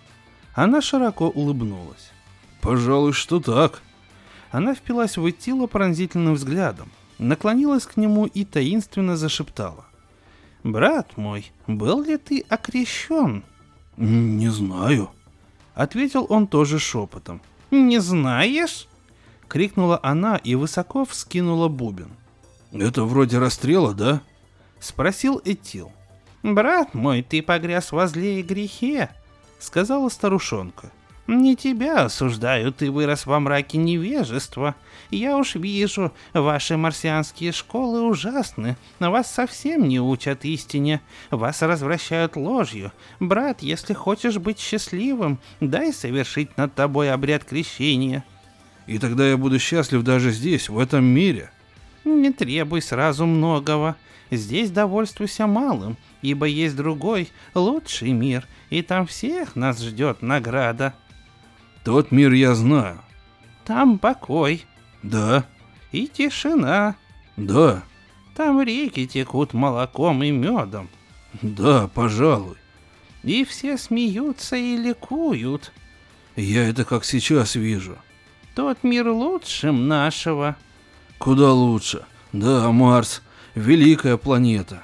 Она 0.55 0.81
широко 0.81 1.27
улыбнулась. 1.27 2.11
«Пожалуй, 2.61 3.11
что 3.11 3.41
так», 3.41 3.81
она 4.51 4.75
впилась 4.75 5.17
в 5.17 5.29
Этила 5.29 5.67
пронзительным 5.67 6.35
взглядом, 6.35 6.89
наклонилась 7.17 7.85
к 7.85 7.97
нему 7.97 8.25
и 8.27 8.45
таинственно 8.45 9.17
зашептала. 9.17 9.85
«Брат 10.63 11.17
мой, 11.17 11.51
был 11.67 12.01
ли 12.01 12.15
ты 12.15 12.45
окрещен?» 12.47 13.43
«Не 13.99 14.47
знаю»,— 14.47 15.09
ответил 15.75 16.25
он 16.29 16.47
тоже 16.47 16.79
шепотом. 16.79 17.41
«Не 17.69 17.99
знаешь?»— 17.99 18.87
крикнула 19.49 19.99
она 20.01 20.37
и 20.37 20.55
высоко 20.55 21.03
вскинула 21.03 21.67
бубен. 21.67 22.09
«Это 22.71 23.03
вроде 23.03 23.39
расстрела, 23.39 23.93
да?»— 23.93 24.21
спросил 24.79 25.41
Этил. 25.43 25.91
«Брат 26.43 26.93
мой, 26.93 27.21
ты 27.23 27.41
погряз 27.41 27.91
во 27.91 28.07
зле 28.07 28.39
и 28.39 28.43
грехе»,— 28.43 29.09
сказала 29.59 30.07
старушонка. 30.07 30.91
Не 31.31 31.55
тебя 31.55 32.05
осуждаю, 32.05 32.73
ты 32.73 32.89
вырос 32.89 33.27
во 33.27 33.39
мраке 33.39 33.77
невежества. 33.77 34.73
Я 35.11 35.37
уж 35.37 35.53
вижу, 35.53 36.11
ваши 36.33 36.75
марсианские 36.75 37.51
школы 37.51 38.01
ужасны. 38.01 38.77
Вас 38.99 39.31
совсем 39.31 39.87
не 39.87 39.99
учат 39.99 40.43
истине. 40.43 41.01
Вас 41.29 41.61
развращают 41.61 42.35
ложью. 42.35 42.91
Брат, 43.19 43.61
если 43.61 43.93
хочешь 43.93 44.39
быть 44.39 44.57
счастливым, 44.57 45.37
дай 45.59 45.93
совершить 45.93 46.57
над 46.57 46.73
тобой 46.73 47.11
обряд 47.11 47.43
крещения. 47.43 48.25
И 48.87 48.97
тогда 48.97 49.29
я 49.29 49.37
буду 49.37 49.59
счастлив 49.59 50.01
даже 50.01 50.31
здесь, 50.31 50.67
в 50.67 50.79
этом 50.79 51.05
мире. 51.05 51.51
Не 52.05 52.31
требуй 52.31 52.81
сразу 52.81 53.27
многого. 53.27 53.97
Здесь 54.31 54.71
довольствуйся 54.71 55.45
малым, 55.45 55.95
ибо 56.23 56.47
есть 56.47 56.75
другой, 56.75 57.29
лучший 57.53 58.13
мир, 58.13 58.47
и 58.71 58.81
там 58.81 59.05
всех 59.05 59.55
нас 59.55 59.79
ждет 59.79 60.23
награда. 60.23 60.95
Тот 61.83 62.11
мир 62.11 62.31
я 62.33 62.55
знаю. 62.55 62.99
Там 63.65 63.99
покой. 63.99 64.65
Да. 65.03 65.45
И 65.91 66.07
тишина. 66.07 66.95
Да. 67.37 67.83
Там 68.35 68.61
реки 68.61 69.07
текут 69.07 69.53
молоком 69.53 70.23
и 70.23 70.31
медом. 70.31 70.89
Да, 71.41 71.87
пожалуй. 71.87 72.57
И 73.23 73.43
все 73.43 73.77
смеются 73.77 74.55
и 74.55 74.77
ликуют. 74.77 75.71
Я 76.35 76.67
это 76.67 76.85
как 76.85 77.03
сейчас 77.05 77.55
вижу. 77.55 77.97
Тот 78.55 78.83
мир 78.83 79.09
лучшим 79.09 79.87
нашего. 79.87 80.55
Куда 81.17 81.51
лучше. 81.53 82.05
Да, 82.31 82.71
Марс. 82.71 83.21
Великая 83.55 84.17
планета. 84.17 84.83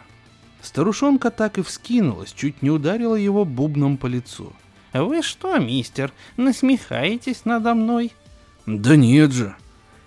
Старушонка 0.61 1.29
так 1.29 1.57
и 1.57 1.61
вскинулась, 1.61 2.33
чуть 2.33 2.61
не 2.61 2.71
ударила 2.71 3.15
его 3.15 3.45
бубном 3.45 3.97
по 3.97 4.07
лицу. 4.07 4.53
«Вы 4.95 5.21
что, 5.21 5.57
мистер, 5.57 6.13
насмехаетесь 6.37 7.43
надо 7.43 7.73
мной?» 7.73 8.13
«Да 8.65 8.95
нет 8.95 9.33
же!» 9.33 9.53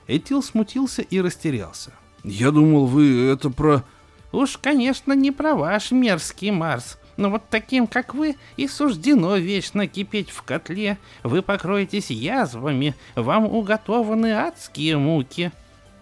Этил 0.06 0.42
смутился 0.42 1.02
и 1.02 1.20
растерялся. 1.20 1.92
«Я 2.24 2.50
думал, 2.50 2.86
вы 2.86 3.26
это 3.26 3.50
про...» 3.50 3.84
«Уж, 4.32 4.56
конечно, 4.56 5.12
не 5.12 5.30
про 5.30 5.54
ваш 5.54 5.90
мерзкий 5.90 6.50
Марс, 6.50 6.98
но 7.18 7.28
вот 7.28 7.42
таким, 7.50 7.86
как 7.86 8.14
вы, 8.14 8.36
и 8.56 8.66
суждено 8.66 9.36
вечно 9.36 9.86
кипеть 9.86 10.30
в 10.30 10.42
котле. 10.42 10.96
Вы 11.22 11.42
покроетесь 11.42 12.10
язвами, 12.10 12.94
вам 13.14 13.44
уготованы 13.44 14.32
адские 14.32 14.96
муки». 14.96 15.52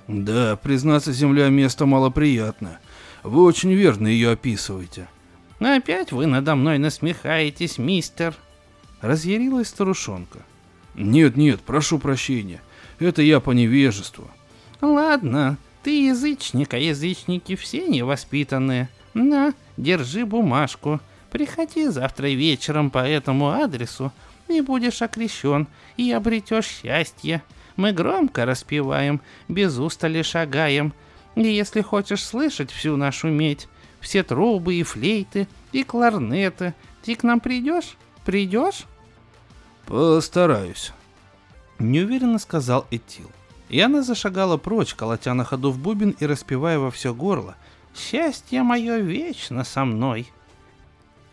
«Да, 0.06 0.54
признаться, 0.54 1.12
Земля 1.12 1.48
место 1.48 1.86
малоприятное. 1.86 2.78
Вы 3.24 3.42
очень 3.42 3.72
верно 3.72 4.06
ее 4.06 4.30
описываете». 4.30 5.08
«Опять 5.58 6.12
вы 6.12 6.26
надо 6.26 6.54
мной 6.54 6.78
насмехаетесь, 6.78 7.78
мистер?» 7.78 8.36
Разъярилась 9.06 9.68
старушонка. 9.68 10.40
«Нет, 10.96 11.36
нет, 11.36 11.60
прошу 11.60 12.00
прощения. 12.00 12.60
Это 12.98 13.22
я 13.22 13.38
по 13.38 13.52
невежеству». 13.52 14.28
«Ладно, 14.80 15.58
ты 15.84 16.08
язычник, 16.08 16.74
а 16.74 16.78
язычники 16.78 17.54
все 17.54 17.86
невоспитанные. 17.86 18.88
На, 19.14 19.54
держи 19.76 20.26
бумажку. 20.26 20.98
Приходи 21.30 21.86
завтра 21.86 22.26
вечером 22.26 22.90
по 22.90 22.98
этому 22.98 23.50
адресу, 23.50 24.12
и 24.48 24.60
будешь 24.60 25.00
окрещен, 25.02 25.68
и 25.96 26.10
обретешь 26.10 26.66
счастье. 26.66 27.44
Мы 27.76 27.92
громко 27.92 28.44
распеваем, 28.44 29.20
без 29.46 29.78
устали 29.78 30.22
шагаем. 30.22 30.92
И 31.36 31.42
если 31.42 31.80
хочешь 31.80 32.24
слышать 32.24 32.72
всю 32.72 32.96
нашу 32.96 33.28
медь, 33.28 33.68
все 34.00 34.24
трубы 34.24 34.74
и 34.74 34.82
флейты, 34.82 35.46
и 35.70 35.84
кларнеты, 35.84 36.74
ты 37.04 37.14
к 37.14 37.22
нам 37.22 37.38
придешь?» 37.38 37.96
Придешь? 38.26 38.86
Постараюсь. 39.86 40.92
Неуверенно 41.78 42.38
сказал 42.38 42.86
Этил. 42.90 43.30
И 43.68 43.80
она 43.80 44.02
зашагала 44.02 44.56
прочь, 44.56 44.94
колотя 44.94 45.34
на 45.34 45.44
ходу 45.44 45.70
в 45.70 45.78
бубен 45.78 46.10
и 46.10 46.26
распевая 46.26 46.78
во 46.78 46.90
все 46.90 47.14
горло. 47.14 47.56
«Счастье 47.94 48.62
мое 48.62 48.98
вечно 48.98 49.64
со 49.64 49.84
мной!» 49.84 50.30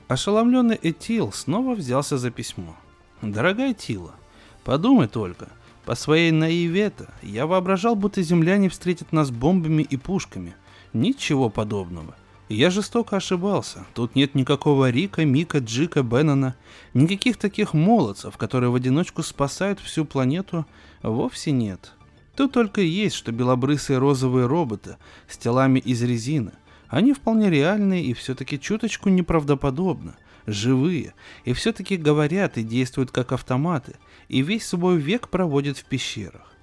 Ошеломленный 0.08 0.80
Этил 0.82 1.32
снова 1.32 1.76
взялся 1.76 2.18
за 2.18 2.32
письмо. 2.32 2.76
«Дорогая 3.22 3.74
Тила, 3.74 4.16
подумай 4.64 5.08
только, 5.08 5.50
по 5.86 5.96
своей 5.96 6.32
наивета 6.32 7.14
я 7.22 7.46
воображал, 7.46 7.96
будто 7.96 8.22
земляне 8.22 8.70
встретят 8.70 9.12
нас 9.12 9.30
бомбами 9.32 9.84
и 9.84 9.98
пушками. 9.98 10.56
Ничего 10.94 11.50
подобного. 11.50 12.16
Я 12.50 12.70
жестоко 12.70 13.18
ошибался. 13.18 13.86
Тут 13.94 14.16
нет 14.16 14.36
никакого 14.36 14.90
Рика, 14.90 15.26
Мика, 15.26 15.60
Джика, 15.60 16.04
Беннона. 16.04 16.56
Никаких 16.94 17.38
таких 17.38 17.74
молодцев, 17.74 18.38
которые 18.38 18.70
в 18.70 18.76
одиночку 18.76 19.24
спасают 19.24 19.80
всю 19.80 20.06
планету, 20.06 20.66
вовсе 21.02 21.52
нет. 21.52 21.94
Тут 22.36 22.52
только 22.52 22.82
есть, 22.82 23.16
что 23.16 23.32
белобрысые 23.32 23.98
розовые 23.98 24.48
роботы 24.48 24.98
с 25.28 25.38
телами 25.38 25.80
из 25.80 26.02
резины. 26.04 26.52
Они 26.88 27.14
вполне 27.14 27.50
реальные 27.50 28.04
и 28.04 28.14
все-таки 28.14 28.60
чуточку 28.60 29.10
неправдоподобно. 29.10 30.16
Живые. 30.46 31.14
И 31.46 31.54
все-таки 31.54 31.96
говорят 31.96 32.58
и 32.58 32.64
действуют 32.64 33.12
как 33.12 33.32
автоматы. 33.32 33.96
И 34.28 34.42
весь 34.42 34.68
свой 34.68 34.98
век 34.98 35.30
проводят 35.30 35.78
в 35.78 35.86
пещерах. 35.86 36.54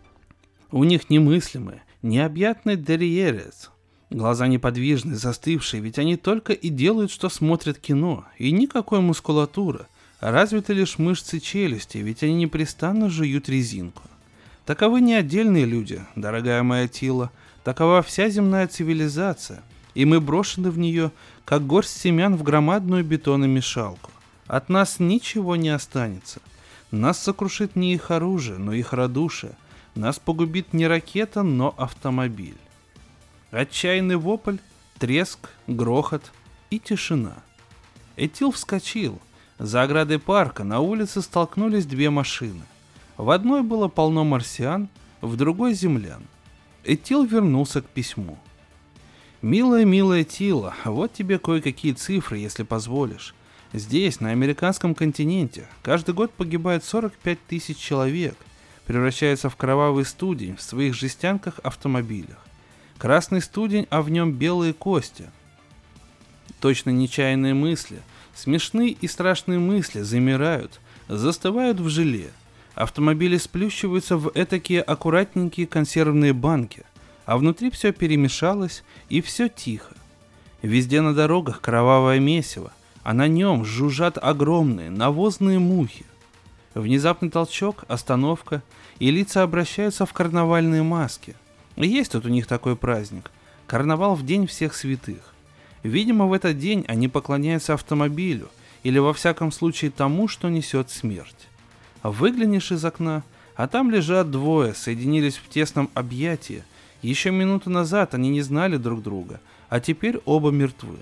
У 0.71 0.85
них 0.85 1.11
немыслимые, 1.11 1.83
необъятный 2.03 2.77
Дерриерец, 2.77 3.71
Глаза 4.11 4.49
неподвижны, 4.49 5.14
застывшие, 5.14 5.81
ведь 5.81 6.01
они 6.01 6.16
только 6.16 6.53
и 6.53 6.68
делают, 6.68 7.12
что 7.12 7.29
смотрят 7.29 7.79
кино, 7.79 8.25
и 8.38 8.51
никакой 8.51 9.01
мускулатуры, 9.01 9.87
развиты 10.18 10.73
лишь 10.73 10.99
мышцы 10.99 11.38
челюсти, 11.38 11.99
ведь 11.99 12.25
они 12.25 12.35
непрестанно 12.35 13.09
жуют 13.09 13.49
резинку. 13.49 14.03
Таковы 14.66 15.01
не 15.01 15.14
отдельные 15.14 15.64
люди, 15.64 16.05
дорогая 16.16 16.64
моя 16.64 16.88
Тила, 16.88 17.31
такова 17.62 18.03
вся 18.03 18.29
земная 18.29 18.66
цивилизация, 18.66 19.62
и 19.94 20.05
мы 20.05 20.20
брошены 20.20 20.73
в 20.73 20.79
нее, 20.79 21.12
как 21.44 21.64
горсть 21.64 22.01
семян 22.01 22.37
в 22.37 22.42
громадную 22.42 23.05
бетономешалку. 23.05 24.11
От 24.49 24.68
нас 24.68 24.99
ничего 24.99 25.55
не 25.55 25.68
останется. 25.68 26.40
Нас 26.90 27.23
сокрушит 27.23 27.77
не 27.77 27.94
их 27.94 28.11
оружие, 28.11 28.59
но 28.59 28.73
их 28.73 28.92
радушие. 28.92 29.53
Нас 29.94 30.18
погубит 30.18 30.73
не 30.73 30.88
ракета, 30.88 31.44
но 31.44 31.73
автомобиль. 31.79 32.57
Отчаянный 33.51 34.17
вопль, 34.17 34.59
треск, 34.99 35.51
грохот 35.67 36.31
и 36.71 36.79
тишина. 36.79 37.35
Этил 38.17 38.53
вскочил. 38.53 39.21
За 39.59 39.83
оградой 39.83 40.19
парка 40.19 40.63
на 40.63 40.81
улице 40.81 41.21
столкнулись 41.21 41.85
две 41.85 42.11
машины. 42.11 42.63
В 43.17 43.31
одной 43.31 43.63
было 43.63 43.89
полно 43.89 44.25
марсиан, 44.25 44.89
в 45.21 45.37
другой 45.37 45.75
землян. 45.75 46.23
Этил 46.85 47.25
вернулся 47.25 47.83
к 47.83 47.87
письму. 47.87 48.39
«Милая, 49.43 49.85
милая 49.85 50.25
Тила, 50.25 50.75
вот 50.85 51.13
тебе 51.13 51.39
кое-какие 51.39 51.93
цифры, 51.93 52.39
если 52.39 52.63
позволишь. 52.63 53.35
Здесь, 53.73 54.21
на 54.21 54.31
американском 54.31 54.95
континенте, 54.95 55.67
каждый 55.83 56.15
год 56.15 56.33
погибает 56.33 56.85
45 56.85 57.39
тысяч 57.47 57.79
человек, 57.79 58.37
превращается 58.87 59.49
в 59.49 59.57
кровавый 59.57 60.05
студень 60.05 60.57
в 60.57 60.63
своих 60.63 60.95
жестянках 60.95 61.59
автомобилях. 61.63 62.39
Красный 63.01 63.41
студень, 63.41 63.87
а 63.89 64.03
в 64.03 64.11
нем 64.11 64.33
белые 64.33 64.75
кости. 64.75 65.31
Точно 66.61 66.91
нечаянные 66.91 67.55
мысли, 67.55 68.03
смешные 68.35 68.91
и 68.91 69.09
страшные 69.09 69.59
мысли 69.59 70.03
замирают, 70.03 70.81
застывают 71.09 71.81
в 71.81 71.89
желе. 71.89 72.31
Автомобили 72.75 73.39
сплющиваются 73.39 74.19
в 74.19 74.31
этакие 74.35 74.83
аккуратненькие 74.83 75.67
консервные 75.67 76.35
банки, 76.35 76.83
а 77.25 77.39
внутри 77.39 77.71
все 77.71 77.95
перемешалось 77.95 78.85
и 79.09 79.23
все 79.23 79.49
тихо. 79.49 79.95
Везде 80.61 81.01
на 81.01 81.15
дорогах 81.15 81.63
кровавое 81.63 82.21
месиво, 82.21 82.71
а 83.03 83.15
на 83.15 83.29
нем 83.29 83.65
жужжат 83.65 84.19
огромные 84.21 84.91
навозные 84.91 85.59
мухи. 85.59 86.05
Внезапный 86.75 87.31
толчок, 87.31 87.85
остановка, 87.89 88.63
и 88.99 89.11
лица 89.11 89.43
обращаются 89.43 90.05
в 90.05 90.13
карнавальные 90.13 90.83
маски– 90.83 91.35
есть 91.77 92.12
тут 92.12 92.27
у 92.27 92.29
них 92.29 92.46
такой 92.46 92.77
праздник. 92.77 93.31
Карнавал 93.66 94.14
в 94.14 94.25
День 94.25 94.46
всех 94.46 94.75
святых. 94.75 95.35
Видимо, 95.83 96.27
в 96.27 96.33
этот 96.33 96.58
день 96.58 96.85
они 96.88 97.08
поклоняются 97.08 97.75
автомобилю, 97.75 98.48
или 98.83 98.98
во 98.98 99.12
всяком 99.12 99.52
случае 99.52 99.90
тому, 99.90 100.29
что 100.29 100.48
несет 100.48 100.90
смерть. 100.90 101.48
Выглянешь 102.02 102.73
из 102.73 102.85
окна, 102.85 103.23
а 103.56 103.66
там 103.68 103.90
лежат 103.90 104.31
двое, 104.31 104.75
соединились 104.75 105.37
в 105.37 105.48
тесном 105.48 105.90
объятии. 105.94 106.64
Еще 107.02 107.31
минуту 107.31 107.71
назад 107.71 108.14
они 108.14 108.29
не 108.29 108.42
знали 108.42 108.77
друг 108.77 109.02
друга, 109.02 109.40
а 109.68 109.81
теперь 109.81 110.21
оба 110.25 110.50
мертвы. 110.50 110.98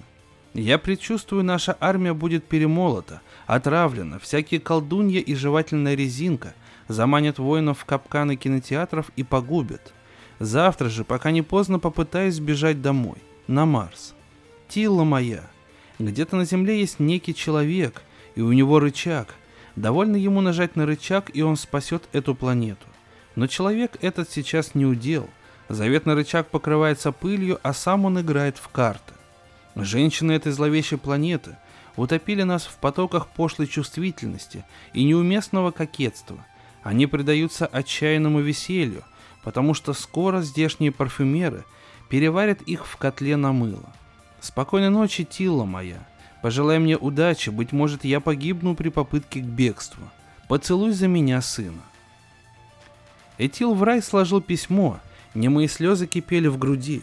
Я 0.55 0.79
предчувствую, 0.79 1.45
наша 1.45 1.77
армия 1.81 2.15
будет 2.15 2.45
перемолота, 2.45 3.21
отравлена, 3.47 4.19
всякие 4.19 4.61
колдунья 4.61 5.21
и 5.21 5.35
жевательная 5.35 5.95
резинка 5.95 6.55
заманят 6.89 7.39
воинов 7.39 7.81
в 7.81 7.85
капканы 7.85 8.37
кинотеатров 8.37 9.11
и 9.17 9.25
погубят– 9.25 9.93
Завтра 10.39 10.89
же, 10.89 11.05
пока 11.05 11.31
не 11.31 11.43
поздно, 11.43 11.79
попытаюсь 11.79 12.35
сбежать 12.35 12.81
домой, 12.81 13.19
на 13.47 13.67
Марс. 13.67 14.15
Тила 14.69 15.05
моя, 15.05 15.45
где-то 15.99 16.37
на 16.37 16.45
Земле 16.45 16.81
есть 16.81 17.01
некий 17.01 17.35
человек, 17.35 18.03
и 18.35 18.41
у 18.41 18.53
него 18.53 18.79
рычаг. 18.79 19.35
Довольно 19.75 20.17
ему 20.17 20.41
нажать 20.41 20.77
на 20.77 20.87
рычаг, 20.87 21.31
и 21.35 21.43
он 21.43 21.57
спасет 21.57 22.09
эту 22.13 22.35
планету. 22.35 22.87
Но 23.35 23.47
человек 23.47 23.97
этот 24.01 24.31
сейчас 24.31 24.75
не 24.75 24.87
удел. 24.87 25.29
Заветный 25.69 26.15
рычаг 26.15 26.49
покрывается 26.49 27.13
пылью, 27.13 27.59
а 27.63 27.73
сам 27.73 28.05
он 28.05 28.21
играет 28.21 28.59
в 28.59 28.69
карты. 28.69 29.15
Женщины 29.75 30.33
этой 30.33 30.53
зловещей 30.53 30.99
планеты 30.99 31.57
утопили 31.97 32.43
нас 32.43 32.65
в 32.65 32.77
потоках 32.79 33.29
пошлой 33.29 33.67
чувствительности 33.67 34.65
и 34.93 35.05
неуместного 35.05 35.71
кокетства. 35.71 36.45
Они 36.83 37.07
предаются 37.07 37.67
отчаянному 37.67 38.41
веселью, 38.41 39.05
потому 39.49 39.73
что 39.73 39.95
скоро 39.95 40.43
здешние 40.43 40.93
парфюмеры 40.93 41.65
переварят 42.11 42.61
их 42.61 42.87
в 42.87 42.99
котле 42.99 43.35
на 43.35 43.51
мыло. 43.53 43.95
Спокойной 44.41 44.91
ночи, 44.91 45.25
Тила 45.25 45.65
моя. 45.65 46.07
Пожелай 46.43 46.79
мне 46.79 46.99
удачи, 46.99 47.49
быть 47.49 47.73
может, 47.73 48.05
я 48.05 48.21
погибну 48.21 48.75
при 48.75 48.91
попытке 48.91 49.41
к 49.41 49.45
бегству. 49.45 50.03
Поцелуй 50.51 50.93
за 50.93 51.09
меня 51.09 51.41
сына. 51.41 51.81
Этил 53.39 53.73
в 53.73 53.83
рай 53.83 54.03
сложил 54.03 54.43
письмо, 54.43 55.01
немые 55.33 55.69
слезы 55.69 56.07
кипели 56.07 56.49
в 56.49 56.59
груди. 56.59 57.03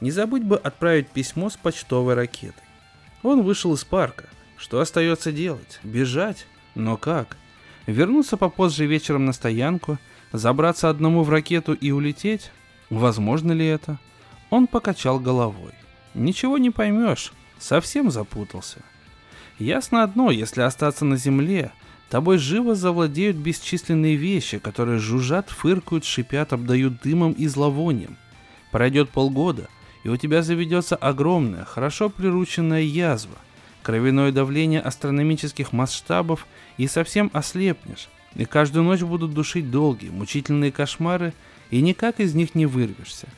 Не 0.00 0.10
забудь 0.10 0.42
бы 0.42 0.56
отправить 0.56 1.10
письмо 1.10 1.50
с 1.50 1.56
почтовой 1.56 2.14
ракетой. 2.14 2.64
Он 3.22 3.42
вышел 3.42 3.72
из 3.74 3.84
парка. 3.84 4.24
Что 4.56 4.80
остается 4.80 5.30
делать? 5.30 5.78
Бежать? 5.84 6.48
Но 6.74 6.96
как? 6.96 7.36
Вернуться 7.86 8.36
попозже 8.36 8.86
вечером 8.86 9.24
на 9.24 9.32
стоянку, 9.32 9.98
забраться 10.32 10.90
одному 10.90 11.22
в 11.22 11.30
ракету 11.30 11.72
и 11.72 11.90
улететь? 11.90 12.50
Возможно 12.90 13.52
ли 13.52 13.66
это? 13.66 13.98
Он 14.50 14.66
покачал 14.66 15.18
головой. 15.18 15.72
Ничего 16.14 16.58
не 16.58 16.70
поймешь, 16.70 17.32
совсем 17.58 18.10
запутался. 18.10 18.82
Ясно 19.58 20.02
одно, 20.02 20.30
если 20.30 20.60
остаться 20.62 21.04
на 21.04 21.16
земле, 21.16 21.72
тобой 22.10 22.38
живо 22.38 22.74
завладеют 22.74 23.36
бесчисленные 23.36 24.16
вещи, 24.16 24.58
которые 24.58 24.98
жужжат, 24.98 25.50
фыркают, 25.50 26.04
шипят, 26.04 26.52
обдают 26.52 27.00
дымом 27.02 27.32
и 27.32 27.46
зловонием. 27.46 28.16
Пройдет 28.70 29.10
полгода, 29.10 29.68
и 30.04 30.08
у 30.08 30.16
тебя 30.16 30.42
заведется 30.42 30.94
огромная, 30.96 31.64
хорошо 31.64 32.08
прирученная 32.10 32.82
язва, 32.82 33.36
кровяное 33.82 34.30
давление 34.30 34.80
астрономических 34.80 35.72
масштабов 35.72 36.46
и 36.76 36.86
совсем 36.86 37.30
ослепнешь, 37.32 38.08
и 38.36 38.44
каждую 38.44 38.84
ночь 38.84 39.00
будут 39.00 39.32
душить 39.32 39.70
долгие, 39.70 40.10
мучительные 40.10 40.70
кошмары, 40.70 41.32
и 41.70 41.80
никак 41.80 42.20
из 42.20 42.34
них 42.34 42.54
не 42.54 42.66
вырвешься. 42.66 43.28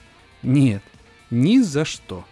Нет, 0.42 0.82
ни 1.30 1.60
за 1.60 1.84
что. 1.84 2.24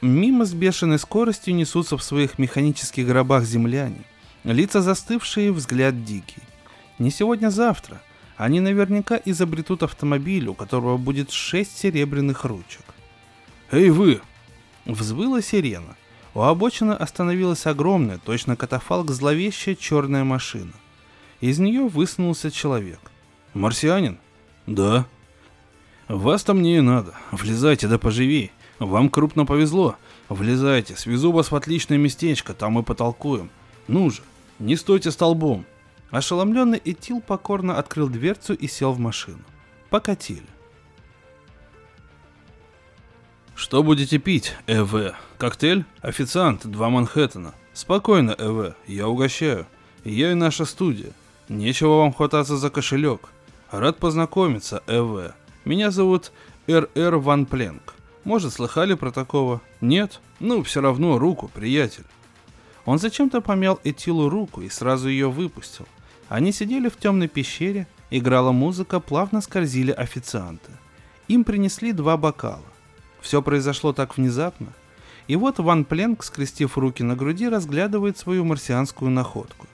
Мимо 0.00 0.44
с 0.44 0.54
бешеной 0.54 0.98
скоростью 0.98 1.54
несутся 1.54 1.96
в 1.96 2.02
своих 2.02 2.38
механических 2.38 3.06
гробах 3.06 3.44
земляне. 3.44 4.02
Лица 4.44 4.82
застывшие, 4.82 5.52
взгляд 5.52 6.04
дикий. 6.04 6.42
Не 6.98 7.10
сегодня-завтра. 7.10 8.02
Они 8.36 8.58
наверняка 8.58 9.20
изобретут 9.24 9.82
автомобиль, 9.82 10.48
у 10.48 10.54
которого 10.54 10.96
будет 10.96 11.30
шесть 11.30 11.78
серебряных 11.78 12.44
ручек. 12.44 12.82
«Эй 13.70 13.90
вы!» 13.90 14.20
Взвыла 14.84 15.40
сирена. 15.42 15.96
У 16.34 16.40
обочины 16.40 16.92
остановилась 16.92 17.66
огромная, 17.66 18.18
точно 18.18 18.56
катафалк, 18.56 19.10
зловещая 19.10 19.76
черная 19.76 20.24
машина. 20.24 20.72
Из 21.42 21.58
нее 21.58 21.88
высунулся 21.88 22.50
человек. 22.50 23.00
«Марсианин?» 23.52 24.18
«Да». 24.66 25.06
«Вас-то 26.08 26.54
мне 26.54 26.78
и 26.78 26.80
надо. 26.80 27.14
Влезайте 27.32 27.88
да 27.88 27.98
поживей. 27.98 28.52
Вам 28.78 29.10
крупно 29.10 29.44
повезло. 29.44 29.96
Влезайте, 30.28 30.96
свезу 30.96 31.32
вас 31.32 31.50
в 31.50 31.56
отличное 31.56 31.98
местечко, 31.98 32.54
там 32.54 32.72
мы 32.72 32.84
потолкуем. 32.84 33.50
Ну 33.88 34.10
же, 34.10 34.22
не 34.60 34.76
стойте 34.76 35.10
столбом. 35.10 35.66
Ошеломленный 36.10 36.80
Этил 36.84 37.20
покорно 37.20 37.76
открыл 37.76 38.08
дверцу 38.08 38.54
и 38.54 38.68
сел 38.68 38.92
в 38.92 38.98
машину. 38.98 39.42
Покатили. 39.90 40.46
Что 43.56 43.82
будете 43.82 44.18
пить, 44.18 44.54
ЭВ? 44.66 45.14
Коктейль? 45.38 45.84
Официант, 46.02 46.66
два 46.66 46.88
Манхэттена. 46.88 47.52
Спокойно, 47.72 48.34
ЭВ, 48.38 48.74
я 48.86 49.08
угощаю. 49.08 49.66
Я 50.04 50.32
и 50.32 50.34
наша 50.34 50.64
студия. 50.64 51.12
Нечего 51.48 51.98
вам 51.98 52.12
хвататься 52.12 52.56
за 52.56 52.70
кошелек. 52.70 53.28
Рад 53.70 53.98
познакомиться, 53.98 54.82
ЭВ. 54.86 55.32
Меня 55.64 55.90
зовут 55.90 56.32
РР 56.66 57.16
Ван 57.16 57.46
Пленк. 57.46 57.94
Может, 58.24 58.52
слыхали 58.52 58.94
про 58.94 59.10
такого? 59.10 59.60
Нет? 59.80 60.20
Ну, 60.40 60.62
все 60.62 60.80
равно 60.80 61.18
руку, 61.18 61.48
приятель. 61.48 62.04
Он 62.84 62.98
зачем-то 62.98 63.40
помял 63.40 63.80
Этилу 63.84 64.28
руку 64.28 64.62
и 64.62 64.68
сразу 64.68 65.08
ее 65.08 65.30
выпустил. 65.30 65.86
Они 66.28 66.52
сидели 66.52 66.88
в 66.88 66.96
темной 66.96 67.28
пещере, 67.28 67.86
играла 68.10 68.52
музыка, 68.52 69.00
плавно 69.00 69.40
скользили 69.40 69.90
официанты. 69.90 70.70
Им 71.28 71.44
принесли 71.44 71.92
два 71.92 72.16
бокала. 72.16 72.64
Все 73.20 73.40
произошло 73.42 73.92
так 73.92 74.16
внезапно. 74.16 74.72
И 75.28 75.36
вот 75.36 75.58
Ван 75.58 75.84
Пленк, 75.84 76.24
скрестив 76.24 76.76
руки 76.76 77.02
на 77.02 77.14
груди, 77.14 77.48
разглядывает 77.48 78.18
свою 78.18 78.44
марсианскую 78.44 79.10
находку. 79.10 79.66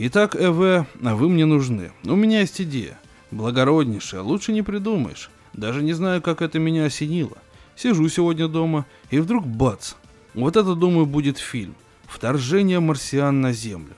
«Итак, 0.00 0.36
Эве, 0.36 0.86
вы 0.94 1.28
мне 1.28 1.44
нужны. 1.44 1.90
У 2.04 2.14
меня 2.14 2.40
есть 2.40 2.60
идея. 2.60 2.98
Благороднейшая, 3.32 4.22
лучше 4.22 4.52
не 4.52 4.62
придумаешь. 4.62 5.28
Даже 5.52 5.82
не 5.82 5.92
знаю, 5.92 6.22
как 6.22 6.40
это 6.40 6.60
меня 6.60 6.84
осенило. 6.84 7.36
Сижу 7.74 8.08
сегодня 8.08 8.46
дома, 8.46 8.86
и 9.10 9.18
вдруг 9.18 9.44
бац! 9.44 9.94
Вот 10.34 10.56
это, 10.56 10.76
думаю, 10.76 11.06
будет 11.06 11.38
фильм. 11.38 11.74
Вторжение 12.06 12.78
марсиан 12.78 13.40
на 13.40 13.52
Землю. 13.52 13.94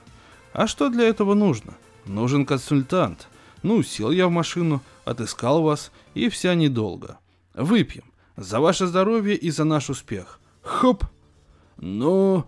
А 0.53 0.65
что 0.65 0.89
для 0.89 1.07
этого 1.07 1.35
нужно? 1.35 1.75
Нужен 2.05 2.47
консультант. 2.47 3.27
Ну, 3.61 3.83
сел 3.83 4.09
я 4.09 4.27
в 4.27 4.31
машину, 4.31 4.81
отыскал 5.05 5.61
вас, 5.61 5.91
и 6.15 6.29
вся 6.29 6.55
недолго. 6.55 7.19
Выпьем. 7.53 8.05
За 8.37 8.59
ваше 8.59 8.87
здоровье 8.87 9.35
и 9.35 9.51
за 9.51 9.65
наш 9.65 9.89
успех. 9.89 10.39
Хоп! 10.63 11.05
Ну... 11.77 12.45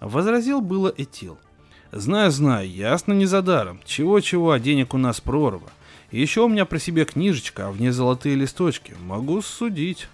Возразил 0.00 0.60
было 0.60 0.92
Этил. 0.94 1.38
Знаю, 1.96 2.30
знаю, 2.30 2.70
ясно 2.70 3.14
не 3.14 3.24
за 3.24 3.40
даром. 3.40 3.80
Чего-чего, 3.86 4.50
а 4.50 4.60
денег 4.60 4.92
у 4.92 4.98
нас 4.98 5.22
прорва. 5.22 5.70
еще 6.10 6.42
у 6.42 6.48
меня 6.48 6.66
при 6.66 6.76
себе 6.76 7.06
книжечка, 7.06 7.68
а 7.68 7.70
в 7.70 7.80
ней 7.80 7.88
золотые 7.88 8.34
листочки. 8.34 8.94
Могу 9.06 9.40
судить. 9.40 10.06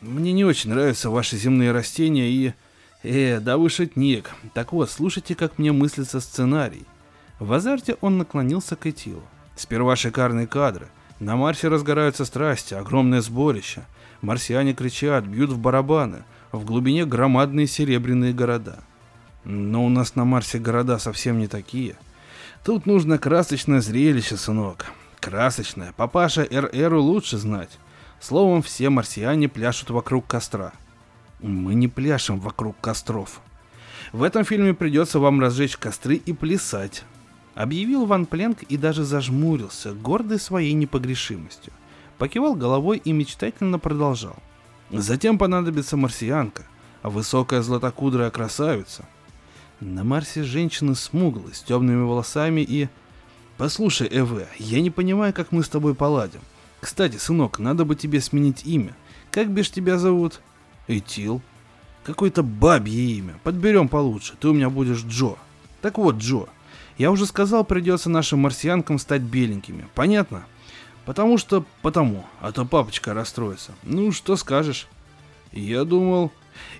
Мне 0.00 0.32
не 0.32 0.44
очень 0.44 0.70
нравятся 0.70 1.10
ваши 1.10 1.36
земные 1.36 1.72
растения 1.72 2.28
и... 2.30 2.54
Э, 3.02 3.40
да 3.40 3.56
вы 3.56 3.68
шутник. 3.68 4.30
Так 4.54 4.72
вот, 4.72 4.90
слушайте, 4.90 5.34
как 5.34 5.58
мне 5.58 5.72
мыслится 5.72 6.20
сценарий. 6.20 6.84
В 7.40 7.52
азарте 7.52 7.96
он 8.00 8.18
наклонился 8.18 8.76
к 8.76 8.86
Этилу. 8.86 9.24
Сперва 9.56 9.96
шикарные 9.96 10.46
кадры. 10.46 10.86
На 11.18 11.34
Марсе 11.34 11.66
разгораются 11.66 12.24
страсти, 12.24 12.74
огромное 12.74 13.22
сборище. 13.22 13.82
Марсиане 14.20 14.72
кричат, 14.72 15.24
бьют 15.24 15.50
в 15.50 15.58
барабаны. 15.58 16.22
В 16.52 16.64
глубине 16.64 17.06
громадные 17.06 17.66
серебряные 17.66 18.32
города. 18.32 18.84
Но 19.44 19.84
у 19.84 19.88
нас 19.88 20.14
на 20.14 20.24
Марсе 20.24 20.58
города 20.58 20.98
совсем 20.98 21.38
не 21.38 21.48
такие. 21.48 21.96
Тут 22.64 22.86
нужно 22.86 23.18
красочное 23.18 23.80
зрелище, 23.80 24.36
сынок. 24.36 24.86
Красочное. 25.20 25.92
Папаша 25.96 26.46
РРу 26.50 27.00
лучше 27.00 27.38
знать. 27.38 27.70
Словом, 28.20 28.62
все 28.62 28.88
марсиане 28.88 29.48
пляшут 29.48 29.90
вокруг 29.90 30.26
костра. 30.26 30.72
Мы 31.40 31.74
не 31.74 31.88
пляшем 31.88 32.38
вокруг 32.38 32.76
костров. 32.80 33.40
В 34.12 34.22
этом 34.22 34.44
фильме 34.44 34.74
придется 34.74 35.18
вам 35.18 35.40
разжечь 35.40 35.76
костры 35.76 36.14
и 36.14 36.32
плясать. 36.32 37.04
Объявил 37.54 38.06
Ван 38.06 38.26
Пленк 38.26 38.62
и 38.62 38.76
даже 38.76 39.04
зажмурился, 39.04 39.92
гордый 39.92 40.38
своей 40.38 40.72
непогрешимостью. 40.72 41.72
Покивал 42.18 42.54
головой 42.54 43.02
и 43.04 43.12
мечтательно 43.12 43.78
продолжал. 43.78 44.36
Затем 44.90 45.38
понадобится 45.38 45.96
марсианка, 45.96 46.64
высокая 47.02 47.62
златокудрая 47.62 48.30
красавица. 48.30 49.04
На 49.82 50.04
Марсе 50.04 50.44
женщины 50.44 50.94
смуглые, 50.94 51.54
с 51.54 51.60
темными 51.60 52.04
волосами 52.04 52.60
и... 52.60 52.88
Послушай, 53.56 54.06
Эве, 54.12 54.46
я 54.58 54.80
не 54.80 54.90
понимаю, 54.90 55.32
как 55.34 55.50
мы 55.50 55.64
с 55.64 55.68
тобой 55.68 55.96
поладим. 55.96 56.40
Кстати, 56.78 57.16
сынок, 57.16 57.58
надо 57.58 57.84
бы 57.84 57.96
тебе 57.96 58.20
сменить 58.20 58.64
имя. 58.64 58.94
Как 59.32 59.50
бишь 59.50 59.72
тебя 59.72 59.98
зовут? 59.98 60.40
Этил. 60.86 61.42
Какое-то 62.04 62.44
бабье 62.44 63.02
имя. 63.16 63.40
Подберем 63.42 63.88
получше. 63.88 64.34
Ты 64.38 64.48
у 64.48 64.52
меня 64.52 64.70
будешь 64.70 65.02
Джо. 65.02 65.34
Так 65.80 65.98
вот, 65.98 66.16
Джо. 66.18 66.46
Я 66.96 67.10
уже 67.10 67.26
сказал, 67.26 67.64
придется 67.64 68.08
нашим 68.08 68.38
марсианкам 68.38 69.00
стать 69.00 69.22
беленькими. 69.22 69.88
Понятно? 69.96 70.44
Потому 71.04 71.38
что 71.38 71.64
потому. 71.82 72.24
А 72.40 72.52
то 72.52 72.64
папочка 72.64 73.14
расстроится. 73.14 73.72
Ну, 73.82 74.12
что 74.12 74.36
скажешь? 74.36 74.86
Я 75.50 75.82
думал... 75.82 76.30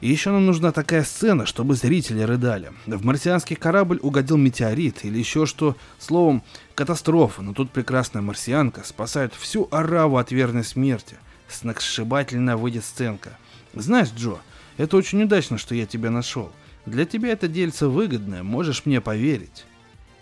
И 0.00 0.08
еще 0.08 0.30
нам 0.30 0.46
нужна 0.46 0.72
такая 0.72 1.04
сцена, 1.04 1.46
чтобы 1.46 1.74
зрители 1.74 2.22
рыдали. 2.22 2.72
В 2.86 3.04
марсианский 3.04 3.56
корабль 3.56 3.98
угодил 4.02 4.36
метеорит 4.36 5.04
или 5.04 5.18
еще 5.18 5.46
что, 5.46 5.76
словом, 5.98 6.42
катастрофа, 6.74 7.42
но 7.42 7.52
тут 7.52 7.70
прекрасная 7.70 8.22
марсианка 8.22 8.82
спасает 8.84 9.34
всю 9.34 9.68
ораву 9.70 10.16
от 10.16 10.32
верной 10.32 10.64
смерти. 10.64 11.16
Сногсшибательная 11.48 12.56
выйдет 12.56 12.84
сценка. 12.84 13.38
Знаешь, 13.74 14.10
Джо, 14.16 14.38
это 14.76 14.96
очень 14.96 15.22
удачно, 15.22 15.58
что 15.58 15.74
я 15.74 15.86
тебя 15.86 16.10
нашел. 16.10 16.50
Для 16.86 17.04
тебя 17.04 17.30
это 17.30 17.48
дельце 17.48 17.86
выгодное, 17.86 18.42
можешь 18.42 18.86
мне 18.86 19.00
поверить. 19.00 19.64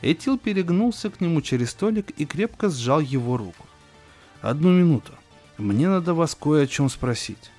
Этил 0.03 0.39
перегнулся 0.39 1.11
к 1.11 1.21
нему 1.21 1.43
через 1.43 1.71
столик 1.71 2.11
и 2.17 2.25
крепко 2.25 2.71
сжал 2.71 3.01
его 3.01 3.37
руку. 3.37 3.67
«Одну 4.41 4.71
минуту. 4.71 5.13
Мне 5.59 5.89
надо 5.89 6.15
вас 6.15 6.35
кое 6.35 6.65
о 6.65 6.67
чем 6.67 6.89
спросить». 6.89 7.51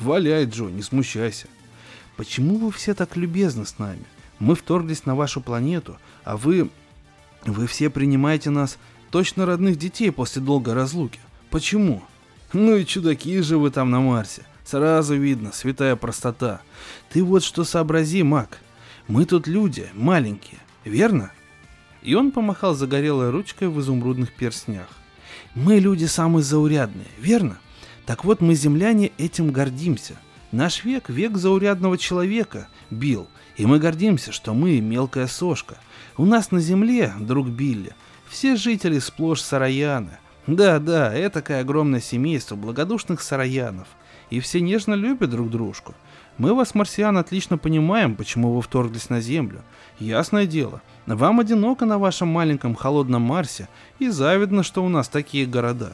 «Валяй, 0.00 0.44
Джо, 0.46 0.64
не 0.64 0.82
смущайся». 0.82 1.46
«Почему 2.16 2.56
вы 2.56 2.70
все 2.70 2.94
так 2.94 3.16
любезны 3.16 3.66
с 3.66 3.78
нами? 3.78 4.04
Мы 4.38 4.54
вторглись 4.54 5.06
на 5.06 5.14
вашу 5.14 5.40
планету, 5.40 5.98
а 6.24 6.36
вы... 6.36 6.70
Вы 7.44 7.66
все 7.66 7.90
принимаете 7.90 8.50
нас 8.50 8.78
точно 9.10 9.46
родных 9.46 9.76
детей 9.76 10.12
после 10.12 10.42
долгой 10.42 10.74
разлуки. 10.74 11.20
Почему?» 11.50 12.02
«Ну 12.52 12.76
и 12.76 12.84
чудаки 12.84 13.40
же 13.40 13.56
вы 13.56 13.70
там 13.70 13.90
на 13.90 14.00
Марсе. 14.00 14.42
Сразу 14.64 15.16
видно, 15.16 15.52
святая 15.52 15.96
простота. 15.96 16.60
Ты 17.10 17.24
вот 17.24 17.42
что 17.42 17.64
сообрази, 17.64 18.22
маг. 18.22 18.58
Мы 19.08 19.24
тут 19.24 19.46
люди, 19.46 19.88
маленькие, 19.94 20.60
верно?» 20.84 21.32
И 22.02 22.14
он 22.14 22.30
помахал 22.30 22.74
загорелой 22.74 23.30
ручкой 23.30 23.68
в 23.68 23.80
изумрудных 23.80 24.32
перстнях. 24.32 24.88
«Мы 25.54 25.78
люди 25.78 26.04
самые 26.04 26.44
заурядные, 26.44 27.08
верно? 27.18 27.58
Так 28.06 28.24
вот 28.24 28.40
мы, 28.40 28.54
земляне, 28.54 29.12
этим 29.18 29.50
гордимся. 29.50 30.16
Наш 30.50 30.84
век– 30.84 31.04
век 31.08 31.36
заурядного 31.36 31.96
человека, 31.96 32.68
Билл, 32.90 33.28
и 33.56 33.64
мы 33.64 33.78
гордимся, 33.78 34.32
что 34.32 34.52
мы 34.52 34.80
мелкая 34.80 35.26
сошка. 35.26 35.78
У 36.18 36.26
нас 36.26 36.50
на 36.50 36.60
земле, 36.60 37.12
друг 37.18 37.48
Билли, 37.48 37.94
все 38.28 38.56
жители 38.56 38.98
сплошь 38.98 39.40
сараяны. 39.40 40.18
Да-да, 40.46 41.14
это 41.14 41.40
такое 41.40 41.60
огромное 41.60 42.00
семейство 42.00 42.56
благодушных 42.56 43.22
сараянов. 43.22 43.86
И 44.30 44.40
все 44.40 44.60
нежно 44.60 44.94
любят 44.94 45.30
друг 45.30 45.50
дружку. 45.50 45.94
Мы 46.38 46.54
вас, 46.54 46.74
марсиан, 46.74 47.16
отлично 47.18 47.58
понимаем, 47.58 48.16
почему 48.16 48.52
вы 48.54 48.62
вторглись 48.62 49.10
на 49.10 49.20
Землю. 49.20 49.62
Ясное 49.98 50.46
дело, 50.46 50.82
вам 51.06 51.40
одиноко 51.40 51.84
на 51.84 51.98
вашем 51.98 52.28
маленьком 52.28 52.74
холодном 52.74 53.22
Марсе, 53.22 53.68
и 53.98 54.08
завидно, 54.08 54.62
что 54.62 54.84
у 54.84 54.88
нас 54.88 55.08
такие 55.08 55.46
города. 55.46 55.92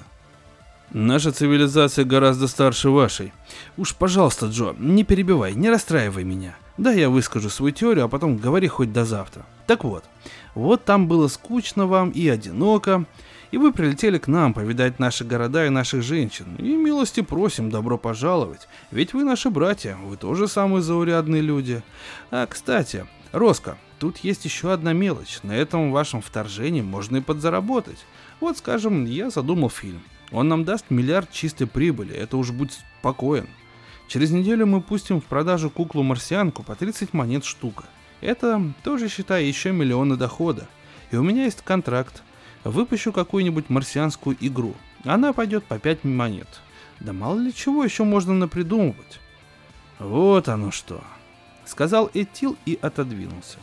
Наша 0.90 1.32
цивилизация 1.32 2.06
гораздо 2.06 2.48
старше 2.48 2.88
вашей. 2.88 3.32
Уж, 3.76 3.94
пожалуйста, 3.94 4.46
Джо, 4.46 4.74
не 4.78 5.04
перебивай, 5.04 5.54
не 5.54 5.68
расстраивай 5.68 6.24
меня. 6.24 6.56
Да, 6.78 6.92
я 6.92 7.10
выскажу 7.10 7.50
свою 7.50 7.74
теорию, 7.74 8.06
а 8.06 8.08
потом 8.08 8.38
говори 8.38 8.68
хоть 8.68 8.92
до 8.92 9.04
завтра. 9.04 9.44
Так 9.66 9.84
вот, 9.84 10.04
вот 10.54 10.84
там 10.84 11.06
было 11.06 11.28
скучно 11.28 11.86
вам 11.86 12.10
и 12.10 12.26
одиноко, 12.26 13.04
и 13.50 13.58
вы 13.58 13.72
прилетели 13.72 14.16
к 14.16 14.28
нам 14.28 14.54
повидать 14.54 14.98
наши 14.98 15.24
города 15.24 15.66
и 15.66 15.70
наших 15.70 16.02
женщин. 16.02 16.56
И 16.58 16.74
милости 16.74 17.20
просим, 17.20 17.68
добро 17.68 17.98
пожаловать. 17.98 18.66
Ведь 18.90 19.12
вы 19.12 19.24
наши 19.24 19.50
братья, 19.50 19.98
вы 20.02 20.16
тоже 20.16 20.48
самые 20.48 20.80
заурядные 20.80 21.42
люди. 21.42 21.82
А, 22.30 22.46
кстати, 22.46 23.06
Роско, 23.32 23.76
тут 23.98 24.18
есть 24.18 24.46
еще 24.46 24.72
одна 24.72 24.94
мелочь. 24.94 25.40
На 25.42 25.54
этом 25.54 25.92
вашем 25.92 26.22
вторжении 26.22 26.80
можно 26.80 27.18
и 27.18 27.22
подзаработать. 27.22 27.98
Вот, 28.40 28.56
скажем, 28.56 29.04
я 29.04 29.28
задумал 29.28 29.68
фильм. 29.68 30.02
Он 30.30 30.48
нам 30.48 30.64
даст 30.64 30.86
миллиард 30.90 31.30
чистой 31.32 31.66
прибыли, 31.66 32.14
это 32.14 32.36
уж 32.36 32.50
будь 32.50 32.78
спокоен. 33.00 33.48
Через 34.08 34.30
неделю 34.30 34.66
мы 34.66 34.80
пустим 34.80 35.20
в 35.20 35.24
продажу 35.24 35.70
куклу-марсианку 35.70 36.62
по 36.62 36.74
30 36.74 37.12
монет 37.12 37.44
штука. 37.44 37.84
Это 38.20 38.72
тоже, 38.82 39.08
считай, 39.08 39.44
еще 39.44 39.70
миллионы 39.72 40.16
дохода. 40.16 40.66
И 41.10 41.16
у 41.16 41.22
меня 41.22 41.44
есть 41.44 41.62
контракт 41.62 42.22
выпущу 42.64 43.12
какую-нибудь 43.12 43.70
марсианскую 43.70 44.36
игру. 44.40 44.74
Она 45.04 45.32
пойдет 45.32 45.64
по 45.64 45.78
5 45.78 46.04
монет. 46.04 46.48
Да 47.00 47.12
мало 47.12 47.38
ли 47.38 47.54
чего 47.54 47.84
еще 47.84 48.04
можно 48.04 48.34
напридумывать. 48.34 49.20
Вот 49.98 50.48
оно 50.48 50.70
что. 50.70 51.02
Сказал 51.64 52.10
Этил 52.14 52.56
и 52.66 52.78
отодвинулся. 52.80 53.58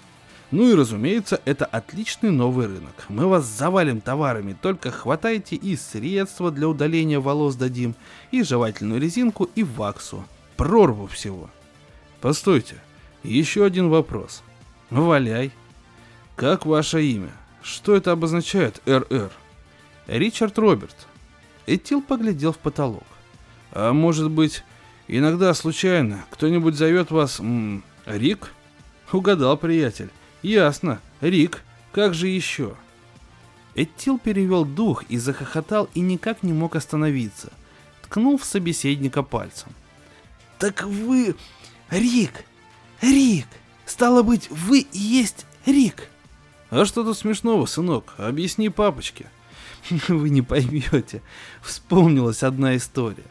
Ну 0.56 0.70
и 0.70 0.74
разумеется, 0.74 1.42
это 1.44 1.66
отличный 1.66 2.32
новый 2.32 2.68
рынок. 2.68 3.08
Мы 3.10 3.28
вас 3.28 3.44
завалим 3.44 4.00
товарами, 4.00 4.56
только 4.62 4.90
хватайте 4.90 5.58
и 5.58 5.76
средства 5.76 6.50
для 6.50 6.70
удаления 6.70 7.20
волос 7.20 7.56
дадим, 7.56 7.94
и 8.32 8.42
жевательную 8.42 9.02
резинку, 9.02 9.50
и 9.54 9.64
ваксу. 9.64 10.24
Прорву 10.56 11.08
всего. 11.08 11.50
Постойте, 12.22 12.78
еще 13.22 13.66
один 13.66 13.90
вопрос. 13.90 14.44
Валяй. 14.90 15.52
Как 16.38 16.66
ваше 16.66 17.04
имя? 17.04 17.34
Что 17.62 17.94
это 17.94 18.14
обозначает, 18.14 18.82
РР? 18.86 19.32
Ричард 20.08 20.58
Роберт. 20.58 21.08
Этил 21.68 22.02
поглядел 22.02 22.54
в 22.54 22.60
потолок. 22.60 23.04
А 23.74 23.92
может 23.92 24.32
быть, 24.32 24.64
иногда 25.10 25.54
случайно 25.54 26.24
кто-нибудь 26.30 26.76
зовет 26.76 27.12
вас 27.12 27.42
м, 27.42 27.84
Рик? 28.06 28.54
Угадал, 29.12 29.58
приятель. 29.58 30.12
Ясно, 30.46 31.02
Рик. 31.22 31.64
Как 31.92 32.14
же 32.14 32.28
еще? 32.28 32.76
Этил 33.74 34.20
перевел 34.20 34.64
дух 34.64 35.04
и 35.10 35.18
захохотал 35.18 35.90
и 35.96 36.02
никак 36.02 36.44
не 36.44 36.54
мог 36.54 36.76
остановиться, 36.76 37.52
ткнув 38.04 38.46
собеседника 38.46 39.24
пальцем. 39.24 39.72
«Так 40.60 40.84
вы... 40.84 41.36
Рик! 41.90 42.46
Рик! 43.02 43.48
Стало 43.88 44.22
быть, 44.22 44.48
вы 44.52 44.82
и 44.82 45.00
есть 45.00 45.48
Рик!» 45.66 46.10
А 46.70 46.86
что 46.86 47.04
тут 47.04 47.18
смешного, 47.18 47.66
сынок? 47.66 48.14
Объясни 48.20 48.70
папочке. 48.70 49.26
Вы 50.08 50.30
не 50.30 50.44
поймете. 50.44 51.24
Вспомнилась 51.64 52.44
одна 52.44 52.76
история. 52.76 53.26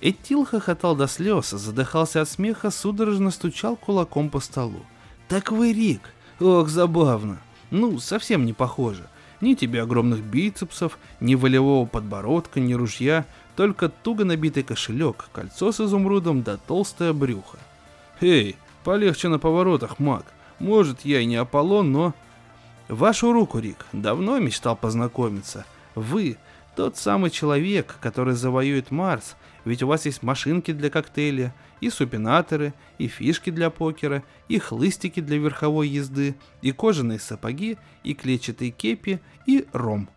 Этил 0.00 0.44
хохотал 0.44 0.94
до 0.94 1.08
слез, 1.08 1.50
задыхался 1.50 2.20
от 2.20 2.28
смеха, 2.28 2.70
судорожно 2.70 3.32
стучал 3.32 3.74
кулаком 3.74 4.30
по 4.30 4.38
столу. 4.38 4.86
«Так 5.28 5.50
вы 5.50 5.72
Рик! 5.72 6.02
Ох, 6.40 6.68
забавно! 6.68 7.38
Ну, 7.70 7.98
совсем 7.98 8.44
не 8.44 8.52
похоже. 8.52 9.06
Ни 9.40 9.54
тебе 9.54 9.82
огромных 9.82 10.20
бицепсов, 10.20 10.98
ни 11.20 11.34
волевого 11.34 11.86
подбородка, 11.86 12.60
ни 12.60 12.74
ружья, 12.74 13.26
только 13.56 13.88
туго 13.88 14.24
набитый 14.24 14.62
кошелек, 14.62 15.28
кольцо 15.32 15.72
с 15.72 15.80
изумрудом 15.80 16.42
да 16.42 16.56
толстое 16.56 17.12
брюхо. 17.12 17.58
Эй, 18.20 18.56
полегче 18.84 19.28
на 19.28 19.38
поворотах, 19.38 19.98
маг. 19.98 20.24
Может, 20.58 21.04
я 21.04 21.20
и 21.20 21.26
не 21.26 21.36
Аполлон, 21.36 21.92
но 21.92 22.14
Вашу 22.90 23.32
руку, 23.32 23.60
Рик, 23.60 23.86
давно 23.92 24.40
мечтал 24.40 24.74
познакомиться. 24.74 25.64
Вы 25.94 26.38
тот 26.74 26.96
самый 26.96 27.30
человек, 27.30 27.96
который 28.00 28.34
завоюет 28.34 28.90
Марс, 28.90 29.36
ведь 29.64 29.82
у 29.82 29.86
вас 29.86 30.06
есть 30.06 30.22
машинки 30.22 30.72
для 30.72 30.90
коктейля, 30.90 31.54
и 31.80 31.90
супинаторы, 31.90 32.74
и 32.98 33.08
фишки 33.08 33.50
для 33.50 33.70
покера, 33.70 34.22
и 34.48 34.58
хлыстики 34.58 35.20
для 35.20 35.38
верховой 35.38 35.88
езды, 35.88 36.36
и 36.62 36.72
кожаные 36.72 37.18
сапоги, 37.18 37.78
и 38.04 38.14
клетчатые 38.14 38.70
кепи, 38.70 39.20
и 39.46 39.66
ром. 39.72 40.08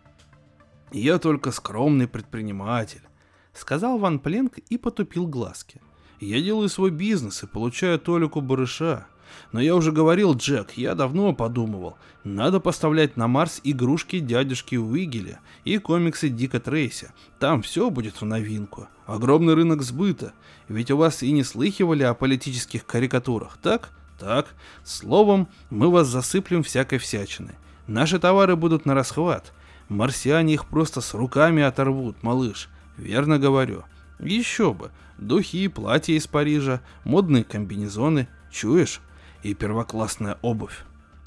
«Я 0.91 1.19
только 1.19 1.51
скромный 1.51 2.07
предприниматель»,— 2.07 3.01
сказал 3.53 3.97
Ван 3.97 4.19
Пленк 4.19 4.57
и 4.57 4.77
потупил 4.77 5.27
глазки. 5.27 5.81
«Я 6.19 6.41
делаю 6.41 6.69
свой 6.69 6.91
бизнес 6.91 7.43
и 7.43 7.47
получаю 7.47 7.99
толику 7.99 8.41
барыша. 8.41 9.07
Но 9.51 9.61
я 9.61 9.75
уже 9.75 9.91
говорил, 9.91 10.35
Джек, 10.35 10.71
я 10.71 10.95
давно 10.95 11.33
подумывал. 11.33 11.97
Надо 12.23 12.59
поставлять 12.59 13.17
на 13.17 13.27
Марс 13.27 13.59
игрушки 13.63 14.19
дядюшки 14.19 14.75
Уигеля 14.75 15.39
и 15.63 15.77
комиксы 15.77 16.29
Дика 16.29 16.59
Трейси. 16.59 17.11
Там 17.39 17.61
все 17.61 17.89
будет 17.89 18.21
в 18.21 18.25
новинку. 18.25 18.87
Огромный 19.05 19.53
рынок 19.53 19.81
сбыта. 19.81 20.33
Ведь 20.67 20.91
у 20.91 20.97
вас 20.97 21.23
и 21.23 21.31
не 21.31 21.43
слыхивали 21.43 22.03
о 22.03 22.13
политических 22.13 22.85
карикатурах, 22.85 23.57
так? 23.61 23.91
Так. 24.19 24.55
Словом, 24.83 25.49
мы 25.69 25.91
вас 25.91 26.07
засыплем 26.07 26.63
всякой 26.63 26.99
всячиной. 26.99 27.55
Наши 27.87 28.19
товары 28.19 28.55
будут 28.55 28.85
на 28.85 28.93
расхват. 28.93 29.51
Марсиане 29.89 30.53
их 30.53 30.65
просто 30.65 31.01
с 31.01 31.13
руками 31.13 31.61
оторвут, 31.61 32.23
малыш. 32.23 32.69
Верно 32.97 33.37
говорю. 33.37 33.83
Еще 34.19 34.73
бы. 34.73 34.91
Духи, 35.17 35.67
платья 35.67 36.13
из 36.13 36.27
Парижа, 36.27 36.81
модные 37.03 37.43
комбинезоны. 37.43 38.27
Чуешь? 38.51 39.01
И 39.43 39.53
первоклассная 39.53 40.37
обувь. 40.41 40.83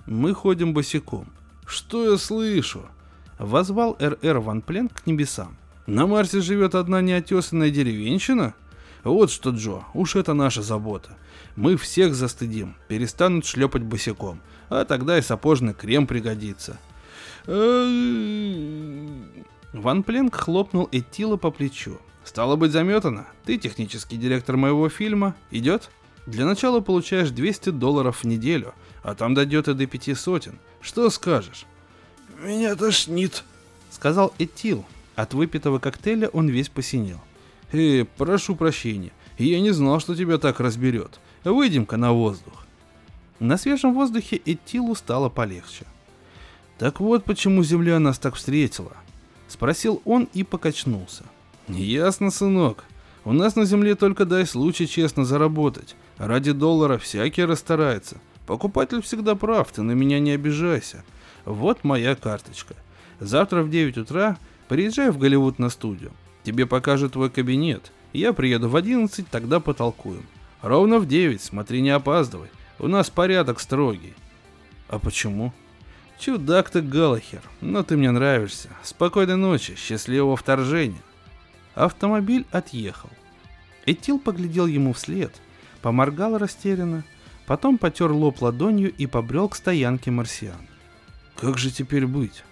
Мы 0.07 0.35
ходим 0.35 0.75
босиком. 0.75 1.29
Что 1.67 2.13
я 2.13 2.19
слышу? 2.19 2.87
Возвал 3.39 3.97
РР 4.01 4.39
Ван 4.39 4.63
Плен 4.63 4.89
к 4.89 5.07
небесам. 5.07 5.57
На 5.87 6.07
Марсе 6.07 6.41
живет 6.41 6.75
одна 6.75 7.01
неотесанная 7.01 7.71
деревенщина? 7.71 8.55
Вот 9.05 9.31
что, 9.31 9.51
Джо, 9.51 9.85
уж 9.95 10.17
это 10.17 10.35
наша 10.35 10.63
забота. 10.63 11.17
Мы 11.55 11.77
всех 11.77 12.15
застыдим, 12.15 12.75
перестанут 12.89 13.47
шлепать 13.47 13.83
босиком, 13.83 14.41
а 14.69 14.85
тогда 14.85 15.17
и 15.17 15.23
сапожный 15.23 15.75
крем 15.75 16.07
пригодится. 16.07 16.79
Ван 17.47 18.03
Пленк 20.03 20.35
хлопнул 20.35 20.89
Этила 20.91 21.37
по 21.37 21.53
плечу. 21.53 21.99
Стало 22.25 22.57
быть, 22.57 22.73
заметано. 22.73 23.29
Ты 23.45 23.59
технический 23.59 24.17
директор 24.17 24.57
моего 24.57 24.89
фильма. 24.89 25.37
Идет? 25.53 25.91
Для 26.27 26.45
начала 26.45 26.81
получаешь 26.81 27.31
200 27.31 27.71
долларов 27.71 28.23
в 28.23 28.25
неделю, 28.25 28.75
а 29.03 29.15
там 29.15 29.35
дойдет 29.35 29.69
и 29.69 29.75
до 29.75 29.87
пяти 29.87 30.15
сотен. 30.15 30.59
Что 30.81 31.09
скажешь? 31.11 31.67
Меня 32.43 32.75
тошнит, 32.75 33.45
сказал 33.91 34.35
Этил. 34.39 34.85
От 35.15 35.33
выпитого 35.35 35.79
коктейля 35.79 36.29
он 36.29 36.49
весь 36.49 36.69
посинел. 36.69 37.21
Эй, 37.73 38.05
прошу 38.05 38.55
прощения, 38.57 39.13
я 39.39 39.61
не 39.61 39.71
знал, 39.71 40.01
что 40.01 40.15
тебя 40.15 40.39
так 40.39 40.61
разберет. 40.61 41.21
Выйдем-ка 41.45 41.97
на 41.97 42.13
воздух. 42.13 42.67
На 43.39 43.57
свежем 43.57 43.95
воздухе 43.95 44.41
Этилу 44.45 44.95
стало 44.95 45.29
полегче. 45.29 45.87
Так 46.79 47.01
вот 47.01 47.25
почему 47.25 47.63
Земля 47.63 47.99
нас 47.99 48.19
так 48.19 48.35
встретила. 48.35 48.97
Спросил 49.49 50.03
он 50.05 50.29
и 50.35 50.43
покачнулся. 50.43 51.25
Ясно, 51.69 52.31
сынок. 52.31 52.85
У 53.25 53.33
нас 53.33 53.57
на 53.57 53.65
Земле 53.65 53.95
только 53.95 54.25
дай 54.25 54.47
случай 54.47 54.87
честно 54.87 55.25
заработать. 55.25 55.97
Ради 56.19 56.53
доллара 56.53 56.99
всякий 56.99 57.45
расстарается. 57.45 58.17
Покупатель 58.47 59.03
всегда 59.03 59.35
прав, 59.35 59.71
ты 59.73 59.83
на 59.83 59.93
меня 59.93 60.19
не 60.19 60.31
обижайся. 60.31 61.05
Вот 61.45 61.85
моя 61.85 62.15
карточка. 62.15 62.75
Завтра 63.21 63.63
в 63.63 63.71
9 63.71 63.99
утра 63.99 64.39
приезжай 64.69 65.11
в 65.11 65.19
Голливуд 65.19 65.59
на 65.59 65.69
студию. 65.69 66.13
Тебе 66.43 66.67
покажут 66.67 67.13
твой 67.13 67.31
кабинет. 67.31 67.93
Я 68.13 68.33
приеду 68.33 68.69
в 68.69 68.77
11, 68.77 69.29
тогда 69.29 69.61
потолкуем. 69.61 70.25
Ровно 70.63 70.99
в 70.99 71.07
9, 71.07 71.43
смотри, 71.43 71.81
не 71.83 71.91
опаздывай. 71.91 72.49
У 72.79 72.89
нас 72.89 73.11
порядок 73.11 73.61
строгий. 73.61 74.15
А 74.89 74.99
почему? 74.99 75.53
Чудак 76.19 76.71
ты, 76.71 76.81
Галахер, 76.81 77.43
но 77.61 77.83
ты 77.83 77.97
мне 77.97 78.11
нравишься. 78.11 78.71
Спокойной 78.83 79.37
ночи, 79.37 79.75
счастливого 79.77 80.37
вторжения. 80.37 81.03
Автомобиль 81.75 82.47
отъехал. 82.53 83.11
Этил 83.85 84.19
поглядел 84.19 84.67
ему 84.67 84.93
вслед, 84.95 85.33
поморгал 85.87 86.37
растерянно, 86.37 87.05
потом 87.47 87.79
потер 87.79 88.11
лоб 88.11 88.43
ладонью 88.43 88.93
и 88.93 89.07
побрел 89.07 89.49
к 89.49 89.55
стоянке 89.55 90.11
марсиан. 90.11 90.67
«Как 91.37 91.59
же 91.59 91.71
теперь 91.71 92.09
быть?» 92.09 92.43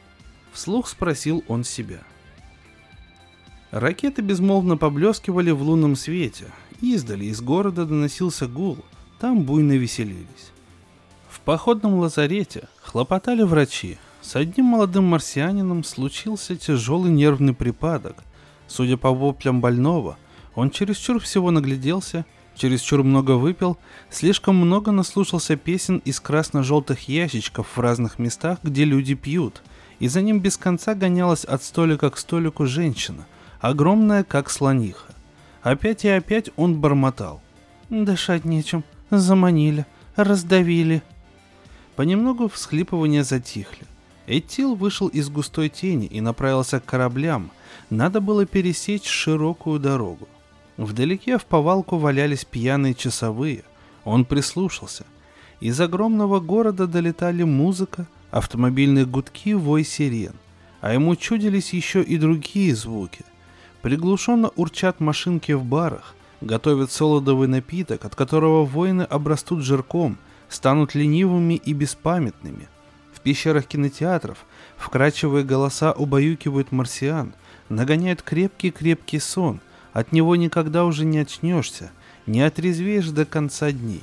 Вслух 0.53 0.87
спросил 0.87 1.43
он 1.49 1.65
себя. 1.65 1.99
Ракеты 3.73 4.23
безмолвно 4.23 4.77
поблескивали 4.77 5.51
в 5.51 5.63
лунном 5.63 5.97
свете. 5.97 6.45
Издали 6.81 7.25
из 7.25 7.41
города 7.41 7.85
доносился 7.85 8.47
гул, 8.47 8.79
там 9.19 9.43
буйно 9.43 9.73
веселились. 9.73 10.53
В 11.29 11.41
походном 11.41 11.95
лазарете 11.95 12.69
хлопотали 12.83 13.43
врачи. 13.43 13.99
С 14.23 14.37
одним 14.37 14.67
молодым 14.67 15.07
марсианином 15.07 15.83
случился 15.83 16.55
тяжелый 16.55 17.11
нервный 17.11 17.53
припадок. 17.53 18.23
Судя 18.69 18.97
по 18.97 19.11
воплям 19.13 19.61
больного, 19.61 20.19
он 20.55 20.71
чересчур 20.71 21.19
всего 21.19 21.51
нагляделся, 21.51 22.25
чересчур 22.57 23.03
много 23.03 23.33
выпил, 23.33 23.79
слишком 24.11 24.57
много 24.57 24.93
наслушался 24.93 25.57
песен 25.57 25.99
из 26.05 26.21
красно-желтых 26.21 27.09
ящичков 27.09 27.67
в 27.75 27.81
разных 27.81 28.19
местах, 28.19 28.59
где 28.63 28.85
люди 28.85 29.15
пьют, 29.15 29.63
и 29.99 30.09
за 30.09 30.23
ним 30.23 30.41
без 30.41 30.57
конца 30.57 30.95
гонялась 30.95 31.45
от 31.45 31.63
столика 31.63 32.11
к 32.11 32.19
столику 32.19 32.67
женщина, 32.67 33.27
огромная, 33.61 34.25
как 34.25 34.51
слониха. 34.51 35.15
Опять 35.63 36.05
и 36.05 36.09
опять 36.09 36.51
он 36.57 36.81
бормотал. 36.81 37.41
«Дышать 37.91 38.45
нечем, 38.45 38.85
заманили, 39.11 39.87
раздавили». 40.17 41.03
Понемногу 41.97 42.49
всхлипывания 42.49 43.23
затихли. 43.23 43.87
Этил 44.27 44.75
вышел 44.75 45.09
из 45.09 45.29
густой 45.29 45.69
тени 45.69 46.07
и 46.07 46.21
направился 46.21 46.81
к 46.81 46.85
кораблям. 46.85 47.51
Надо 47.91 48.21
было 48.21 48.47
пересечь 48.47 49.07
широкую 49.07 49.79
дорогу. 49.79 50.29
Вдалеке 50.77 51.39
в 51.39 51.45
повалку 51.45 51.99
валялись 51.99 52.45
пьяные 52.45 52.95
часовые. 52.95 53.65
Он 54.05 54.25
прислушался. 54.25 55.05
Из 55.61 55.81
огромного 55.81 56.41
города 56.41 56.87
долетали 56.87 57.45
музыка, 57.45 58.09
автомобильные 58.31 59.07
гудки, 59.07 59.55
вой 59.55 59.85
сирен. 59.85 60.35
А 60.81 60.93
ему 60.93 61.15
чудились 61.17 61.73
еще 61.73 62.03
и 62.03 62.19
другие 62.19 62.75
звуки. 62.75 63.25
Приглушенно 63.83 64.49
урчат 64.57 64.99
машинки 65.01 65.53
в 65.53 65.65
барах, 65.65 66.15
готовят 66.41 66.91
солодовый 66.91 67.49
напиток, 67.49 68.05
от 68.05 68.17
которого 68.17 68.65
воины 68.65 69.03
обрастут 69.03 69.63
жирком, 69.63 70.19
станут 70.49 70.95
ленивыми 70.95 71.55
и 71.55 71.73
беспамятными. 71.73 72.69
В 73.13 73.21
пещерах 73.21 73.67
кинотеатров 73.67 74.45
вкрачивые 74.77 75.45
голоса 75.45 75.93
убаюкивают 75.93 76.73
марсиан, 76.73 77.35
нагоняют 77.69 78.23
крепкий-крепкий 78.23 79.21
сон– 79.21 79.61
от 79.95 80.11
него 80.11 80.35
никогда 80.37 80.85
уже 80.85 81.07
не 81.07 81.19
очнешься, 81.19 81.93
не 82.27 82.43
отрезвеешь 82.43 83.09
до 83.11 83.25
конца 83.25 83.71
дней. 83.71 84.03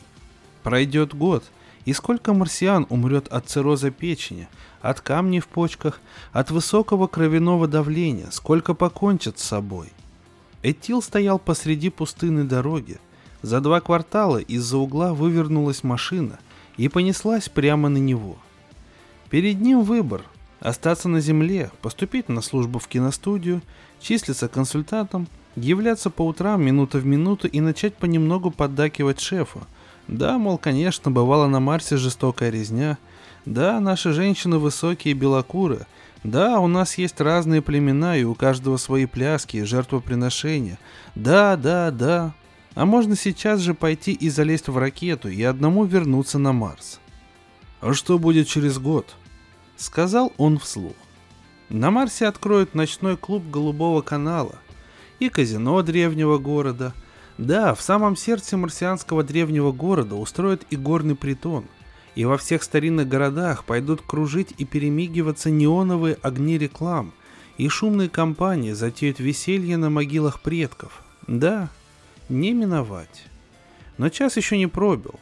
Пройдет 0.63 1.13
год, 1.13 1.43
и 1.83 1.91
сколько 1.93 2.33
марсиан 2.33 2.87
умрет 2.89 3.27
от 3.27 3.49
цирроза 3.49 3.91
печени, 3.91 4.47
от 4.81 5.01
камней 5.01 5.41
в 5.41 5.47
почках, 5.47 5.99
от 6.31 6.49
высокого 6.49 7.07
кровяного 7.07 7.67
давления, 7.67 8.27
сколько 8.31 8.73
покончат 8.73 9.37
с 9.37 9.43
собой. 9.43 9.91
Этил 10.63 11.01
стоял 11.01 11.37
посреди 11.37 11.89
пустынной 11.89 12.45
дороги. 12.45 12.97
За 13.41 13.59
два 13.59 13.81
квартала 13.81 14.37
из-за 14.37 14.77
угла 14.77 15.13
вывернулась 15.13 15.83
машина 15.83 16.39
и 16.77 16.87
понеслась 16.87 17.49
прямо 17.49 17.89
на 17.89 17.97
него. 17.97 18.37
Перед 19.29 19.59
ним 19.59 19.81
выбор– 19.81 20.21
остаться 20.61 21.09
на 21.09 21.19
земле, 21.19 21.69
поступить 21.81 22.29
на 22.29 22.41
службу 22.41 22.79
в 22.79 22.87
киностудию, 22.87 23.61
числиться 23.99 24.47
консультантом– 24.47 25.27
Являться 25.55 26.09
по 26.09 26.25
утрам 26.25 26.63
минута 26.63 26.97
в 26.97 27.05
минуту 27.05 27.47
и 27.47 27.59
начать 27.59 27.95
понемногу 27.95 28.51
поддакивать 28.51 29.19
шефу. 29.19 29.61
Да, 30.07 30.37
мол, 30.37 30.57
конечно, 30.57 31.11
бывала 31.11 31.47
на 31.47 31.59
Марсе 31.59 31.97
жестокая 31.97 32.49
резня. 32.49 32.97
Да, 33.45 33.79
наши 33.79 34.13
женщины 34.13 34.59
высокие 34.59 35.13
белокуры. 35.13 35.85
Да, 36.23 36.59
у 36.59 36.67
нас 36.67 36.97
есть 36.97 37.19
разные 37.19 37.61
племена, 37.61 38.15
и 38.15 38.23
у 38.23 38.33
каждого 38.33 38.77
свои 38.77 39.05
пляски 39.05 39.57
и 39.57 39.63
жертвоприношения. 39.63 40.79
Да, 41.15 41.57
да, 41.57 41.91
да. 41.91 42.33
А 42.73 42.85
можно 42.85 43.17
сейчас 43.17 43.59
же 43.59 43.73
пойти 43.73 44.13
и 44.13 44.29
залезть 44.29 44.69
в 44.69 44.77
ракету 44.77 45.27
и 45.27 45.43
одному 45.43 45.83
вернуться 45.83 46.39
на 46.39 46.53
Марс. 46.53 47.01
А 47.81 47.93
что 47.93 48.17
будет 48.17 48.47
через 48.47 48.77
год? 48.79 49.15
Сказал 49.75 50.31
он 50.37 50.59
вслух. 50.59 50.95
На 51.67 51.91
Марсе 51.91 52.27
откроют 52.27 52.75
ночной 52.75 53.17
клуб 53.17 53.43
Голубого 53.49 54.01
канала– 54.01 54.55
и 55.21 55.29
казино 55.29 55.83
древнего 55.83 56.39
города. 56.39 56.93
Да, 57.37 57.75
в 57.75 57.81
самом 57.81 58.15
сердце 58.15 58.57
марсианского 58.57 59.23
древнего 59.23 59.71
города 59.71 60.15
устроят 60.15 60.65
и 60.71 60.75
горный 60.75 61.15
притон. 61.15 61.65
И 62.15 62.25
во 62.25 62.37
всех 62.37 62.63
старинных 62.63 63.07
городах 63.07 63.63
пойдут 63.63 64.01
кружить 64.01 64.53
и 64.57 64.65
перемигиваться 64.65 65.51
неоновые 65.51 66.17
огни 66.23 66.57
реклам, 66.57 67.13
и 67.57 67.69
шумные 67.69 68.09
компании 68.09 68.71
затеют 68.71 69.19
веселье 69.19 69.77
на 69.77 69.91
могилах 69.91 70.41
предков. 70.41 71.03
Да, 71.27 71.69
не 72.27 72.53
миновать. 72.53 73.25
Но 73.99 74.09
час 74.09 74.37
еще 74.37 74.57
не 74.57 74.67
пробил. 74.67 75.19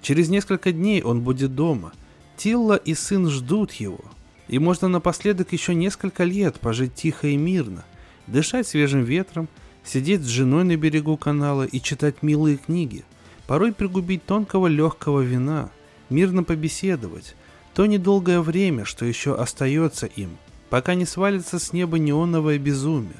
Через 0.00 0.30
несколько 0.30 0.72
дней 0.72 1.02
он 1.02 1.20
будет 1.20 1.54
дома. 1.54 1.92
Тилла 2.38 2.76
и 2.76 2.94
сын 2.94 3.28
ждут 3.28 3.72
его. 3.72 4.00
И 4.48 4.58
можно 4.58 4.88
напоследок 4.88 5.52
еще 5.52 5.74
несколько 5.74 6.24
лет 6.24 6.58
пожить 6.58 6.94
тихо 6.94 7.28
и 7.28 7.36
мирно, 7.36 7.84
дышать 8.26 8.66
свежим 8.66 9.04
ветром, 9.04 9.48
сидеть 9.84 10.22
с 10.22 10.28
женой 10.28 10.64
на 10.64 10.76
берегу 10.76 11.16
канала 11.16 11.64
и 11.64 11.80
читать 11.80 12.22
милые 12.22 12.56
книги, 12.56 13.04
порой 13.46 13.72
пригубить 13.72 14.24
тонкого 14.24 14.66
легкого 14.66 15.20
вина, 15.20 15.70
мирно 16.08 16.44
побеседовать, 16.44 17.34
то 17.74 17.86
недолгое 17.86 18.40
время, 18.40 18.84
что 18.84 19.04
еще 19.04 19.34
остается 19.34 20.06
им, 20.06 20.36
пока 20.70 20.94
не 20.94 21.06
свалится 21.06 21.58
с 21.58 21.72
неба 21.72 21.98
неоновое 21.98 22.58
безумие. 22.58 23.16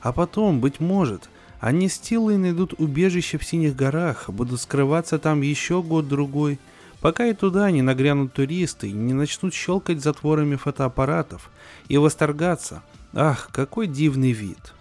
А 0.00 0.12
потом, 0.12 0.60
быть 0.60 0.80
может, 0.80 1.28
они 1.60 1.88
с 1.88 1.98
Тилой 1.98 2.38
найдут 2.38 2.74
убежище 2.78 3.38
в 3.38 3.44
Синих 3.44 3.76
горах, 3.76 4.28
будут 4.28 4.60
скрываться 4.60 5.18
там 5.18 5.42
еще 5.42 5.82
год-другой, 5.82 6.58
пока 7.00 7.26
и 7.26 7.34
туда 7.34 7.70
не 7.70 7.82
нагрянут 7.82 8.32
туристы 8.32 8.88
и 8.88 8.92
не 8.92 9.12
начнут 9.12 9.54
щелкать 9.54 10.02
затворами 10.02 10.56
фотоаппаратов 10.56 11.50
и 11.88 11.98
восторгаться– 11.98 12.82
Ах, 13.14 13.50
какой 13.52 13.86
дивный 13.86 14.32
вид. 14.32 14.72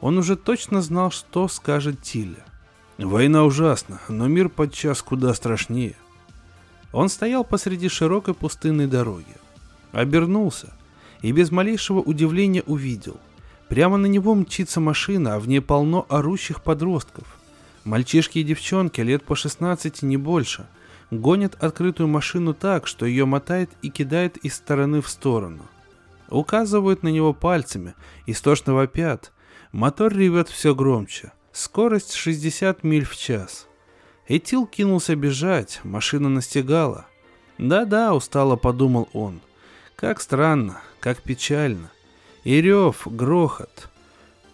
Он 0.00 0.18
уже 0.18 0.36
точно 0.36 0.80
знал, 0.80 1.10
что 1.10 1.48
скажет 1.48 2.00
Тиля. 2.02 2.44
Война 2.98 3.44
ужасна, 3.44 4.00
но 4.08 4.28
мир 4.28 4.48
подчас 4.48 5.02
куда 5.02 5.34
страшнее. 5.34 5.96
Он 6.92 7.08
стоял 7.08 7.42
посреди 7.42 7.88
широкой 7.88 8.34
пустынной 8.34 8.86
дороги. 8.86 9.34
Обернулся 9.90 10.72
и 11.22 11.32
без 11.32 11.50
малейшего 11.50 12.00
удивления 12.00 12.62
увидел. 12.62 13.18
Прямо 13.68 13.96
на 13.96 14.06
него 14.06 14.34
мчится 14.34 14.80
машина, 14.80 15.34
а 15.34 15.40
в 15.40 15.48
ней 15.48 15.60
полно 15.60 16.06
орущих 16.08 16.62
подростков. 16.62 17.26
Мальчишки 17.82 18.38
и 18.38 18.44
девчонки 18.44 19.00
лет 19.00 19.24
по 19.24 19.34
16 19.34 20.02
не 20.02 20.16
больше 20.16 20.66
гонят 21.10 21.56
открытую 21.62 22.08
машину 22.08 22.54
так, 22.54 22.86
что 22.86 23.06
ее 23.06 23.24
мотает 23.24 23.70
и 23.82 23.90
кидает 23.90 24.36
из 24.38 24.54
стороны 24.54 25.00
в 25.00 25.08
сторону. 25.08 25.62
Указывают 26.30 27.02
на 27.02 27.08
него 27.08 27.32
пальцами, 27.32 27.94
истошно 28.26 28.74
вопят. 28.74 29.32
Мотор 29.72 30.12
ревет 30.12 30.48
все 30.48 30.74
громче. 30.74 31.32
Скорость 31.52 32.14
60 32.14 32.82
миль 32.82 33.04
в 33.04 33.16
час. 33.16 33.68
Этил 34.26 34.66
кинулся 34.66 35.14
бежать, 35.16 35.80
машина 35.84 36.28
настигала. 36.28 37.06
Да-да, 37.58 38.14
устало 38.14 38.56
подумал 38.56 39.08
он. 39.12 39.40
Как 39.96 40.20
странно, 40.20 40.80
как 41.00 41.22
печально. 41.22 41.90
И 42.42 42.60
рев, 42.60 43.06
грохот. 43.06 43.88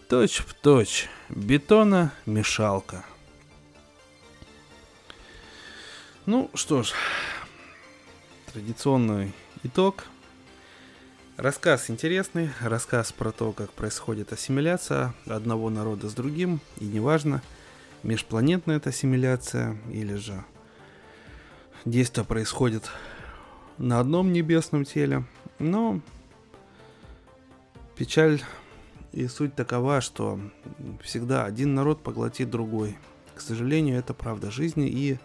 Точь 0.09 0.37
в 0.39 0.53
точь. 0.53 1.09
Бетона 1.29 2.11
мешалка. 2.25 3.05
Ну 6.25 6.51
что 6.53 6.83
ж, 6.83 6.91
традиционный 8.51 9.33
итог– 9.63 10.05
Рассказ 11.41 11.89
интересный, 11.89 12.51
рассказ 12.61 13.11
про 13.11 13.31
то, 13.31 13.51
как 13.51 13.71
происходит 13.71 14.31
ассимиляция 14.31 15.15
одного 15.25 15.71
народа 15.71 16.07
с 16.07 16.13
другим, 16.13 16.59
и 16.77 16.85
неважно, 16.85 17.41
межпланетная 18.03 18.77
это 18.77 18.89
ассимиляция 18.89 19.75
или 19.91 20.13
же 20.17 20.45
действие 21.83 22.25
происходит 22.25 22.91
на 23.79 23.99
одном 23.99 24.31
небесном 24.31 24.85
теле, 24.85 25.23
но 25.57 25.99
печаль 27.95 28.43
и 29.11 29.25
суть 29.25 29.55
такова, 29.55 29.99
что 29.99 30.39
всегда 31.01 31.45
один 31.45 31.73
народ 31.73 32.03
поглотит 32.03 32.51
другой. 32.51 32.99
К 33.33 33.41
сожалению, 33.41 33.97
это 33.97 34.13
правда 34.13 34.51
жизни, 34.51 34.87
и 34.87 35.17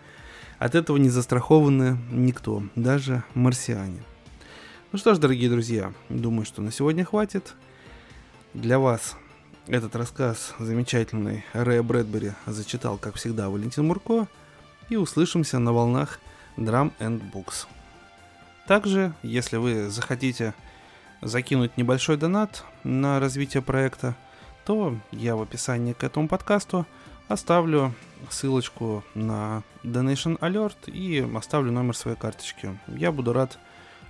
от 0.58 0.76
этого 0.76 0.96
не 0.96 1.10
застрахованы 1.10 1.98
никто, 2.10 2.62
даже 2.74 3.22
марсиане. 3.34 4.00
Ну 4.92 4.98
что 4.98 5.14
ж, 5.14 5.18
дорогие 5.18 5.50
друзья, 5.50 5.92
думаю, 6.08 6.46
что 6.46 6.62
на 6.62 6.70
сегодня 6.70 7.04
хватит. 7.04 7.54
Для 8.54 8.78
вас 8.78 9.16
этот 9.66 9.96
рассказ 9.96 10.54
замечательный 10.60 11.44
Рэя 11.54 11.82
Брэдбери 11.82 12.32
зачитал, 12.46 12.96
как 12.96 13.16
всегда, 13.16 13.50
Валентин 13.50 13.84
Мурко. 13.84 14.28
И 14.88 14.94
услышимся 14.94 15.58
на 15.58 15.72
волнах 15.72 16.20
Drum 16.56 16.92
and 17.00 17.20
Books. 17.32 17.66
Также, 18.68 19.12
если 19.24 19.56
вы 19.56 19.90
захотите 19.90 20.54
закинуть 21.20 21.76
небольшой 21.76 22.16
донат 22.16 22.64
на 22.84 23.18
развитие 23.18 23.64
проекта, 23.64 24.14
то 24.64 24.96
я 25.10 25.34
в 25.34 25.42
описании 25.42 25.94
к 25.94 26.04
этому 26.04 26.28
подкасту 26.28 26.86
оставлю 27.26 27.92
ссылочку 28.30 29.02
на 29.14 29.64
Donation 29.82 30.38
Alert 30.38 30.88
и 30.92 31.28
оставлю 31.36 31.72
номер 31.72 31.96
своей 31.96 32.16
карточки. 32.16 32.78
Я 32.86 33.10
буду 33.10 33.32
рад 33.32 33.58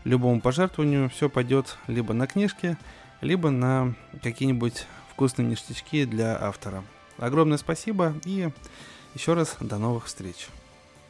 любому 0.06 0.40
пожертвованию. 0.40 1.10
Все 1.10 1.28
пойдет 1.28 1.76
либо 1.88 2.14
на 2.14 2.26
книжки, 2.26 2.78
либо 3.20 3.50
на 3.50 3.94
какие-нибудь 4.22 4.86
вкусные 5.10 5.46
ништячки 5.48 6.04
для 6.04 6.40
автора. 6.40 6.84
Огромное 7.18 7.58
спасибо 7.58 8.14
и 8.24 8.50
еще 9.14 9.34
раз 9.34 9.56
до 9.60 9.78
новых 9.78 10.06
встреч. 10.06 10.48